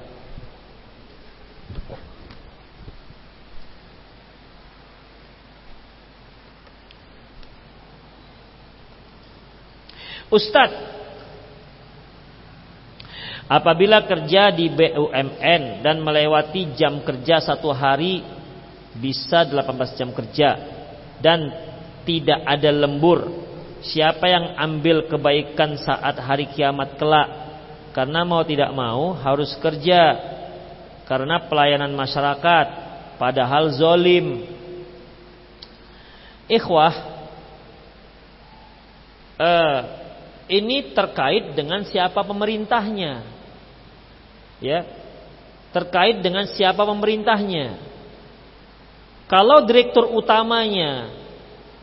Ustadz, 10.28 10.97
apabila 13.48 14.04
kerja 14.04 14.52
di 14.52 14.68
BUMN 14.68 15.80
dan 15.80 15.96
melewati 16.04 16.76
jam 16.76 17.00
kerja 17.00 17.40
satu 17.40 17.72
hari 17.72 18.20
bisa 18.92 19.48
18 19.48 19.98
jam 19.98 20.12
kerja 20.12 20.50
dan 21.18 21.48
tidak 22.04 22.40
ada 22.44 22.70
lembur, 22.72 23.32
siapa 23.80 24.28
yang 24.28 24.56
ambil 24.56 25.08
kebaikan 25.08 25.80
saat 25.80 26.20
hari 26.20 26.48
kiamat 26.52 27.00
kelak? 27.00 27.48
Karena 27.96 28.22
mau 28.22 28.44
tidak 28.46 28.70
mau 28.76 29.16
harus 29.16 29.56
kerja 29.58 30.14
karena 31.08 31.48
pelayanan 31.48 31.90
masyarakat 31.96 32.66
padahal 33.16 33.72
zolim. 33.74 34.44
Ikhwah, 36.48 36.94
eh, 39.36 39.78
ini 40.48 40.96
terkait 40.96 41.52
dengan 41.52 41.84
siapa 41.84 42.24
pemerintahnya. 42.24 43.37
Ya. 44.58 44.86
Terkait 45.70 46.18
dengan 46.24 46.48
siapa 46.48 46.82
pemerintahnya. 46.82 47.76
Kalau 49.28 49.68
direktur 49.68 50.08
utamanya 50.16 51.12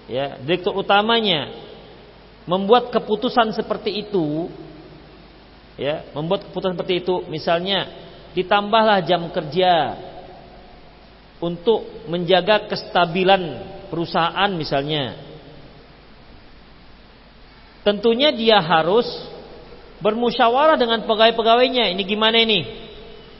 ya, 0.09 0.41
direktur 0.41 0.73
utamanya 0.73 1.53
membuat 2.49 2.89
keputusan 2.89 3.53
seperti 3.53 4.01
itu 4.01 4.49
ya, 5.78 6.09
membuat 6.17 6.49
keputusan 6.49 6.73
seperti 6.73 7.05
itu, 7.05 7.21
misalnya 7.30 7.86
ditambahlah 8.34 9.05
jam 9.05 9.30
kerja 9.30 10.01
untuk 11.38 11.86
menjaga 12.09 12.65
kestabilan 12.65 13.61
perusahaan 13.93 14.49
misalnya 14.57 15.26
Tentunya 17.86 18.34
dia 18.34 18.57
harus 18.65 19.05
bermusyawarah 19.99 20.75
dengan 20.79 21.03
pegawai-pegawainya. 21.07 21.91
Ini 21.95 22.03
gimana 22.03 22.41
ini? 22.41 22.65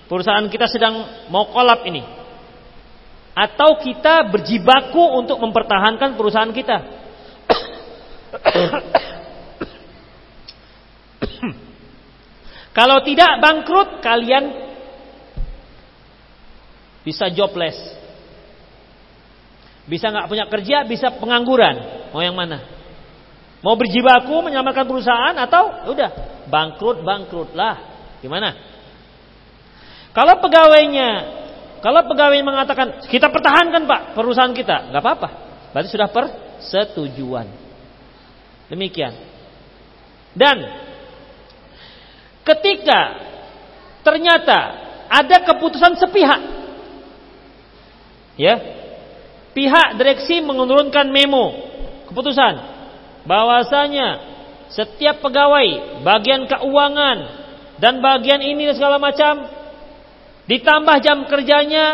Perusahaan 0.06 0.46
kita 0.48 0.70
sedang 0.70 1.28
mau 1.34 1.50
kolap 1.50 1.82
ini. 1.90 2.06
Atau 3.36 3.84
kita 3.84 4.32
berjibaku 4.32 5.20
untuk 5.20 5.42
mempertahankan 5.44 6.16
perusahaan 6.16 6.54
kita. 6.56 6.78
Kalau 12.76 13.00
tidak 13.08 13.40
bangkrut, 13.40 14.04
kalian 14.04 14.52
bisa 17.08 17.32
jobless. 17.32 17.76
Bisa 19.88 20.12
nggak 20.12 20.28
punya 20.28 20.46
kerja, 20.52 20.84
bisa 20.84 21.16
pengangguran. 21.16 22.10
Mau 22.12 22.20
yang 22.20 22.36
mana? 22.36 22.60
Mau 23.64 23.80
berjibaku 23.80 24.44
menyelamatkan 24.44 24.86
perusahaan 24.86 25.36
atau 25.40 25.90
udah 25.92 26.35
bangkrut 26.56 27.04
bangkrut 27.04 27.52
lah. 27.52 27.76
Gimana? 28.24 28.56
Kalau 30.16 30.40
pegawainya, 30.40 31.10
kalau 31.84 32.08
pegawai 32.08 32.40
mengatakan 32.40 33.04
kita 33.12 33.28
pertahankan 33.28 33.84
pak 33.84 34.02
perusahaan 34.16 34.56
kita, 34.56 34.96
nggak 34.96 35.04
apa-apa. 35.04 35.30
Berarti 35.76 35.92
sudah 35.92 36.08
persetujuan. 36.08 37.48
Demikian. 38.72 39.12
Dan 40.32 40.64
ketika 42.48 43.02
ternyata 44.08 44.60
ada 45.12 45.38
keputusan 45.44 46.00
sepihak, 46.00 46.42
ya, 48.40 48.56
pihak 49.52 50.00
direksi 50.00 50.40
menurunkan 50.40 51.12
memo 51.12 51.56
keputusan 52.08 52.56
bahwasanya 53.28 54.35
setiap 54.74 55.22
pegawai 55.22 56.02
bagian 56.02 56.50
keuangan 56.50 57.18
dan 57.78 58.00
bagian 58.00 58.42
ini 58.42 58.72
dan 58.72 58.76
segala 58.76 58.98
macam 58.98 59.52
ditambah 60.50 60.98
jam 61.02 61.26
kerjanya 61.28 61.86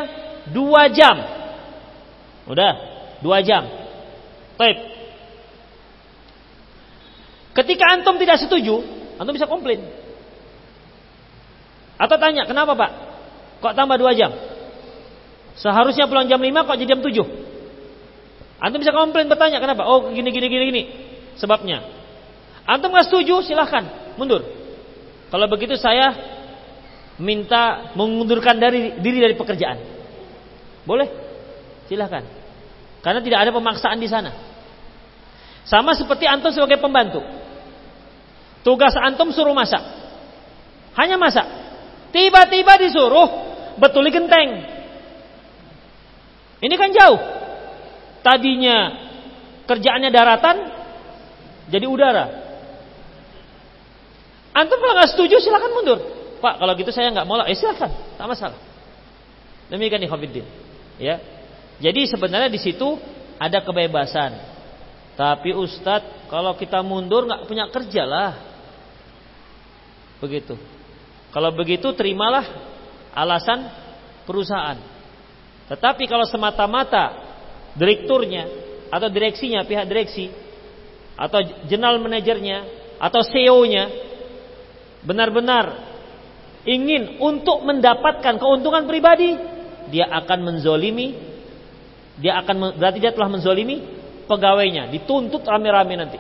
dua 0.52 0.92
jam. 0.92 1.18
Udah 2.48 2.74
dua 3.24 3.44
jam. 3.44 3.68
Baik. 4.60 4.94
ketika 7.52 7.98
antum 7.98 8.16
tidak 8.22 8.40
setuju 8.40 8.80
antum 9.20 9.36
bisa 9.36 9.50
komplain. 9.50 9.84
Atau 12.02 12.18
tanya 12.18 12.50
kenapa 12.50 12.74
pak? 12.74 12.92
Kok 13.62 13.74
tambah 13.78 13.98
dua 14.02 14.18
jam? 14.18 14.34
Seharusnya 15.54 16.10
pulang 16.10 16.26
jam 16.26 16.42
lima 16.42 16.66
kok 16.66 16.80
jadi 16.80 16.98
jam 16.98 17.02
tujuh? 17.06 17.26
Antum 18.62 18.82
bisa 18.82 18.94
komplain 18.94 19.30
bertanya 19.30 19.62
kenapa? 19.62 19.86
Oh 19.86 20.10
gini 20.10 20.30
gini 20.34 20.48
gini 20.50 20.64
gini. 20.70 20.84
Sebabnya. 21.38 22.01
Antum 22.66 22.94
nggak 22.94 23.10
setuju, 23.10 23.42
silahkan 23.42 24.16
mundur. 24.16 24.46
Kalau 25.32 25.48
begitu 25.48 25.80
saya 25.80 26.14
minta 27.22 27.94
mengundurkan 27.96 28.58
dari 28.58 29.00
diri 29.00 29.20
dari 29.22 29.36
pekerjaan. 29.38 29.78
Boleh? 30.84 31.08
Silahkan. 31.88 32.26
Karena 33.02 33.22
tidak 33.22 33.40
ada 33.48 33.52
pemaksaan 33.54 33.98
di 33.98 34.10
sana. 34.10 34.32
Sama 35.66 35.94
seperti 35.94 36.26
antum 36.26 36.50
sebagai 36.54 36.82
pembantu. 36.82 37.22
Tugas 38.62 38.94
antum 38.98 39.34
suruh 39.34 39.54
masak. 39.54 39.82
Hanya 40.98 41.18
masak. 41.18 41.48
Tiba-tiba 42.12 42.78
disuruh 42.78 43.30
betuli 43.80 44.12
genteng. 44.12 44.68
Ini 46.62 46.76
kan 46.78 46.90
jauh. 46.94 47.20
Tadinya 48.22 48.78
kerjaannya 49.66 50.10
daratan, 50.14 50.58
jadi 51.74 51.86
udara. 51.90 52.26
Antum 54.52 54.78
kalau 54.80 54.94
nggak 55.00 55.12
setuju 55.16 55.40
silakan 55.40 55.72
mundur. 55.72 56.00
Pak, 56.44 56.60
kalau 56.60 56.74
gitu 56.76 56.92
saya 56.92 57.14
nggak 57.14 57.28
mau 57.28 57.40
lah. 57.40 57.48
Eh 57.48 57.56
silakan, 57.56 57.92
tak 58.18 58.28
masalah. 58.28 58.60
Demikian 59.72 60.04
Khofiddin. 60.10 60.44
Ya. 61.00 61.22
Jadi 61.80 62.06
sebenarnya 62.12 62.52
di 62.52 62.60
situ 62.60 63.00
ada 63.40 63.64
kebebasan. 63.64 64.36
Tapi 65.16 65.56
Ustadz, 65.56 66.28
kalau 66.28 66.54
kita 66.60 66.84
mundur 66.84 67.24
nggak 67.24 67.48
punya 67.48 67.72
kerja 67.72 68.04
lah. 68.04 68.32
Begitu. 70.20 70.60
Kalau 71.32 71.50
begitu 71.56 71.96
terimalah 71.96 72.44
alasan 73.16 73.72
perusahaan. 74.28 74.78
Tetapi 75.72 76.04
kalau 76.06 76.28
semata-mata 76.28 77.16
direkturnya 77.80 78.44
atau 78.92 79.08
direksinya, 79.08 79.64
pihak 79.64 79.88
direksi 79.88 80.28
atau 81.16 81.40
general 81.64 81.96
manajernya 82.04 82.68
atau 83.00 83.24
CEO-nya 83.24 84.11
benar-benar 85.02 85.92
ingin 86.66 87.18
untuk 87.18 87.66
mendapatkan 87.66 88.38
keuntungan 88.38 88.86
pribadi, 88.86 89.34
dia 89.90 90.08
akan 90.10 90.40
menzolimi, 90.46 91.18
dia 92.22 92.38
akan 92.42 92.78
berarti 92.78 93.00
dia 93.02 93.14
telah 93.14 93.30
menzolimi 93.30 93.82
pegawainya, 94.30 94.94
dituntut 94.94 95.42
rame-rame 95.42 95.94
nanti. 95.98 96.20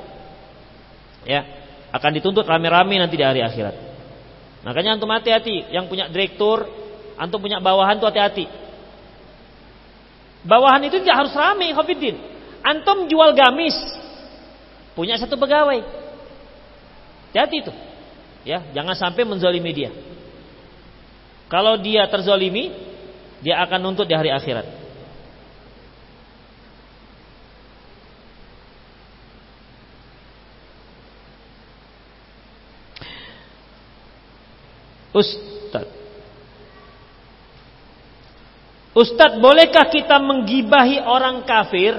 Ya, 1.23 1.45
akan 1.93 2.11
dituntut 2.17 2.43
rame-rame 2.43 2.97
nanti 2.97 3.15
di 3.15 3.25
hari 3.25 3.45
akhirat. 3.45 3.75
Makanya 4.65 4.97
antum 4.97 5.09
hati-hati, 5.09 5.69
yang 5.73 5.85
punya 5.85 6.09
direktur, 6.09 6.65
antum 7.17 7.41
punya 7.41 7.61
bawahan 7.61 8.01
tuh 8.01 8.09
hati-hati. 8.09 8.45
Bawahan 10.41 10.81
itu 10.89 10.97
tidak 11.05 11.25
harus 11.25 11.33
rame, 11.37 11.69
Khafidin. 11.73 12.17
Antum 12.65 13.05
jual 13.05 13.33
gamis, 13.37 13.77
punya 14.97 15.17
satu 15.17 15.37
pegawai. 15.37 15.81
Hati 17.31 17.57
itu. 17.61 17.73
Ya, 18.41 18.65
jangan 18.73 18.97
sampai 18.97 19.21
menzalimi 19.21 19.69
dia. 19.69 19.91
Kalau 21.51 21.77
dia 21.77 22.07
terzalimi, 22.09 22.73
dia 23.43 23.61
akan 23.61 23.79
nuntut 23.91 24.07
di 24.07 24.15
hari 24.15 24.31
akhirat. 24.31 24.79
Ustaz 35.11 36.01
Ustaz, 38.91 39.39
bolehkah 39.39 39.87
kita 39.87 40.19
menggibahi 40.19 40.99
orang 40.99 41.47
kafir? 41.47 41.95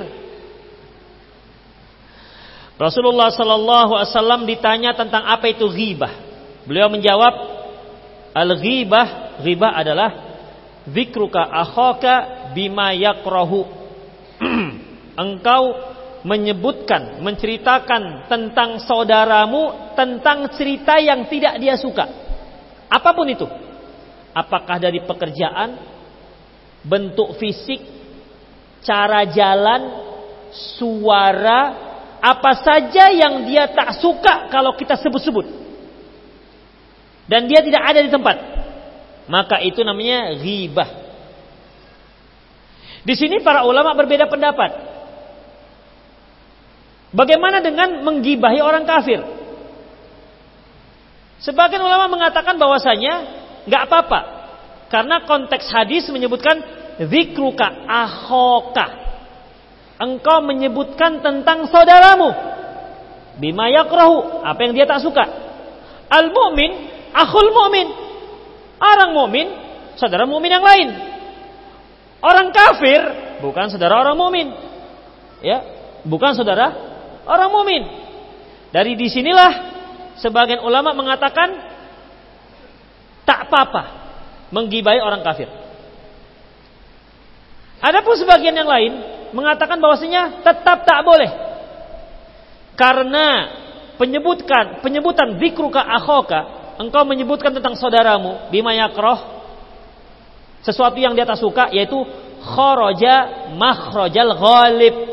Rasulullah 2.77 3.33
Sallallahu 3.33 3.97
Alaihi 3.97 4.13
Wasallam 4.13 4.43
ditanya 4.45 4.93
tentang 4.93 5.25
apa 5.25 5.49
itu 5.49 5.65
ghibah. 5.73 6.32
Beliau 6.65 6.87
menjawab, 6.89 7.35
al 8.33 8.51
ghibah, 8.59 9.39
adalah 9.75 10.11
zikruka 10.87 11.43
akhaka 11.43 12.55
bima 12.55 12.95
yakrohu. 12.95 13.67
engkau 15.23 15.93
menyebutkan, 16.23 17.19
menceritakan 17.19 18.31
tentang 18.31 18.79
saudaramu 18.79 19.95
tentang 19.99 20.47
cerita 20.55 20.99
yang 21.03 21.27
tidak 21.27 21.59
dia 21.59 21.75
suka. 21.75 22.07
Apa 22.87 23.11
pun 23.11 23.27
itu. 23.27 23.47
Apakah 24.33 24.81
dari 24.81 25.03
pekerjaan, 25.03 25.77
bentuk 26.87 27.37
fisik, 27.37 27.83
cara 28.81 29.29
jalan, 29.29 29.83
suara, 30.79 31.61
apa 32.23 32.53
saja 32.63 33.11
yang 33.11 33.45
dia 33.45 33.69
tak 33.75 33.99
suka 33.99 34.49
kalau 34.49 34.79
kita 34.79 34.97
sebut-sebut. 34.97 35.62
Dan 37.27 37.47
dia 37.47 37.63
tidak 37.63 37.83
ada 37.83 38.01
di 38.03 38.11
tempat. 38.11 38.37
Maka 39.31 39.63
itu 39.63 39.81
namanya 39.87 40.35
ghibah. 40.39 40.91
Di 43.03 43.15
sini 43.19 43.43
para 43.43 43.67
ulama 43.67 43.95
berbeda 43.99 44.31
pendapat. 44.31 44.71
Bagaimana 47.13 47.61
dengan 47.61 48.03
menggibahi 48.07 48.63
orang 48.63 48.89
kafir? 48.89 49.21
Sebagian 51.43 51.83
ulama 51.83 52.07
mengatakan 52.07 52.55
bahwasanya 52.55 53.15
nggak 53.67 53.83
apa-apa 53.91 54.21
karena 54.87 55.27
konteks 55.27 55.67
hadis 55.75 56.07
menyebutkan 56.15 56.63
zikruka 57.11 57.67
ahoka. 57.91 59.03
Engkau 59.99 60.43
menyebutkan 60.43 61.23
tentang 61.23 61.67
saudaramu 61.71 62.31
bima 63.39 63.71
yakrahu, 63.71 64.45
apa 64.45 64.61
yang 64.63 64.73
dia 64.77 64.87
tak 64.87 65.03
suka. 65.03 65.25
Al 66.13 66.31
mu'min 66.31 66.92
akhul 67.13 67.53
mu'min. 67.53 67.89
Orang 68.83 69.15
mukmin 69.15 69.47
saudara 69.95 70.27
mukmin 70.27 70.51
yang 70.51 70.65
lain. 70.65 70.89
Orang 72.23 72.51
kafir 72.51 73.01
bukan 73.39 73.71
saudara 73.71 74.03
orang 74.03 74.17
mukmin. 74.19 74.49
Ya, 75.43 75.63
bukan 76.07 76.35
saudara 76.35 76.71
orang 77.27 77.51
mumin. 77.51 77.83
Dari 78.73 78.97
di 78.97 79.11
sinilah 79.11 79.53
sebagian 80.19 80.63
ulama 80.65 80.97
mengatakan 80.97 81.51
tak 83.23 83.51
apa-apa 83.51 83.83
menggibai 84.55 84.99
orang 85.03 85.21
kafir. 85.23 85.51
Adapun 87.83 88.15
sebagian 88.15 88.55
yang 88.55 88.71
lain 88.71 88.93
mengatakan 89.35 89.83
bahwasanya 89.83 90.47
tetap 90.47 90.87
tak 90.87 91.03
boleh. 91.03 91.31
Karena 92.79 93.51
penyebutkan 93.99 94.81
penyebutan 94.81 95.37
zikruka 95.37 95.83
akhoka, 95.83 96.62
engkau 96.83 97.07
menyebutkan 97.07 97.55
tentang 97.55 97.79
saudaramu 97.79 98.51
bima 98.51 98.75
yakroh 98.75 99.47
sesuatu 100.67 100.99
yang 100.99 101.15
dia 101.15 101.23
tak 101.23 101.39
suka 101.39 101.71
yaitu 101.71 101.97
kharaja 102.43 103.49
makhrajal 103.55 104.35
ghalib 104.35 105.13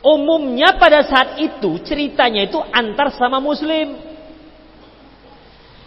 Umumnya 0.00 0.80
pada 0.80 1.04
saat 1.04 1.36
itu 1.36 1.76
ceritanya 1.84 2.48
itu 2.48 2.56
antar 2.72 3.12
sama 3.12 3.36
muslim. 3.36 4.00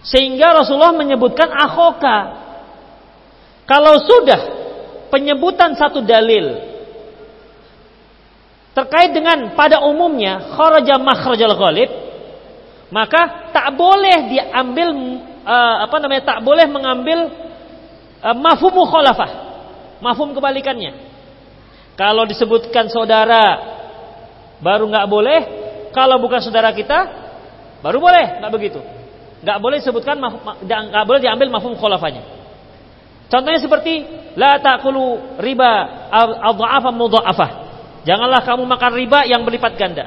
Sehingga 0.05 0.53
Rasulullah 0.53 0.93
menyebutkan 0.93 1.49
akhoka. 1.49 2.17
Kalau 3.65 3.97
sudah 3.97 4.41
penyebutan 5.09 5.73
satu 5.73 6.05
dalil 6.05 6.61
terkait 8.77 9.13
dengan 9.17 9.53
pada 9.57 9.81
umumnya 9.81 10.53
kharaja 10.57 11.01
makhrajal 11.01 11.57
ghalib 11.57 11.89
maka 12.93 13.49
tak 13.49 13.73
boleh 13.73 14.29
diambil 14.29 14.89
uh, 15.41 15.75
apa 15.89 15.95
namanya 15.97 16.23
tak 16.37 16.39
boleh 16.45 16.69
mengambil 16.69 17.19
uh, 18.21 18.37
mafhum 18.37 18.69
mukhalafah 18.69 19.31
mafhum 19.97 20.29
kebalikannya 20.37 21.13
kalau 21.93 22.25
disebutkan 22.25 22.89
saudara 22.89 23.73
baru 24.63 24.89
nggak 24.89 25.07
boleh. 25.11 25.39
Kalau 25.93 26.17
bukan 26.17 26.41
saudara 26.41 26.73
kita, 26.73 27.05
baru 27.85 28.01
boleh. 28.01 28.41
Nggak 28.41 28.51
begitu. 28.55 28.81
Nggak 29.45 29.57
boleh 29.59 29.77
sebutkan, 29.83 30.17
nggak 30.63 31.05
boleh 31.05 31.21
diambil 31.21 31.53
mafhum 31.53 31.77
kholafanya. 31.77 32.23
Contohnya 33.29 33.61
seperti 33.61 34.05
la 34.39 34.57
takulu 34.57 35.37
riba 35.37 36.09
al-dha'afa 36.41 36.89
mudha'afah. 36.89 37.49
Janganlah 38.07 38.41
kamu 38.41 38.63
makan 38.65 38.91
riba 38.97 39.19
yang 39.29 39.45
berlipat 39.45 39.73
ganda. 39.77 40.05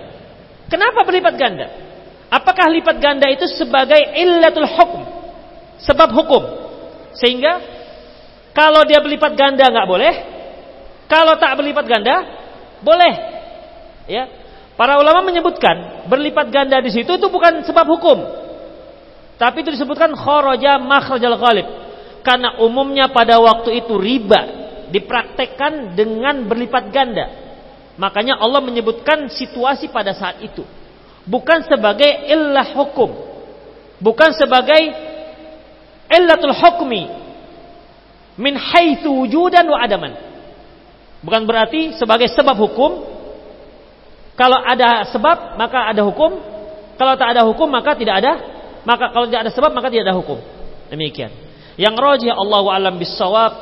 Kenapa 0.67 1.07
berlipat 1.07 1.35
ganda? 1.39 1.86
Apakah 2.27 2.67
lipat 2.71 2.97
ganda 2.99 3.31
itu 3.31 3.47
sebagai 3.47 3.99
illatul 4.19 4.67
hukum? 4.67 5.03
Sebab 5.83 6.09
hukum. 6.11 6.43
Sehingga 7.15 7.63
kalau 8.51 8.83
dia 8.89 8.99
berlipat 8.99 9.33
ganda 9.39 9.69
nggak 9.69 9.89
boleh, 9.89 10.15
kalau 11.07 11.39
tak 11.39 11.55
berlipat 11.55 11.85
ganda 11.87 12.17
boleh. 12.83 13.15
Ya, 14.07 14.27
Para 14.77 15.01
ulama 15.01 15.25
menyebutkan 15.25 16.05
berlipat 16.05 16.53
ganda 16.53 16.77
di 16.85 16.93
situ 16.93 17.17
itu 17.17 17.27
bukan 17.33 17.65
sebab 17.65 17.87
hukum. 17.97 18.19
Tapi 19.41 19.65
itu 19.65 19.73
disebutkan 19.73 20.13
kharaja 20.13 20.77
makhrajal 20.77 21.41
ghalib. 21.41 21.67
Karena 22.21 22.61
umumnya 22.61 23.09
pada 23.09 23.41
waktu 23.41 23.81
itu 23.81 23.97
riba 23.97 24.69
dipraktekkan 24.93 25.97
dengan 25.97 26.45
berlipat 26.45 26.93
ganda. 26.93 27.27
Makanya 27.97 28.37
Allah 28.37 28.61
menyebutkan 28.61 29.33
situasi 29.33 29.89
pada 29.89 30.13
saat 30.13 30.45
itu. 30.45 30.61
Bukan 31.27 31.67
sebagai 31.67 32.09
illah 32.31 32.71
hukum. 32.73 33.11
Bukan 33.99 34.31
sebagai 34.39 34.83
illatul 36.07 36.55
hukmi. 36.55 37.03
Min 38.39 38.55
haitsu 38.55 39.11
wujudan 39.11 39.67
wa 39.67 39.79
adaman. 39.83 40.13
Bukan 41.25 41.43
berarti 41.49 41.99
sebagai 41.99 42.31
sebab 42.31 42.55
hukum 42.55 43.17
kalau 44.37 44.61
ada 44.61 45.09
sebab 45.09 45.57
maka 45.57 45.91
ada 45.91 46.05
hukum. 46.05 46.31
Kalau 47.01 47.13
tak 47.17 47.37
ada 47.37 47.43
hukum 47.49 47.67
maka 47.67 47.97
tidak 47.97 48.21
ada. 48.21 48.33
Maka 48.85 49.11
kalau 49.11 49.27
tidak 49.27 49.49
ada 49.49 49.51
sebab 49.51 49.73
maka 49.73 49.89
tidak 49.89 50.13
ada 50.13 50.17
hukum. 50.17 50.39
Demikian. 50.93 51.33
Yang 51.81 51.95
rojih 51.97 52.33
Allah 52.37 52.63
alam 52.71 52.95
bisawab. 53.01 53.53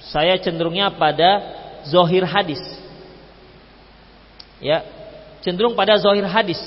Saya 0.00 0.40
cenderungnya 0.40 0.88
pada 0.96 1.44
zohir 1.84 2.24
hadis. 2.24 2.60
Ya, 4.64 4.84
cenderung 5.44 5.76
pada 5.76 5.96
zohir 6.00 6.24
hadis. 6.24 6.58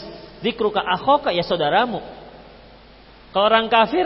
Zikruka 0.43 0.83
akhoka 0.83 1.31
ya 1.31 1.41
saudaramu. 1.45 2.03
Kalau 3.31 3.45
orang 3.49 3.71
kafir, 3.71 4.05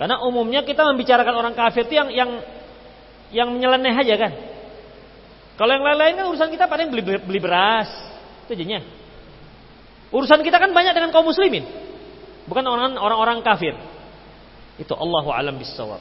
karena 0.00 0.22
umumnya 0.24 0.64
kita 0.64 0.84
membicarakan 0.86 1.34
orang 1.34 1.54
kafir 1.56 1.84
itu 1.84 1.94
yang 1.96 2.08
yang 2.12 2.30
yang 3.34 3.48
menyeleneh 3.52 3.92
aja 3.92 4.14
kan. 4.16 4.32
Kalau 5.56 5.72
yang 5.72 5.84
lain-lain 5.84 6.14
kan 6.20 6.26
urusan 6.28 6.52
kita 6.52 6.68
paling 6.68 6.92
beli, 6.92 7.02
beli 7.20 7.40
beras. 7.40 7.88
Itu 8.44 8.52
jadinya. 8.52 8.84
Urusan 10.12 10.44
kita 10.44 10.60
kan 10.60 10.70
banyak 10.70 10.92
dengan 10.92 11.10
kaum 11.10 11.26
muslimin. 11.26 11.64
Bukan 12.46 12.62
orang-orang 12.62 13.42
kafir. 13.42 13.74
Itu 14.76 14.92
Allahu 14.92 15.32
alam 15.32 15.56
bisawab. 15.56 15.98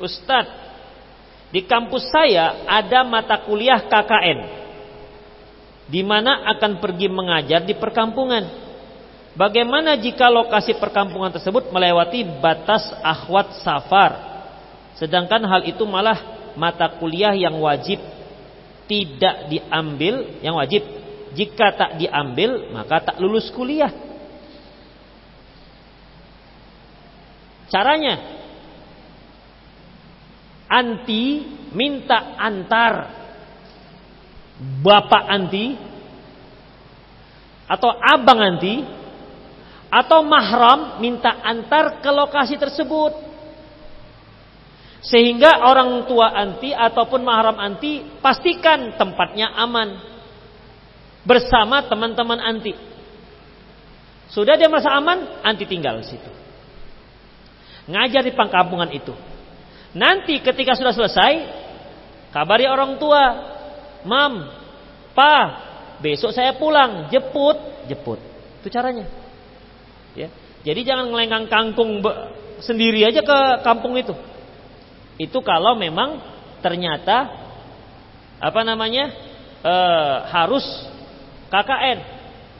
Ustadz, 0.00 0.63
di 1.54 1.62
kampus 1.62 2.10
saya 2.10 2.66
ada 2.66 3.06
mata 3.06 3.38
kuliah 3.46 3.78
KKN. 3.86 4.66
Di 5.86 6.02
mana 6.02 6.42
akan 6.50 6.82
pergi 6.82 7.06
mengajar 7.06 7.62
di 7.62 7.78
perkampungan. 7.78 8.42
Bagaimana 9.38 9.94
jika 9.94 10.26
lokasi 10.26 10.74
perkampungan 10.74 11.30
tersebut 11.30 11.70
melewati 11.70 12.26
batas 12.42 12.90
akhwat 13.02 13.62
safar 13.62 14.34
Sedangkan 14.94 15.42
hal 15.42 15.66
itu 15.66 15.82
malah 15.86 16.18
mata 16.54 16.86
kuliah 17.02 17.34
yang 17.34 17.58
wajib 17.58 17.98
tidak 18.86 19.50
diambil, 19.50 20.38
yang 20.38 20.54
wajib 20.54 20.86
jika 21.34 21.74
tak 21.74 21.90
diambil 21.98 22.70
maka 22.70 23.10
tak 23.10 23.16
lulus 23.18 23.50
kuliah. 23.50 23.90
Caranya 27.66 28.43
anti 30.68 31.44
minta 31.74 32.38
antar 32.38 32.92
bapak 34.80 35.24
anti 35.28 35.66
atau 37.64 37.90
abang 37.90 38.40
anti 38.40 38.84
atau 39.90 40.20
mahram 40.26 40.98
minta 40.98 41.42
antar 41.42 42.02
ke 42.02 42.10
lokasi 42.10 42.58
tersebut 42.58 43.12
sehingga 45.04 45.68
orang 45.68 46.08
tua 46.08 46.32
anti 46.32 46.72
ataupun 46.72 47.20
mahram 47.20 47.60
anti 47.60 48.00
pastikan 48.24 48.96
tempatnya 48.96 49.52
aman 49.52 50.14
bersama 51.24 51.84
teman-teman 51.88 52.40
anti. 52.40 52.72
Sudah 54.32 54.56
dia 54.56 54.68
merasa 54.68 54.92
aman, 54.96 55.44
anti 55.44 55.64
tinggal 55.68 56.00
di 56.00 56.06
situ. 56.08 56.30
Ngajar 57.88 58.24
di 58.24 58.32
pangkampungan 58.32 58.88
itu. 58.92 59.12
Nanti 59.94 60.42
ketika 60.42 60.74
sudah 60.74 60.90
selesai, 60.90 61.32
kabari 62.34 62.66
orang 62.66 62.98
tua, 62.98 63.22
"Mam, 64.02 64.50
Pa, 65.14 65.34
besok 66.02 66.34
saya 66.34 66.58
pulang, 66.58 67.06
jemput, 67.14 67.86
jemput." 67.86 68.18
Itu 68.60 68.68
caranya. 68.74 69.06
Ya. 70.18 70.28
Jadi 70.66 70.80
jangan 70.82 71.14
ngelenggang 71.14 71.46
kangkung 71.46 72.02
sendiri 72.58 73.06
aja 73.06 73.22
ke 73.22 73.38
kampung 73.62 73.94
itu. 73.94 74.14
Itu 75.20 75.38
kalau 75.46 75.78
memang 75.78 76.18
ternyata 76.58 77.30
apa 78.40 78.60
namanya 78.66 79.12
e, 79.62 79.74
harus 80.32 80.64
KKN. 81.52 81.98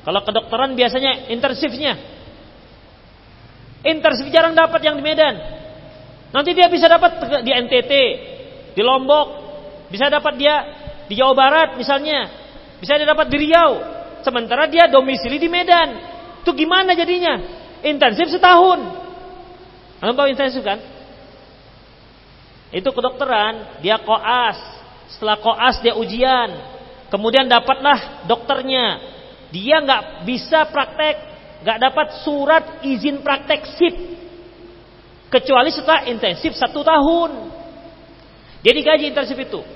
Kalau 0.05 0.21
kedokteran 0.23 0.77
biasanya 0.77 1.33
intensifnya. 1.33 1.97
Intensif 3.85 4.29
jarang 4.29 4.53
dapat 4.53 4.81
yang 4.85 5.01
di 5.01 5.05
Medan. 5.05 5.54
Nanti 6.35 6.51
dia 6.51 6.67
bisa 6.67 6.91
dapat 6.91 7.23
di 7.47 7.55
NTT, 7.55 7.93
di 8.75 8.83
Lombok, 8.83 9.27
bisa 9.87 10.11
dapat 10.11 10.35
dia 10.35 10.55
di 11.07 11.15
Jawa 11.15 11.31
Barat 11.31 11.79
misalnya, 11.79 12.27
bisa 12.83 12.99
dia 12.99 13.07
dapat 13.07 13.31
di 13.31 13.39
Riau. 13.47 13.95
Sementara 14.27 14.67
dia 14.67 14.91
domisili 14.91 15.39
di 15.39 15.47
Medan. 15.47 15.95
Itu 16.43 16.51
gimana 16.57 16.97
jadinya? 16.99 17.39
Intensif 17.87 18.35
setahun. 18.35 18.83
Anda 20.03 20.11
tahu 20.17 20.27
intensif 20.33 20.65
kan? 20.65 20.81
Itu 22.75 22.91
kedokteran, 22.91 23.79
dia 23.79 24.03
koas. 24.03 24.59
Setelah 25.15 25.39
koas 25.39 25.79
dia 25.85 25.95
ujian. 25.95 26.51
Kemudian 27.15 27.47
dapatlah 27.47 28.27
dokternya. 28.27 28.99
Dia 29.55 29.79
nggak 29.87 30.27
bisa 30.27 30.67
praktek, 30.67 31.17
nggak 31.63 31.79
dapat 31.79 32.07
surat 32.27 32.65
izin 32.83 33.23
praktek 33.23 33.61
sip. 33.79 33.95
Kecuali 35.35 35.75
setelah 35.75 36.07
intensif 36.07 36.55
satu 36.55 36.87
tahun. 36.87 37.51
Jadi 38.63 38.79
gaji 38.87 39.05
intensif 39.11 39.35
itu. 39.35 39.67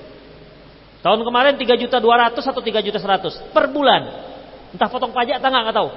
Tahun 1.03 1.19
kemarin 1.19 1.59
3 1.59 1.83
juta 1.83 1.99
200 1.99 2.39
atau 2.39 2.63
3 2.63 2.79
juta 2.79 2.95
100 2.95 3.51
per 3.51 3.67
bulan. 3.67 4.07
Entah 4.71 4.87
potong 4.87 5.11
pajak 5.11 5.43
atau 5.43 5.51
nggak 5.51 5.75
tahu. 5.75 5.89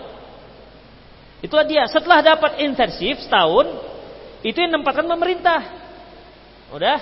Itulah 1.47 1.63
dia. 1.63 1.87
Setelah 1.87 2.27
dapat 2.27 2.59
intensif 2.59 3.23
setahun, 3.23 3.71
itu 4.43 4.59
yang 4.59 4.75
menempatkan 4.75 5.07
pemerintah. 5.07 5.63
Udah, 6.75 6.99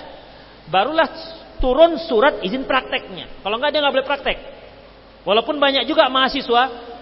barulah 0.69 1.09
turun 1.57 1.97
surat 1.97 2.45
izin 2.45 2.69
prakteknya. 2.69 3.41
Kalau 3.41 3.57
nggak 3.57 3.73
dia 3.73 3.81
nggak 3.81 3.95
boleh 3.97 4.05
praktek. 4.05 4.37
Walaupun 5.25 5.57
banyak 5.57 5.89
juga 5.89 6.09
mahasiswa 6.13 6.93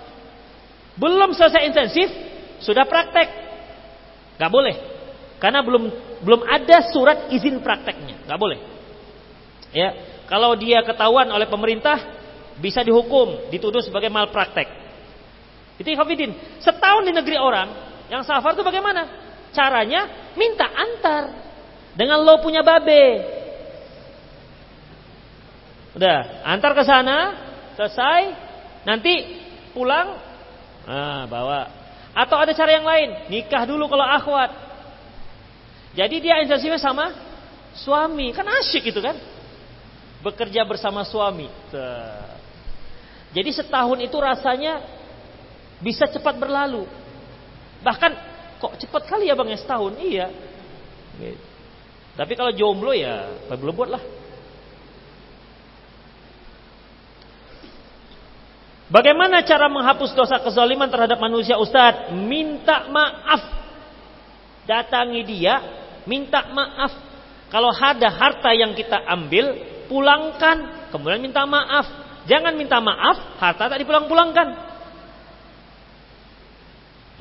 belum 0.95 1.35
selesai 1.35 1.67
intensif 1.67 2.07
sudah 2.63 2.83
praktek, 2.87 3.27
nggak 4.39 4.51
boleh. 4.51 4.88
Karena 5.39 5.63
belum 5.63 5.83
belum 6.19 6.41
ada 6.43 6.83
surat 6.91 7.31
izin 7.31 7.63
prakteknya, 7.63 8.27
nggak 8.27 8.39
boleh. 8.39 8.59
Ya, 9.71 9.95
kalau 10.27 10.53
dia 10.59 10.83
ketahuan 10.83 11.31
oleh 11.31 11.47
pemerintah 11.47 11.95
bisa 12.59 12.83
dihukum, 12.83 13.49
dituduh 13.49 13.79
sebagai 13.79 14.11
malpraktek. 14.11 14.67
Itu 15.79 15.87
Ikhwafidin. 15.87 16.59
Setahun 16.59 17.07
di 17.07 17.15
negeri 17.15 17.39
orang, 17.39 17.71
yang 18.11 18.21
safar 18.27 18.51
itu 18.51 18.61
bagaimana? 18.67 19.07
Caranya 19.55 20.33
minta 20.35 20.67
antar 20.67 21.23
dengan 21.95 22.19
lo 22.21 22.43
punya 22.43 22.61
babe. 22.61 23.39
Udah, 25.95 26.45
antar 26.45 26.77
ke 26.77 26.83
sana, 26.85 27.17
selesai, 27.73 28.21
nanti 28.85 29.41
pulang, 29.73 30.19
nah, 30.85 31.25
bawa. 31.25 31.65
Atau 32.13 32.37
ada 32.37 32.53
cara 32.53 32.71
yang 32.75 32.85
lain, 32.85 33.31
nikah 33.31 33.63
dulu 33.65 33.89
kalau 33.89 34.05
akhwat. 34.05 34.68
Jadi 35.99 36.15
dia 36.23 36.39
intensifnya 36.39 36.79
sama 36.79 37.11
suami, 37.75 38.31
kan 38.31 38.47
asyik 38.47 38.87
itu 38.87 39.03
kan? 39.03 39.19
Bekerja 40.23 40.63
bersama 40.63 41.03
suami. 41.03 41.51
Jadi 43.35 43.49
setahun 43.51 43.99
itu 43.99 44.15
rasanya 44.15 44.79
bisa 45.83 46.07
cepat 46.07 46.39
berlalu. 46.39 46.87
Bahkan 47.83 48.11
kok 48.63 48.79
cepat 48.79 49.03
kali 49.11 49.27
ya 49.27 49.35
bang 49.35 49.51
ya 49.51 49.59
setahun? 49.59 49.99
Iya. 49.99 50.27
Tapi 52.15 52.31
kalau 52.39 52.55
jomblo 52.55 52.95
ya 52.95 53.27
belum 53.51 53.75
buat 53.75 53.91
lah. 53.91 54.03
Bagaimana 58.87 59.43
cara 59.43 59.67
menghapus 59.67 60.15
dosa 60.15 60.39
kezaliman 60.41 60.87
terhadap 60.87 61.19
manusia 61.19 61.59
Ustadz? 61.59 62.15
Minta 62.15 62.87
maaf. 62.87 63.43
Datangi 64.65 65.21
dia, 65.25 65.61
minta 66.09 66.49
maaf. 66.49 66.91
Kalau 67.53 67.69
ada 67.69 68.09
harta 68.09 68.49
yang 68.57 68.73
kita 68.73 68.97
ambil, 69.05 69.53
pulangkan, 69.85 70.89
kemudian 70.89 71.21
minta 71.21 71.45
maaf. 71.45 71.85
Jangan 72.25 72.53
minta 72.57 72.81
maaf, 72.81 73.37
harta 73.37 73.69
tak 73.69 73.77
dipulang-pulangkan. 73.77 74.47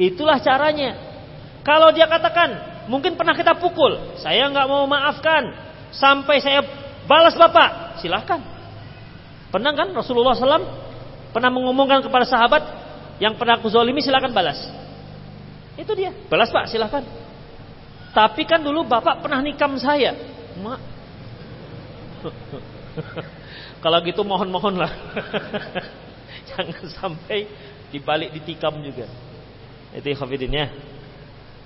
Itulah 0.00 0.40
caranya. 0.40 0.96
Kalau 1.64 1.92
dia 1.92 2.08
katakan, 2.08 2.84
mungkin 2.88 3.16
pernah 3.16 3.36
kita 3.36 3.56
pukul, 3.60 4.16
saya 4.20 4.48
nggak 4.48 4.68
mau 4.68 4.88
maafkan, 4.88 5.52
sampai 5.92 6.40
saya 6.40 6.64
balas 7.08 7.36
bapak, 7.36 8.00
silahkan. 8.00 8.40
Pernah 9.48 9.72
kan 9.72 9.88
Rasulullah 9.96 10.36
SAW 10.36 10.64
pernah 11.32 11.48
mengumumkan 11.48 12.04
kepada 12.04 12.28
sahabat 12.28 12.62
yang 13.16 13.36
pernah 13.40 13.56
aku 13.56 13.72
zolimi 13.72 14.04
silahkan 14.04 14.32
balas. 14.32 14.60
Itu 15.80 15.96
dia, 15.96 16.12
balas 16.28 16.52
pak 16.52 16.68
silahkan. 16.68 17.27
Tapi 18.12 18.42
kan 18.48 18.64
dulu 18.64 18.88
bapak 18.88 19.20
pernah 19.20 19.40
nikam 19.44 19.76
saya, 19.76 20.16
mak. 20.58 20.80
Kalau 23.84 23.98
gitu 24.02 24.26
mohon-mohonlah. 24.26 24.90
Jangan 26.50 26.82
sampai 26.90 27.46
dibalik 27.94 28.34
ditikam 28.34 28.74
juga. 28.82 29.06
Itu 29.94 30.12
khafidin 30.18 30.52
ya. 30.52 30.66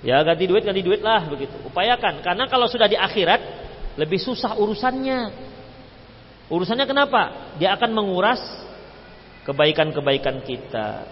Ya 0.02 0.18
ganti 0.26 0.50
duit 0.50 0.66
ganti 0.66 0.82
duit 0.82 1.00
lah 1.00 1.30
begitu. 1.30 1.54
Upayakan 1.62 2.26
karena 2.26 2.50
kalau 2.50 2.66
sudah 2.66 2.90
di 2.90 2.98
akhirat 2.98 3.40
lebih 3.96 4.18
susah 4.18 4.58
urusannya. 4.58 5.30
Urusannya 6.50 6.84
kenapa? 6.84 7.54
Dia 7.56 7.78
akan 7.78 7.90
menguras 7.94 8.42
kebaikan-kebaikan 9.46 10.42
kita. 10.42 11.06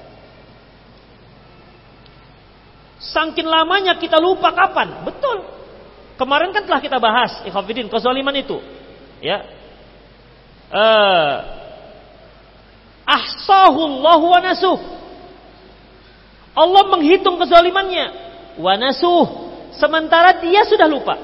Sangkin 3.00 3.48
lamanya 3.48 3.96
kita 3.96 4.20
lupa 4.20 4.52
kapan? 4.52 5.08
Betul. 5.08 5.48
Kemarin 6.20 6.52
kan 6.52 6.68
telah 6.68 6.84
kita 6.84 7.00
bahas 7.00 7.40
ikhafidin 7.48 7.88
kezaliman 7.88 8.36
itu. 8.36 8.60
Ya, 9.24 9.40
uh, 10.68 11.34
ahsahullahu 13.08 14.24
wa 14.28 14.40
nasuh. 14.44 14.78
Allah 16.52 16.82
menghitung 16.92 17.40
kezalimannya 17.40 18.06
wa 18.60 18.74
nasuh 18.76 19.26
sementara 19.80 20.38
dia 20.44 20.62
sudah 20.68 20.86
lupa. 20.86 21.16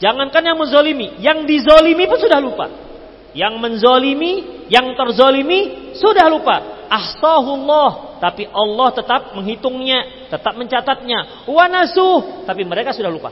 Jangankan 0.00 0.42
yang 0.42 0.56
menzolimi, 0.56 1.20
yang 1.20 1.44
dizolimi 1.44 2.08
pun 2.08 2.16
sudah 2.16 2.40
lupa. 2.40 2.72
Yang 3.30 3.54
menzolimi, 3.62 4.66
yang 4.66 4.94
terzolimi 4.98 5.92
sudah 5.94 6.26
lupa. 6.26 6.86
Ahsahullah, 6.90 8.18
tapi 8.18 8.50
Allah 8.50 8.88
tetap 8.90 9.20
menghitungnya, 9.38 10.28
tetap 10.28 10.58
mencatatnya. 10.58 11.46
Wa 11.46 11.70
nasuh, 11.70 12.42
tapi 12.42 12.66
mereka 12.66 12.90
sudah 12.90 13.08
lupa. 13.08 13.30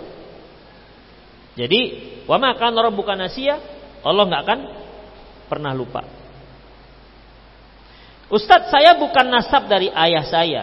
Jadi, 1.58 1.80
wa 2.30 2.38
maka 2.38 2.70
rabbuka 2.70 3.18
nasiya, 3.18 3.58
Allah 4.06 4.24
nggak 4.30 4.42
akan 4.46 4.60
pernah 5.50 5.74
lupa. 5.74 6.06
Ustadz 8.28 8.68
saya 8.68 8.94
bukan 8.94 9.26
nasab 9.26 9.66
dari 9.66 9.88
ayah 9.88 10.24
saya. 10.28 10.62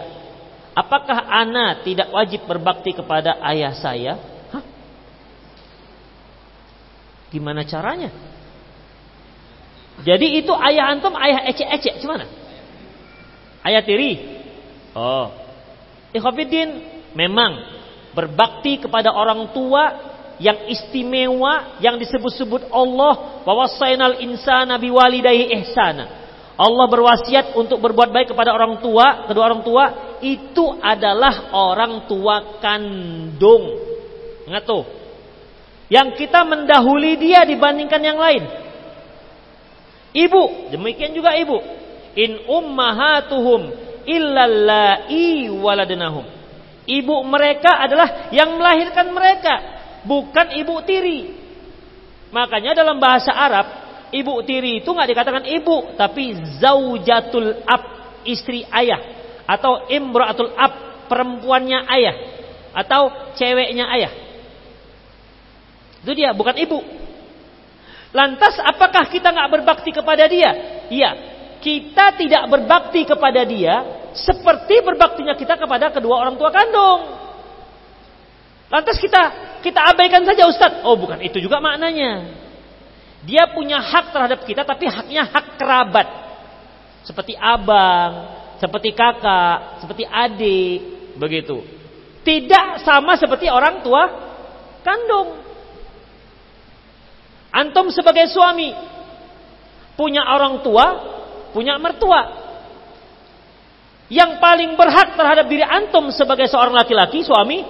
Apakah 0.76 1.26
ana 1.28 1.82
tidak 1.82 2.12
wajib 2.14 2.46
berbakti 2.46 2.94
kepada 2.94 3.42
ayah 3.52 3.74
saya? 3.74 4.14
Hah? 4.54 4.64
Gimana 7.34 7.66
caranya? 7.66 8.12
Jadi 10.04 10.44
itu 10.44 10.52
ayah 10.52 10.92
antum 10.92 11.16
ayah 11.16 11.48
ecek-ecek 11.48 12.04
gimana? 12.04 12.28
Ayah 13.64 13.82
tiri. 13.86 14.20
Oh. 14.92 15.32
Ikhwafiddin 16.12 16.70
memang 17.16 17.64
berbakti 18.16 18.80
kepada 18.80 19.12
orang 19.12 19.52
tua 19.56 19.84
yang 20.40 20.68
istimewa 20.68 21.80
yang 21.80 21.96
disebut-sebut 21.96 22.68
Allah 22.72 23.44
bahwa 23.48 23.68
insana 24.20 24.76
biwalidayhi 24.76 25.52
ihsana. 25.64 26.28
Allah 26.56 26.88
berwasiat 26.88 27.52
untuk 27.60 27.84
berbuat 27.84 28.16
baik 28.16 28.32
kepada 28.32 28.56
orang 28.56 28.80
tua, 28.80 29.28
kedua 29.28 29.44
orang 29.52 29.64
tua 29.64 29.84
itu 30.24 30.80
adalah 30.80 31.52
orang 31.52 32.08
tua 32.08 32.60
kandung. 32.64 33.64
Ingat 34.48 34.64
tuh. 34.64 34.84
Yang 35.92 36.26
kita 36.26 36.48
mendahului 36.48 37.20
dia 37.20 37.44
dibandingkan 37.44 38.02
yang 38.02 38.16
lain. 38.16 38.44
Ibu, 40.16 40.72
demikian 40.72 41.12
juga 41.12 41.36
ibu. 41.36 41.60
In 42.16 42.48
ummahatuhum 42.48 43.76
illallai 44.08 45.52
waladnahum. 45.52 46.24
Ibu 46.88 47.16
mereka 47.28 47.84
adalah 47.84 48.32
yang 48.32 48.56
melahirkan 48.56 49.12
mereka 49.12 49.54
bukan 50.08 50.56
ibu 50.56 50.80
tiri. 50.88 51.36
Makanya 52.32 52.78
dalam 52.78 53.02
bahasa 53.02 53.36
Arab, 53.36 53.68
ibu 54.16 54.40
tiri 54.48 54.80
itu 54.80 54.88
nggak 54.88 55.10
dikatakan 55.12 55.44
ibu, 55.50 55.98
tapi 56.00 56.38
zaujatul 56.62 57.66
ab, 57.68 57.84
istri 58.24 58.64
ayah 58.72 59.02
atau 59.44 59.90
imraatul 59.92 60.54
ab, 60.56 61.06
perempuannya 61.12 61.84
ayah 61.92 62.16
atau 62.72 63.34
ceweknya 63.36 63.88
ayah. 64.00 64.14
Itu 66.06 66.14
dia, 66.14 66.32
bukan 66.38 66.56
ibu. 66.56 66.80
Lantas 68.16 68.56
apakah 68.64 69.12
kita 69.12 69.28
nggak 69.28 69.52
berbakti 69.60 69.92
kepada 69.92 70.24
dia? 70.32 70.56
Iya, 70.88 71.12
kita 71.60 72.16
tidak 72.16 72.48
berbakti 72.48 73.04
kepada 73.04 73.44
dia 73.44 74.08
seperti 74.16 74.80
berbaktinya 74.80 75.36
kita 75.36 75.60
kepada 75.60 75.92
kedua 75.92 76.24
orang 76.24 76.40
tua 76.40 76.48
kandung. 76.48 77.12
Lantas 78.72 78.96
kita 79.04 79.22
kita 79.60 79.84
abaikan 79.92 80.24
saja 80.24 80.48
Ustadz. 80.48 80.88
Oh 80.88 80.96
bukan 80.96 81.20
itu 81.20 81.44
juga 81.44 81.60
maknanya. 81.60 82.32
Dia 83.28 83.52
punya 83.52 83.84
hak 83.84 84.16
terhadap 84.16 84.40
kita 84.48 84.64
tapi 84.64 84.88
haknya 84.88 85.28
hak 85.28 85.60
kerabat. 85.60 86.08
Seperti 87.04 87.36
abang, 87.36 88.32
seperti 88.58 88.96
kakak, 88.96 89.84
seperti 89.84 90.08
adik, 90.08 90.80
begitu. 91.20 91.62
Tidak 92.24 92.82
sama 92.82 93.20
seperti 93.20 93.52
orang 93.52 93.84
tua 93.84 94.04
kandung. 94.82 95.44
Antum 97.56 97.88
sebagai 97.88 98.28
suami 98.28 98.76
punya 99.96 100.28
orang 100.28 100.60
tua, 100.60 100.86
punya 101.56 101.80
mertua. 101.80 102.44
Yang 104.12 104.38
paling 104.44 104.76
berhak 104.76 105.16
terhadap 105.16 105.48
diri 105.48 105.64
antum 105.64 106.12
sebagai 106.12 106.52
seorang 106.52 106.76
laki-laki, 106.76 107.24
suami, 107.24 107.64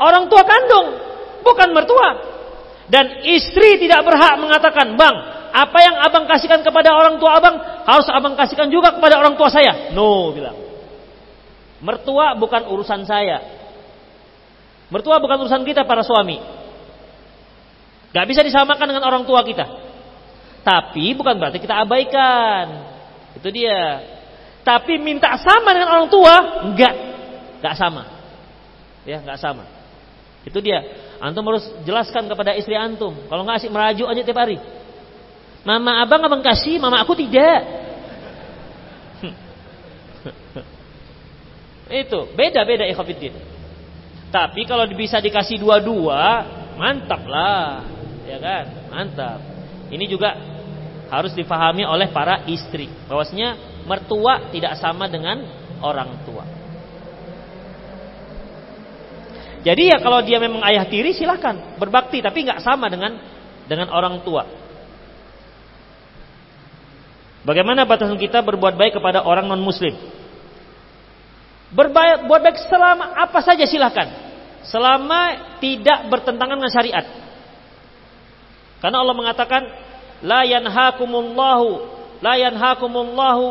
orang 0.00 0.26
tua 0.32 0.42
kandung, 0.42 0.96
bukan 1.44 1.68
mertua. 1.76 2.08
Dan 2.88 3.20
istri 3.28 3.78
tidak 3.78 4.02
berhak 4.02 4.40
mengatakan, 4.40 4.96
"Bang, 4.96 5.16
apa 5.52 5.78
yang 5.84 5.96
abang 6.00 6.24
kasihkan 6.24 6.64
kepada 6.64 6.96
orang 6.96 7.20
tua 7.20 7.36
abang 7.36 7.60
harus 7.84 8.08
abang 8.08 8.32
kasihkan 8.32 8.72
juga 8.72 8.96
kepada 8.96 9.20
orang 9.20 9.36
tua 9.36 9.52
saya. 9.52 9.92
No, 9.92 10.32
bilang. 10.32 10.56
Mertua 11.84 12.32
bukan 12.40 12.72
urusan 12.72 13.04
saya. 13.04 13.44
Mertua 14.88 15.20
bukan 15.20 15.44
urusan 15.44 15.62
kita 15.68 15.84
para 15.84 16.00
suami. 16.00 16.40
Gak 18.12 18.28
bisa 18.28 18.44
disamakan 18.44 18.92
dengan 18.92 19.08
orang 19.08 19.24
tua 19.24 19.40
kita. 19.40 19.64
Tapi 20.62 21.16
bukan 21.16 21.40
berarti 21.40 21.58
kita 21.58 21.82
abaikan. 21.82 22.66
Itu 23.40 23.48
dia. 23.50 24.04
Tapi 24.62 25.00
minta 25.00 25.34
sama 25.40 25.74
dengan 25.74 25.90
orang 25.90 26.08
tua, 26.12 26.34
enggak. 26.70 26.94
Enggak 27.58 27.74
sama. 27.74 28.06
Ya, 29.02 29.18
enggak 29.18 29.42
sama. 29.42 29.66
Itu 30.46 30.62
dia. 30.62 30.86
Antum 31.18 31.42
harus 31.50 31.66
jelaskan 31.82 32.30
kepada 32.30 32.54
istri 32.54 32.78
antum. 32.78 33.26
Kalau 33.26 33.42
enggak 33.42 33.64
asik 33.64 33.74
merajuk 33.74 34.06
aja 34.06 34.22
tiap 34.22 34.38
hari. 34.38 34.62
Mama 35.66 36.02
abang 36.02 36.22
abang 36.22 36.42
kasih, 36.42 36.78
mama 36.78 37.02
aku 37.02 37.14
tidak. 37.18 37.62
Itu 42.06 42.30
beda-beda 42.34 42.86
ikhafidin. 42.86 43.34
Tapi 44.32 44.64
kalau 44.66 44.86
bisa 44.94 45.20
dikasih 45.22 45.60
dua-dua, 45.60 46.46
mantap 46.74 47.22
lah, 47.28 47.91
ya 48.26 48.38
kan? 48.38 48.64
Mantap. 48.90 49.40
Ini 49.92 50.04
juga 50.08 50.34
harus 51.12 51.36
difahami 51.36 51.84
oleh 51.84 52.08
para 52.08 52.48
istri. 52.48 52.88
Bahwasanya 53.06 53.82
mertua 53.84 54.48
tidak 54.48 54.80
sama 54.80 55.10
dengan 55.10 55.44
orang 55.84 56.24
tua. 56.24 56.44
Jadi 59.62 59.94
ya 59.94 60.02
kalau 60.02 60.18
dia 60.26 60.42
memang 60.42 60.58
ayah 60.66 60.82
tiri 60.90 61.14
silahkan 61.14 61.78
berbakti 61.78 62.18
tapi 62.18 62.42
nggak 62.42 62.66
sama 62.66 62.90
dengan 62.90 63.14
dengan 63.70 63.94
orang 63.94 64.18
tua. 64.26 64.42
Bagaimana 67.42 67.86
batasan 67.86 68.18
kita 68.18 68.42
berbuat 68.42 68.74
baik 68.78 68.98
kepada 68.98 69.22
orang 69.22 69.46
non 69.50 69.62
muslim? 69.62 69.94
Berbuat 71.74 72.42
baik 72.42 72.58
selama 72.70 73.18
apa 73.18 73.38
saja 73.42 73.66
silahkan. 73.66 74.08
Selama 74.62 75.58
tidak 75.58 76.06
bertentangan 76.06 76.58
dengan 76.58 76.70
syariat. 76.70 77.06
Karena 78.82 78.98
Allah 78.98 79.14
mengatakan 79.14 79.62
la 80.26 80.42
yanhakumullahu 80.42 81.70
la 82.18 82.34
yanhakumullahu 82.34 83.46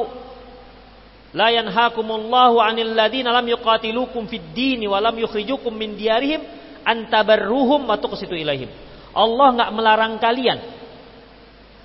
la 1.32 1.48
yanhakumullahu 1.56 2.60
'anil 2.60 2.92
ladina 2.92 3.32
lam 3.32 3.48
yuqatilukum 3.48 4.28
fid 4.28 4.52
dini 4.52 4.92
wa 4.92 5.00
lam 5.00 5.16
yukhrijukum 5.16 5.72
min 5.72 5.96
diyarihim 5.96 6.44
antabarruhum 6.84 7.88
wa 7.88 7.96
tuqsitu 7.96 8.36
ilaihim. 8.36 8.68
Allah 9.16 9.48
nggak 9.56 9.72
melarang 9.72 10.20
kalian 10.20 10.60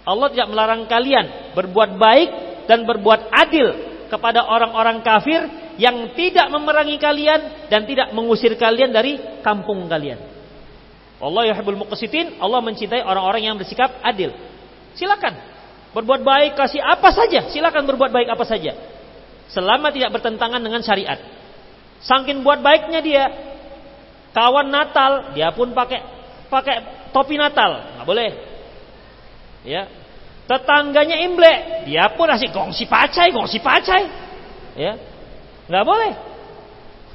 Allah 0.07 0.31
tidak 0.31 0.49
melarang 0.55 0.87
kalian 0.87 1.51
berbuat 1.59 1.99
baik 1.99 2.31
dan 2.71 2.87
berbuat 2.87 3.27
adil 3.35 3.67
kepada 4.07 4.47
orang-orang 4.47 5.03
kafir 5.03 5.43
yang 5.83 6.15
tidak 6.15 6.47
memerangi 6.47 6.95
kalian 6.97 7.67
dan 7.67 7.83
tidak 7.91 8.15
mengusir 8.15 8.55
kalian 8.55 8.95
dari 8.95 9.19
kampung 9.43 9.91
kalian. 9.91 10.36
Allah 11.17 11.49
yuhibbul 11.49 11.81
muqsitin, 11.81 12.37
Allah 12.37 12.61
mencintai 12.61 13.01
orang-orang 13.01 13.49
yang 13.49 13.57
bersikap 13.57 13.89
adil. 14.05 14.37
Silakan 14.93 15.33
berbuat 15.97 16.21
baik 16.21 16.61
kasih 16.61 16.85
apa 16.85 17.09
saja, 17.09 17.49
silakan 17.49 17.89
berbuat 17.89 18.13
baik 18.13 18.29
apa 18.29 18.45
saja. 18.45 18.77
Selama 19.49 19.89
tidak 19.89 20.13
bertentangan 20.13 20.61
dengan 20.61 20.85
syariat. 20.85 21.17
Sangkin 22.05 22.45
buat 22.45 22.61
baiknya 22.61 23.01
dia 23.01 23.25
kawan 24.37 24.69
Natal, 24.69 25.33
dia 25.33 25.49
pun 25.57 25.73
pakai 25.73 26.05
pakai 26.53 27.09
topi 27.17 27.41
Natal, 27.41 27.97
nggak 27.97 28.07
boleh. 28.07 28.31
Ya. 29.65 29.89
Tetangganya 30.47 31.27
Imlek, 31.27 31.89
dia 31.91 32.07
pun 32.13 32.29
asik 32.31 32.53
gongsi 32.53 32.85
pacai, 32.87 33.33
gongsi 33.33 33.59
pacai. 33.59 34.05
Ya. 34.77 35.01
nggak 35.67 35.85
boleh. 35.89 36.13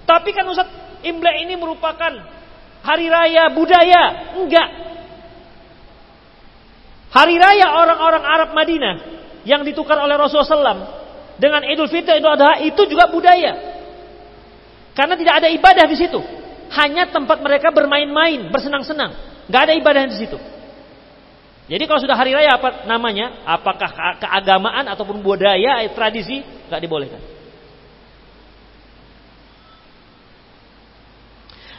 Tapi 0.09 0.33
kan 0.33 0.49
Ustaz, 0.49 0.67
Imlek 1.05 1.45
ini 1.45 1.53
merupakan 1.53 2.40
hari 2.81 3.07
raya 3.07 3.49
budaya. 3.53 4.03
Enggak. 4.37 4.69
Hari 7.11 7.35
raya 7.35 7.67
orang-orang 7.75 8.23
Arab 8.23 8.49
Madinah 8.55 8.95
yang 9.43 9.65
ditukar 9.67 9.99
oleh 9.99 10.15
Rasulullah 10.15 10.47
SAW 10.47 10.81
dengan 11.41 11.65
Idul 11.65 11.91
Fitri, 11.91 12.21
Idul 12.21 12.31
Adha 12.31 12.61
itu 12.63 12.81
juga 12.87 13.09
budaya. 13.11 13.57
Karena 14.95 15.15
tidak 15.15 15.33
ada 15.43 15.47
ibadah 15.51 15.85
di 15.87 15.97
situ. 15.97 16.19
Hanya 16.71 17.11
tempat 17.11 17.43
mereka 17.43 17.73
bermain-main, 17.75 18.47
bersenang-senang. 18.47 19.11
Gak 19.51 19.61
ada 19.67 19.73
ibadah 19.75 20.07
di 20.07 20.15
situ. 20.15 20.39
Jadi 21.71 21.83
kalau 21.87 21.99
sudah 22.03 22.19
hari 22.19 22.35
raya 22.35 22.59
apa 22.59 22.83
namanya? 22.83 23.47
Apakah 23.47 24.19
keagamaan 24.19 24.91
ataupun 24.91 25.23
budaya, 25.23 25.79
tradisi 25.95 26.43
nggak 26.67 26.81
dibolehkan. 26.83 27.21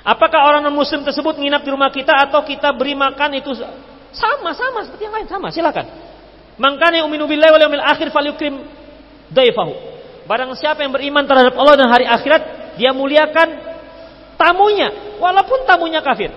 Apakah 0.03 0.51
orang 0.51 0.67
non 0.67 0.75
muslim 0.75 1.07
tersebut 1.07 1.39
nginap 1.39 1.63
di 1.63 1.71
rumah 1.71 1.91
kita 1.95 2.11
atau 2.27 2.43
kita 2.43 2.75
beri 2.75 2.99
makan 2.99 3.39
itu 3.39 3.55
sama 4.11 4.51
sama 4.51 4.83
seperti 4.83 5.07
yang 5.07 5.15
lain 5.15 5.29
sama 5.31 5.55
silakan. 5.55 5.87
Mangkane 6.59 7.07
uminu 7.07 7.31
billahi 7.31 7.51
wal 7.55 7.63
yawmil 7.63 7.85
akhir 7.87 8.11
falyukrim 8.11 8.67
daifahu. 9.31 9.73
Barang 10.27 10.51
siapa 10.59 10.83
yang 10.83 10.91
beriman 10.91 11.23
terhadap 11.27 11.55
Allah 11.55 11.75
dan 11.79 11.89
hari 11.91 12.07
akhirat, 12.07 12.75
dia 12.79 12.91
muliakan 12.91 13.49
tamunya 14.35 15.19
walaupun 15.23 15.67
tamunya 15.71 16.03
kafir. 16.03 16.35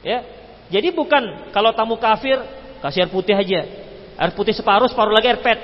Ya, 0.00 0.24
jadi 0.70 0.94
bukan 0.94 1.50
kalau 1.50 1.74
tamu 1.74 1.98
kafir 1.98 2.38
kasih 2.80 3.06
air 3.06 3.10
putih 3.10 3.34
aja. 3.34 3.66
Air 4.14 4.32
putih 4.32 4.54
separuh, 4.54 4.86
separuh 4.86 5.10
lagi 5.10 5.26
air 5.26 5.42
pet. 5.42 5.58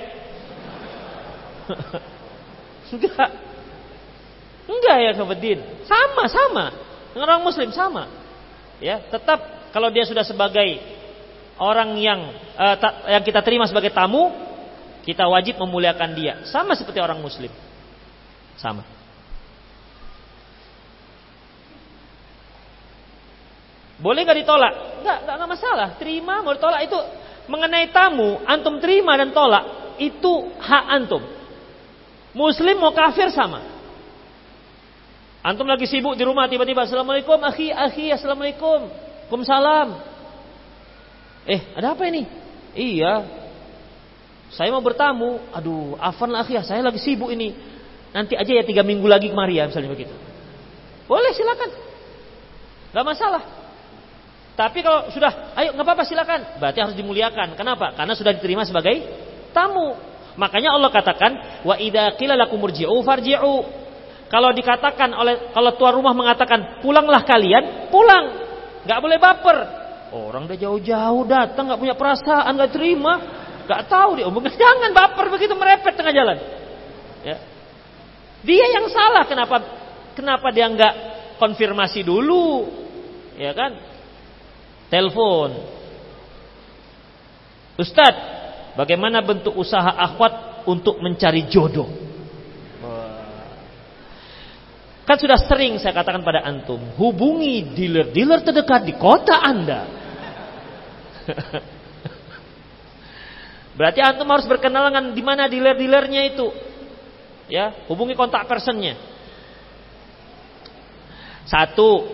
Enggak. 2.95 3.31
Enggak 4.67 4.97
ya 5.03 5.11
Sobeddin. 5.15 5.59
Sama, 5.87 6.25
sama. 6.27 6.86
Dengan 7.17 7.33
orang 7.33 7.49
muslim 7.49 7.73
sama. 7.73 8.13
Ya, 8.77 9.01
tetap 9.09 9.73
kalau 9.73 9.89
dia 9.89 10.05
sudah 10.05 10.21
sebagai 10.21 10.85
orang 11.57 11.97
yang 11.97 12.21
uh, 12.61 12.77
ta, 12.77 13.09
yang 13.09 13.25
kita 13.25 13.41
terima 13.41 13.65
sebagai 13.65 13.89
tamu, 13.89 14.29
kita 15.01 15.25
wajib 15.25 15.57
memuliakan 15.57 16.13
dia. 16.13 16.45
Sama 16.45 16.77
seperti 16.77 17.01
orang 17.01 17.17
muslim. 17.25 17.49
Sama. 18.61 18.85
Boleh 23.97 24.21
nggak 24.21 24.45
ditolak? 24.45 24.73
Nggak, 25.01 25.19
nggak 25.25 25.51
masalah. 25.57 25.89
Terima, 25.97 26.45
mau 26.45 26.53
ditolak 26.53 26.85
itu 26.85 27.01
mengenai 27.49 27.97
tamu, 27.97 28.45
antum 28.45 28.77
terima 28.77 29.17
dan 29.17 29.33
tolak 29.33 29.97
itu 29.97 30.53
hak 30.61 30.85
antum. 31.01 31.25
Muslim 32.37 32.77
mau 32.77 32.93
kafir 32.93 33.33
sama. 33.33 33.76
Antum 35.47 35.71
lagi 35.71 35.87
sibuk 35.87 36.19
di 36.19 36.27
rumah 36.27 36.51
tiba-tiba 36.51 36.83
assalamualaikum 36.91 37.39
akhi 37.39 37.71
akhi 37.71 38.11
assalamualaikum, 38.11 38.91
Waalaikumsalam. 39.31 39.89
Eh 41.47 41.63
ada 41.79 41.95
apa 41.95 42.03
ini? 42.11 42.27
Iya, 42.75 43.23
saya 44.51 44.75
mau 44.75 44.83
bertamu. 44.83 45.39
Aduh, 45.55 45.95
afan 46.03 46.35
lah 46.35 46.43
akhi, 46.43 46.59
saya 46.67 46.83
lagi 46.83 46.99
sibuk 46.99 47.31
ini. 47.31 47.55
Nanti 48.11 48.35
aja 48.35 48.51
ya 48.59 48.67
tiga 48.67 48.83
minggu 48.83 49.07
lagi 49.07 49.31
kemari 49.31 49.63
ya 49.63 49.71
misalnya 49.71 49.95
begitu. 49.95 50.11
Boleh 51.07 51.31
silakan, 51.31 51.71
gak 52.91 53.07
masalah. 53.07 53.43
Tapi 54.59 54.83
kalau 54.83 55.15
sudah, 55.15 55.55
ayo 55.63 55.79
nggak 55.79 55.87
apa-apa 55.87 56.03
silakan. 56.03 56.59
Berarti 56.59 56.83
harus 56.83 56.97
dimuliakan. 56.99 57.55
Kenapa? 57.55 57.95
Karena 57.95 58.19
sudah 58.19 58.35
diterima 58.35 58.67
sebagai 58.67 58.99
tamu. 59.55 59.95
Makanya 60.35 60.75
Allah 60.75 60.91
katakan, 60.91 61.63
wa 61.63 61.79
idza 61.79 62.19
qila 62.19 62.35
lakum 62.35 62.59
murji'u 62.59 62.99
farji'u. 63.07 63.86
Kalau 64.27 64.51
dikatakan 64.51 65.15
oleh 65.15 65.55
kalau 65.55 65.79
tuan 65.79 65.95
rumah 65.95 66.11
mengatakan 66.11 66.83
pulanglah 66.83 67.23
kalian, 67.23 67.91
pulang. 67.95 68.25
Nggak 68.83 68.99
boleh 68.99 69.19
baper. 69.23 69.59
Orang 70.11 70.51
udah 70.51 70.59
jauh-jauh 70.59 71.23
datang 71.27 71.71
nggak 71.71 71.81
punya 71.83 71.95
perasaan, 71.95 72.51
nggak 72.55 72.73
terima, 72.75 73.13
nggak 73.67 73.83
tahu 73.91 74.11
dia 74.19 74.27
omongnya 74.27 74.55
jangan 74.67 74.91
baper 74.91 75.27
begitu 75.31 75.55
merepet 75.55 75.95
tengah 75.95 76.15
jalan. 76.15 76.39
Ya. 77.23 77.37
Dia 78.47 78.67
yang 78.79 78.87
salah 78.91 79.27
kenapa 79.27 79.57
kenapa 80.15 80.51
dia 80.55 80.67
nggak 80.71 80.95
konfirmasi 81.39 82.03
dulu, 82.03 82.67
ya 83.39 83.55
kan? 83.55 83.79
Telepon. 84.87 85.51
Ustadz, 87.77 88.23
bagaimana 88.79 89.21
bentuk 89.21 89.53
usaha 89.59 89.91
akhwat 89.91 90.65
untuk 90.71 91.03
mencari 91.03 91.51
jodoh? 91.51 92.06
Kan 95.07 95.23
sudah 95.23 95.39
sering 95.47 95.79
saya 95.79 95.95
katakan 95.95 96.27
pada 96.27 96.43
antum, 96.43 96.83
hubungi 96.99 97.63
dealer-dealer 97.79 98.43
terdekat 98.43 98.83
di 98.83 98.95
kota 98.99 99.39
Anda. 99.39 99.87
Berarti 103.79 104.03
antum 104.03 104.27
harus 104.35 104.51
berkenalan 104.51 105.15
di 105.15 105.23
mana 105.23 105.47
dealer-dealernya 105.47 106.23
itu. 106.27 106.51
Ya, 107.47 107.87
hubungi 107.87 108.19
kontak 108.19 108.51
personnya. 108.51 108.99
Satu. 111.47 112.11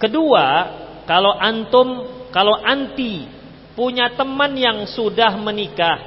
Kedua, 0.00 0.72
kalau 1.04 1.36
antum, 1.36 1.88
kalau 2.32 2.56
anti 2.64 3.28
punya 3.76 4.08
teman 4.16 4.56
yang 4.56 4.88
sudah 4.88 5.36
menikah, 5.36 6.00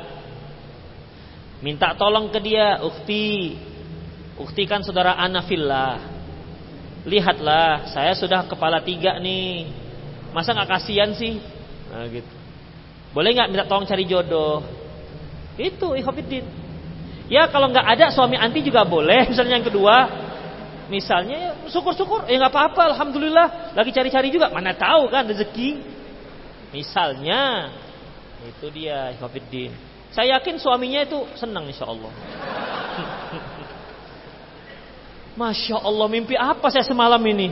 minta 1.61 1.93
tolong 1.93 2.34
ke 2.34 2.41
dia, 2.41 2.81
ukti, 2.81 3.55
ukti 4.40 4.68
kan 4.68 4.84
saudara 4.84 5.16
anafillah. 5.16 6.14
Lihatlah, 7.06 7.94
saya 7.94 8.18
sudah 8.18 8.49
kepala 8.49 8.82
tiga 8.82 9.22
nih. 9.22 9.70
Masa 10.34 10.57
nggak 10.57 10.70
kasihan 10.70 11.14
sih? 11.14 11.38
Nah, 11.94 12.10
gitu. 12.10 12.34
Boleh 13.14 13.32
nggak 13.32 13.49
minta 13.53 13.66
tolong 13.70 13.88
cari 13.88 14.03
jodoh? 14.03 14.66
Itu 15.56 15.95
ikhwatiddin. 15.95 16.44
Ya 17.32 17.48
kalau 17.49 17.72
nggak 17.72 17.88
ada 17.98 18.06
suami 18.12 18.36
anti 18.36 18.60
juga 18.66 18.84
boleh. 18.84 19.26
Misalnya 19.32 19.62
yang 19.62 19.68
kedua, 19.70 19.95
misalnya 20.86 21.38
ya, 21.38 21.52
syukur-syukur, 21.70 22.30
ya 22.30 22.38
nggak 22.38 22.53
apa-apa, 22.53 22.94
alhamdulillah. 22.94 23.74
Lagi 23.74 23.90
cari-cari 23.90 24.30
juga, 24.30 24.53
mana 24.53 24.76
tahu 24.78 25.10
kan 25.10 25.26
rezeki. 25.26 25.82
Misalnya, 26.76 27.72
itu 28.45 28.68
dia 28.70 29.14
ikhwatiddin. 29.18 29.74
Saya 30.14 30.38
yakin 30.38 30.62
suaminya 30.62 31.02
itu 31.02 31.26
senang 31.36 31.66
insya 31.66 31.90
Allah. 31.90 32.12
Masya 35.36 35.84
Allah 35.84 36.07
mimpi 36.07 36.36
apa 36.40 36.72
saya 36.72 36.88
semalam 36.88 37.20
ini? 37.28 37.52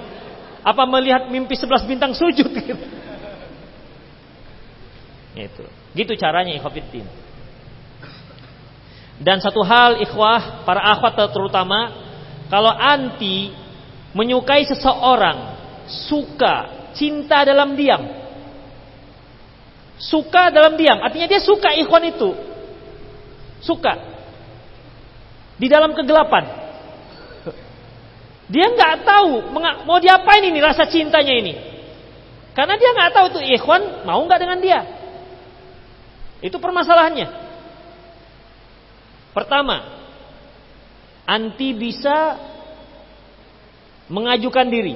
Apa 0.64 0.88
melihat 0.88 1.28
mimpi 1.28 1.60
sebelas 1.60 1.84
bintang 1.84 2.16
sujud 2.16 2.48
gitu? 2.48 2.76
Itu. 5.36 5.64
Gitu 5.92 6.14
caranya 6.16 6.56
ikhwafiddin. 6.56 7.04
Dan 9.20 9.44
satu 9.44 9.62
hal 9.62 10.00
ikhwah, 10.02 10.64
para 10.64 10.82
akhwat 10.96 11.20
terutama, 11.30 11.92
kalau 12.48 12.72
anti 12.72 13.52
menyukai 14.16 14.64
seseorang, 14.66 15.60
suka, 16.08 16.90
cinta 16.96 17.44
dalam 17.44 17.76
diam. 17.76 18.04
Suka 20.00 20.50
dalam 20.50 20.76
diam, 20.80 21.00
artinya 21.04 21.30
dia 21.30 21.44
suka 21.44 21.76
ikhwan 21.78 22.10
itu. 22.10 22.32
Suka. 23.62 23.94
Di 25.60 25.68
dalam 25.70 25.94
kegelapan. 25.94 26.63
Dia 28.52 28.68
nggak 28.68 29.08
tahu 29.08 29.56
mau 29.88 29.98
diapain 30.04 30.44
ini 30.44 30.60
rasa 30.60 30.84
cintanya 30.88 31.34
ini. 31.34 31.54
Karena 32.54 32.76
dia 32.76 32.92
nggak 32.92 33.12
tahu 33.16 33.26
itu 33.34 33.40
ikhwan 33.58 34.04
mau 34.04 34.20
nggak 34.26 34.40
dengan 34.42 34.60
dia. 34.60 34.82
Itu 36.44 36.60
permasalahannya. 36.60 37.28
Pertama, 39.34 39.80
anti 41.24 41.72
bisa 41.74 42.38
mengajukan 44.12 44.68
diri. 44.68 44.96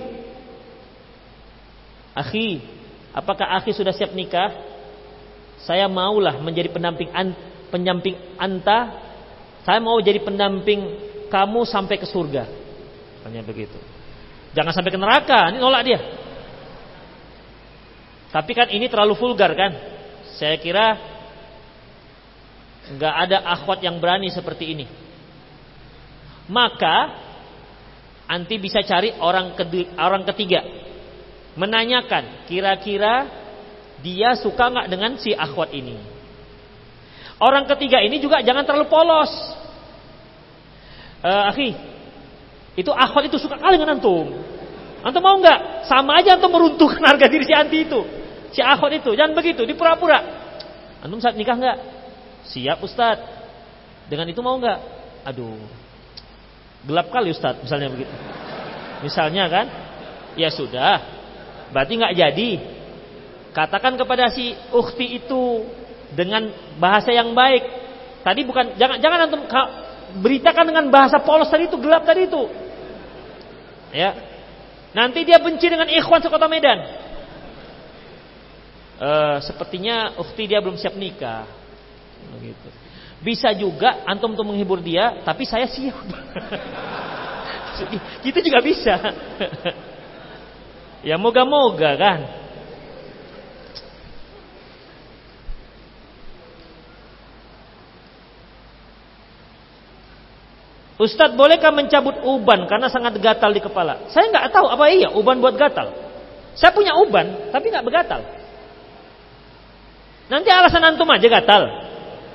Akhi, 2.13 2.61
apakah 3.15 3.57
akhi 3.57 3.71
sudah 3.71 3.95
siap 3.95 4.11
nikah? 4.11 4.53
Saya 5.63 5.87
maulah 5.89 6.37
menjadi 6.37 6.69
pendamping 6.69 7.09
an, 7.15 7.33
pendamping 7.73 8.17
anta. 8.37 8.93
Saya 9.65 9.79
mau 9.81 9.97
jadi 10.03 10.21
pendamping 10.21 10.99
kamu 11.31 11.65
sampai 11.65 11.95
ke 11.97 12.05
surga. 12.05 12.56
Katanya 13.27 13.43
begitu. 13.43 13.75
Jangan 14.55 14.71
sampai 14.71 14.87
ke 14.87 14.95
neraka, 14.95 15.51
ini 15.51 15.59
nolak 15.59 15.83
dia. 15.83 15.99
Tapi 18.31 18.51
kan 18.55 18.71
ini 18.71 18.87
terlalu 18.87 19.19
vulgar 19.19 19.51
kan? 19.51 19.75
Saya 20.39 20.55
kira 20.55 20.95
nggak 22.95 23.15
ada 23.27 23.43
akhwat 23.51 23.83
yang 23.83 23.99
berani 23.99 24.31
seperti 24.31 24.71
ini. 24.71 24.87
Maka 26.47 27.19
anti 28.31 28.55
bisa 28.63 28.79
cari 28.87 29.11
orang 29.19 29.59
orang 29.99 30.23
ketiga, 30.31 30.63
menanyakan 31.59 32.47
kira-kira 32.47 33.27
dia 33.99 34.39
suka 34.39 34.71
nggak 34.71 34.87
dengan 34.87 35.19
si 35.19 35.35
akhwat 35.35 35.75
ini. 35.75 35.99
Orang 37.43 37.67
ketiga 37.67 37.99
ini 37.99 38.23
juga 38.23 38.39
jangan 38.39 38.63
terlalu 38.63 38.87
polos. 38.87 39.35
Uh, 41.19 41.51
akhi, 41.51 41.96
itu 42.77 42.93
akhwat 42.93 43.25
itu 43.25 43.41
suka 43.41 43.57
kali 43.57 43.81
dengan 43.81 43.97
antum. 43.97 44.29
Antum 45.01 45.21
mau 45.25 45.41
nggak? 45.41 45.89
Sama 45.89 46.21
aja 46.21 46.37
antum 46.37 46.53
meruntuhkan 46.53 47.01
harga 47.09 47.25
diri 47.25 47.43
si 47.49 47.53
anti 47.57 47.89
itu. 47.89 48.05
Si 48.53 48.61
akhwat 48.61 49.01
itu. 49.01 49.17
Jangan 49.17 49.33
begitu, 49.33 49.65
dipura-pura. 49.65 50.21
Antum 51.01 51.17
saat 51.17 51.33
nikah 51.33 51.57
nggak? 51.57 51.77
Siap 52.53 52.77
Ustad. 52.85 53.17
Dengan 54.05 54.29
itu 54.29 54.39
mau 54.45 54.61
nggak? 54.61 54.79
Aduh. 55.25 55.57
Gelap 56.85 57.09
kali 57.09 57.33
Ustad, 57.33 57.57
misalnya 57.65 57.89
begitu. 57.89 58.13
Misalnya 59.01 59.49
kan? 59.49 59.65
Ya 60.37 60.53
sudah. 60.53 61.01
Berarti 61.73 61.97
nggak 61.97 62.13
jadi. 62.13 62.51
Katakan 63.57 63.97
kepada 63.97 64.29
si 64.29 64.53
ukhti 64.69 65.17
itu 65.17 65.65
dengan 66.13 66.53
bahasa 66.77 67.09
yang 67.09 67.33
baik. 67.33 67.65
Tadi 68.21 68.45
bukan 68.45 68.77
jangan 68.77 69.01
jangan 69.01 69.19
antum 69.25 69.41
beritakan 70.21 70.65
dengan 70.69 70.85
bahasa 70.93 71.19
polos 71.25 71.49
tadi 71.49 71.65
itu 71.65 71.77
gelap 71.81 72.05
tadi 72.05 72.29
itu. 72.29 72.66
Ya. 73.91 74.15
Nanti 74.95 75.27
dia 75.27 75.37
benci 75.37 75.67
dengan 75.69 75.87
ikhwan 75.87 76.23
sekota 76.23 76.49
Medan. 76.49 76.79
Uh, 78.97 79.37
sepertinya 79.45 80.17
ukti 80.17 80.49
dia 80.49 80.57
belum 80.57 80.73
siap 80.73 80.97
nikah. 80.97 81.45
Begitu. 82.33 82.69
Bisa 83.21 83.53
juga 83.53 84.01
antum 84.09 84.33
untuk 84.33 84.45
menghibur 84.45 84.81
dia, 84.81 85.21
tapi 85.21 85.45
saya 85.45 85.69
siap. 85.69 85.97
Itu 88.29 88.39
juga 88.41 88.59
bisa. 88.61 88.95
ya 91.07 91.15
moga-moga 91.21 91.93
kan. 91.93 92.19
Ustadz 100.97 101.37
bolehkah 101.37 101.69
mencabut 101.69 102.25
uban 102.25 102.65
karena 102.65 102.89
sangat 102.89 103.21
gatal 103.21 103.53
di 103.53 103.61
kepala? 103.61 104.09
Saya 104.09 104.33
nggak 104.33 104.49
tahu 104.49 104.65
apa 104.65 104.85
iya 104.89 105.13
uban 105.13 105.37
buat 105.37 105.53
gatal. 105.53 105.93
Saya 106.57 106.73
punya 106.73 106.97
uban 106.97 107.53
tapi 107.53 107.69
nggak 107.69 107.85
begatal. 107.85 108.25
Nanti 110.25 110.49
alasan 110.49 110.81
antum 110.81 111.05
aja 111.13 111.29
gatal. 111.29 111.63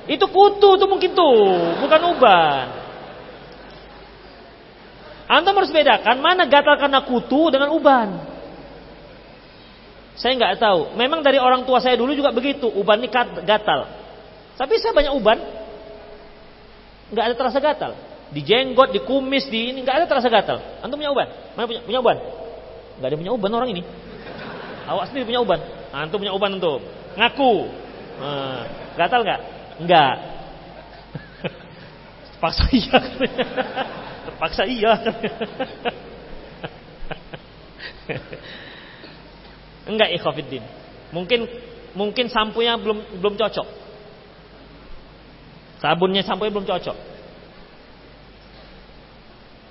Itu 0.07 0.31
kutu 0.31 0.79
tuh 0.79 0.87
mungkin 0.87 1.11
tuh, 1.11 1.75
bukan 1.83 2.01
uban. 2.15 2.67
Antum 5.27 5.59
harus 5.59 5.71
bedakan 5.71 6.23
mana 6.23 6.47
gatal 6.47 6.79
karena 6.79 7.03
kutu 7.03 7.51
dengan 7.51 7.67
uban. 7.75 8.15
Saya 10.15 10.39
nggak 10.39 10.55
tahu. 10.63 10.95
Memang 10.95 11.19
dari 11.19 11.35
orang 11.35 11.67
tua 11.67 11.83
saya 11.83 11.99
dulu 11.99 12.15
juga 12.15 12.31
begitu, 12.31 12.71
uban 12.71 13.03
ini 13.03 13.11
gatal. 13.43 13.91
Tapi 14.55 14.79
saya 14.79 14.95
banyak 14.95 15.13
uban, 15.19 15.39
nggak 17.11 17.25
ada 17.27 17.35
terasa 17.35 17.59
gatal 17.59 18.12
di 18.33 18.41
jenggot, 18.41 18.89
di 18.89 18.97
kumis, 19.05 19.45
di 19.45 19.69
ini 19.69 19.85
nggak 19.85 19.95
ada 20.03 20.09
terasa 20.09 20.25
gatal. 20.25 20.57
Antum 20.81 20.97
punya 20.97 21.13
uban? 21.13 21.29
Mana 21.53 21.69
punya? 21.69 21.85
Punya 21.85 22.01
uban? 22.01 22.17
Nggak 22.97 23.07
ada 23.13 23.17
punya 23.21 23.31
uban 23.37 23.53
orang 23.53 23.69
ini. 23.77 23.85
Awak 24.89 25.13
sendiri 25.13 25.29
punya 25.29 25.45
uban. 25.45 25.61
Antum 25.93 26.17
punya 26.17 26.33
uban 26.33 26.57
antum. 26.57 26.81
Ngaku. 27.13 27.69
Nah, 28.17 28.65
gatal 28.97 29.21
nggak? 29.21 29.39
Nggak. 29.85 30.15
Terpaksa 32.33 32.65
iya. 32.73 32.97
Terpaksa 34.25 34.65
iya. 34.65 34.97
Enggak 39.93 40.09
ikhwafiddin. 40.17 40.65
Mungkin 41.13 41.45
mungkin 41.93 42.33
sampunya 42.33 42.73
belum 42.81 43.21
belum 43.21 43.37
cocok. 43.37 43.67
Sabunnya 45.77 46.25
sampunya 46.25 46.49
belum 46.49 46.65
cocok. 46.65 47.12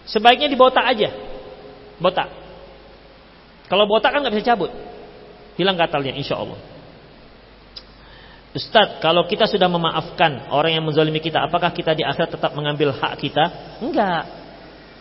Sebaiknya 0.07 0.51
dibotak 0.51 0.83
aja. 0.83 1.11
Botak. 2.03 2.29
Kalau 3.71 3.87
botak 3.87 4.13
kan 4.13 4.21
nggak 4.21 4.35
bisa 4.35 4.53
cabut. 4.55 4.71
Hilang 5.57 5.79
gatalnya 5.79 6.13
insya 6.17 6.37
Allah. 6.37 6.59
Ustadz, 8.53 9.01
kalau 9.01 9.25
kita 9.25 9.49
sudah 9.49 9.65
memaafkan 9.65 10.53
orang 10.53 10.77
yang 10.77 10.85
menzalimi 10.85 11.25
kita, 11.25 11.41
apakah 11.41 11.73
kita 11.73 11.97
di 11.97 12.05
akhirat 12.05 12.37
tetap 12.37 12.53
mengambil 12.53 12.93
hak 12.93 13.17
kita? 13.17 13.45
Enggak. 13.81 14.29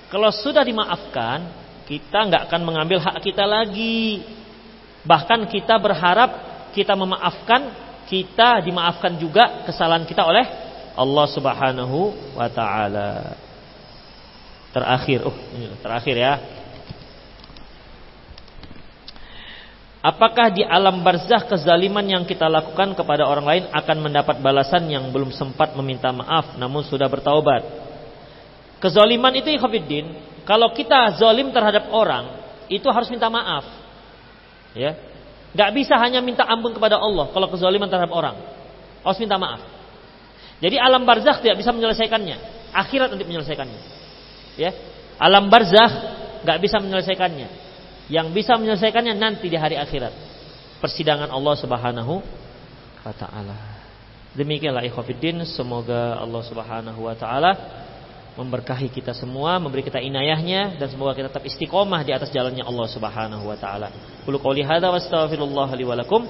Kalau 0.07 0.31
sudah 0.31 0.63
dimaafkan, 0.63 1.51
kita 1.83 2.31
enggak 2.31 2.47
akan 2.47 2.61
mengambil 2.63 3.03
hak 3.03 3.19
kita 3.19 3.43
lagi. 3.43 4.23
Bahkan 5.03 5.51
kita 5.51 5.75
berharap 5.83 6.31
kita 6.71 6.95
memaafkan, 6.95 7.75
kita 8.07 8.63
dimaafkan 8.63 9.19
juga 9.19 9.67
kesalahan 9.67 10.07
kita 10.07 10.23
oleh 10.23 10.47
Allah 10.95 11.27
Subhanahu 11.27 12.15
wa 12.39 12.47
taala. 12.47 13.35
Terakhir, 14.71 15.19
oh, 15.27 15.35
terakhir 15.83 16.15
ya. 16.15 16.33
Apakah 20.01 20.49
di 20.49 20.65
alam 20.65 21.05
barzah 21.05 21.45
kezaliman 21.45 22.01
yang 22.01 22.23
kita 22.25 22.49
lakukan 22.49 22.97
kepada 22.97 23.21
orang 23.21 23.45
lain 23.45 23.63
akan 23.69 23.97
mendapat 24.01 24.41
balasan 24.41 24.89
yang 24.89 25.13
belum 25.13 25.29
sempat 25.29 25.77
meminta 25.77 26.09
maaf 26.09 26.57
namun 26.57 26.81
sudah 26.81 27.05
bertaubat? 27.05 27.61
Kezaliman 28.81 29.29
itu 29.37 29.53
ikhwatiddin, 29.53 30.09
kalau 30.41 30.73
kita 30.73 31.21
zalim 31.21 31.53
terhadap 31.53 31.93
orang, 31.93 32.33
itu 32.65 32.89
harus 32.89 33.13
minta 33.13 33.29
maaf. 33.29 33.61
Ya. 34.73 34.97
Gak 35.53 35.69
bisa 35.77 35.99
hanya 36.01 36.17
minta 36.23 36.47
ampun 36.49 36.73
kepada 36.73 36.97
Allah 36.97 37.29
kalau 37.29 37.45
kezaliman 37.51 37.85
terhadap 37.85 38.09
orang. 38.09 38.41
Harus 39.05 39.21
minta 39.21 39.37
maaf. 39.37 39.61
Jadi 40.63 40.81
alam 40.81 41.05
barzah 41.05 41.37
tidak 41.37 41.61
bisa 41.61 41.69
menyelesaikannya. 41.69 42.37
Akhirat 42.73 43.13
nanti 43.13 43.27
menyelesaikannya. 43.27 44.00
Ya. 44.61 44.71
Alam 45.17 45.49
barzah 45.49 45.89
gak 46.45 46.57
bisa 46.61 46.77
menyelesaikannya. 46.77 47.47
Yang 48.13 48.27
bisa 48.37 48.53
menyelesaikannya 48.61 49.17
nanti 49.17 49.49
di 49.49 49.57
hari 49.57 49.77
akhirat. 49.81 50.13
Persidangan 50.77 51.33
Allah 51.33 51.55
Subhanahu 51.57 52.13
wa 53.01 53.13
taala. 53.17 53.57
Demikianlah 54.37 54.85
ikhwatiddin, 54.85 55.43
semoga 55.49 56.21
Allah 56.21 56.41
Subhanahu 56.45 56.99
wa 57.09 57.15
taala 57.17 57.51
memberkahi 58.31 58.87
kita 58.87 59.11
semua, 59.11 59.59
memberi 59.59 59.83
kita 59.83 59.99
inayahnya 59.99 60.79
dan 60.79 60.87
semoga 60.87 61.11
kita 61.11 61.27
tetap 61.27 61.43
istiqomah 61.43 61.99
di 62.07 62.15
atas 62.15 62.31
jalannya 62.31 62.63
Allah 62.63 62.87
Subhanahu 62.87 63.43
wa 63.43 63.57
taala. 63.59 63.91
Qul 64.23 64.39
qouli 64.39 64.63
hadza 64.63 64.87
wastaghfirullah 64.87 65.67
li 65.75 65.83
wa 65.83 65.95
lakum 65.99 66.23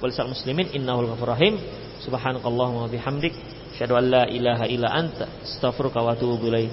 wal 0.00 0.14
muslimin 0.32 0.72
innahu 0.72 1.12
ghafurur 1.12 1.36
rahim. 1.36 1.60
Subhanakallahumma 2.02 2.88
wa 2.88 2.90
bihamdik 2.90 3.36
asyhadu 3.76 3.94
an 3.94 4.04
la 4.10 4.24
ilaha 4.26 4.64
illa 4.66 4.88
anta 4.90 5.28
astaghfiruka 5.44 6.00
wa 6.00 6.16
atubu 6.16 6.48
ilaik. 6.48 6.72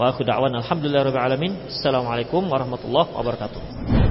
Wa 0.00 0.16
aku 0.16 0.24
da'wan 0.24 0.56
alhamdulillah 0.56 1.12
rabbil 1.12 1.20
alamin. 1.20 1.52
Assalamualaikum 1.68 2.48
warahmatullahi 2.48 3.12
wabarakatuh. 3.12 4.09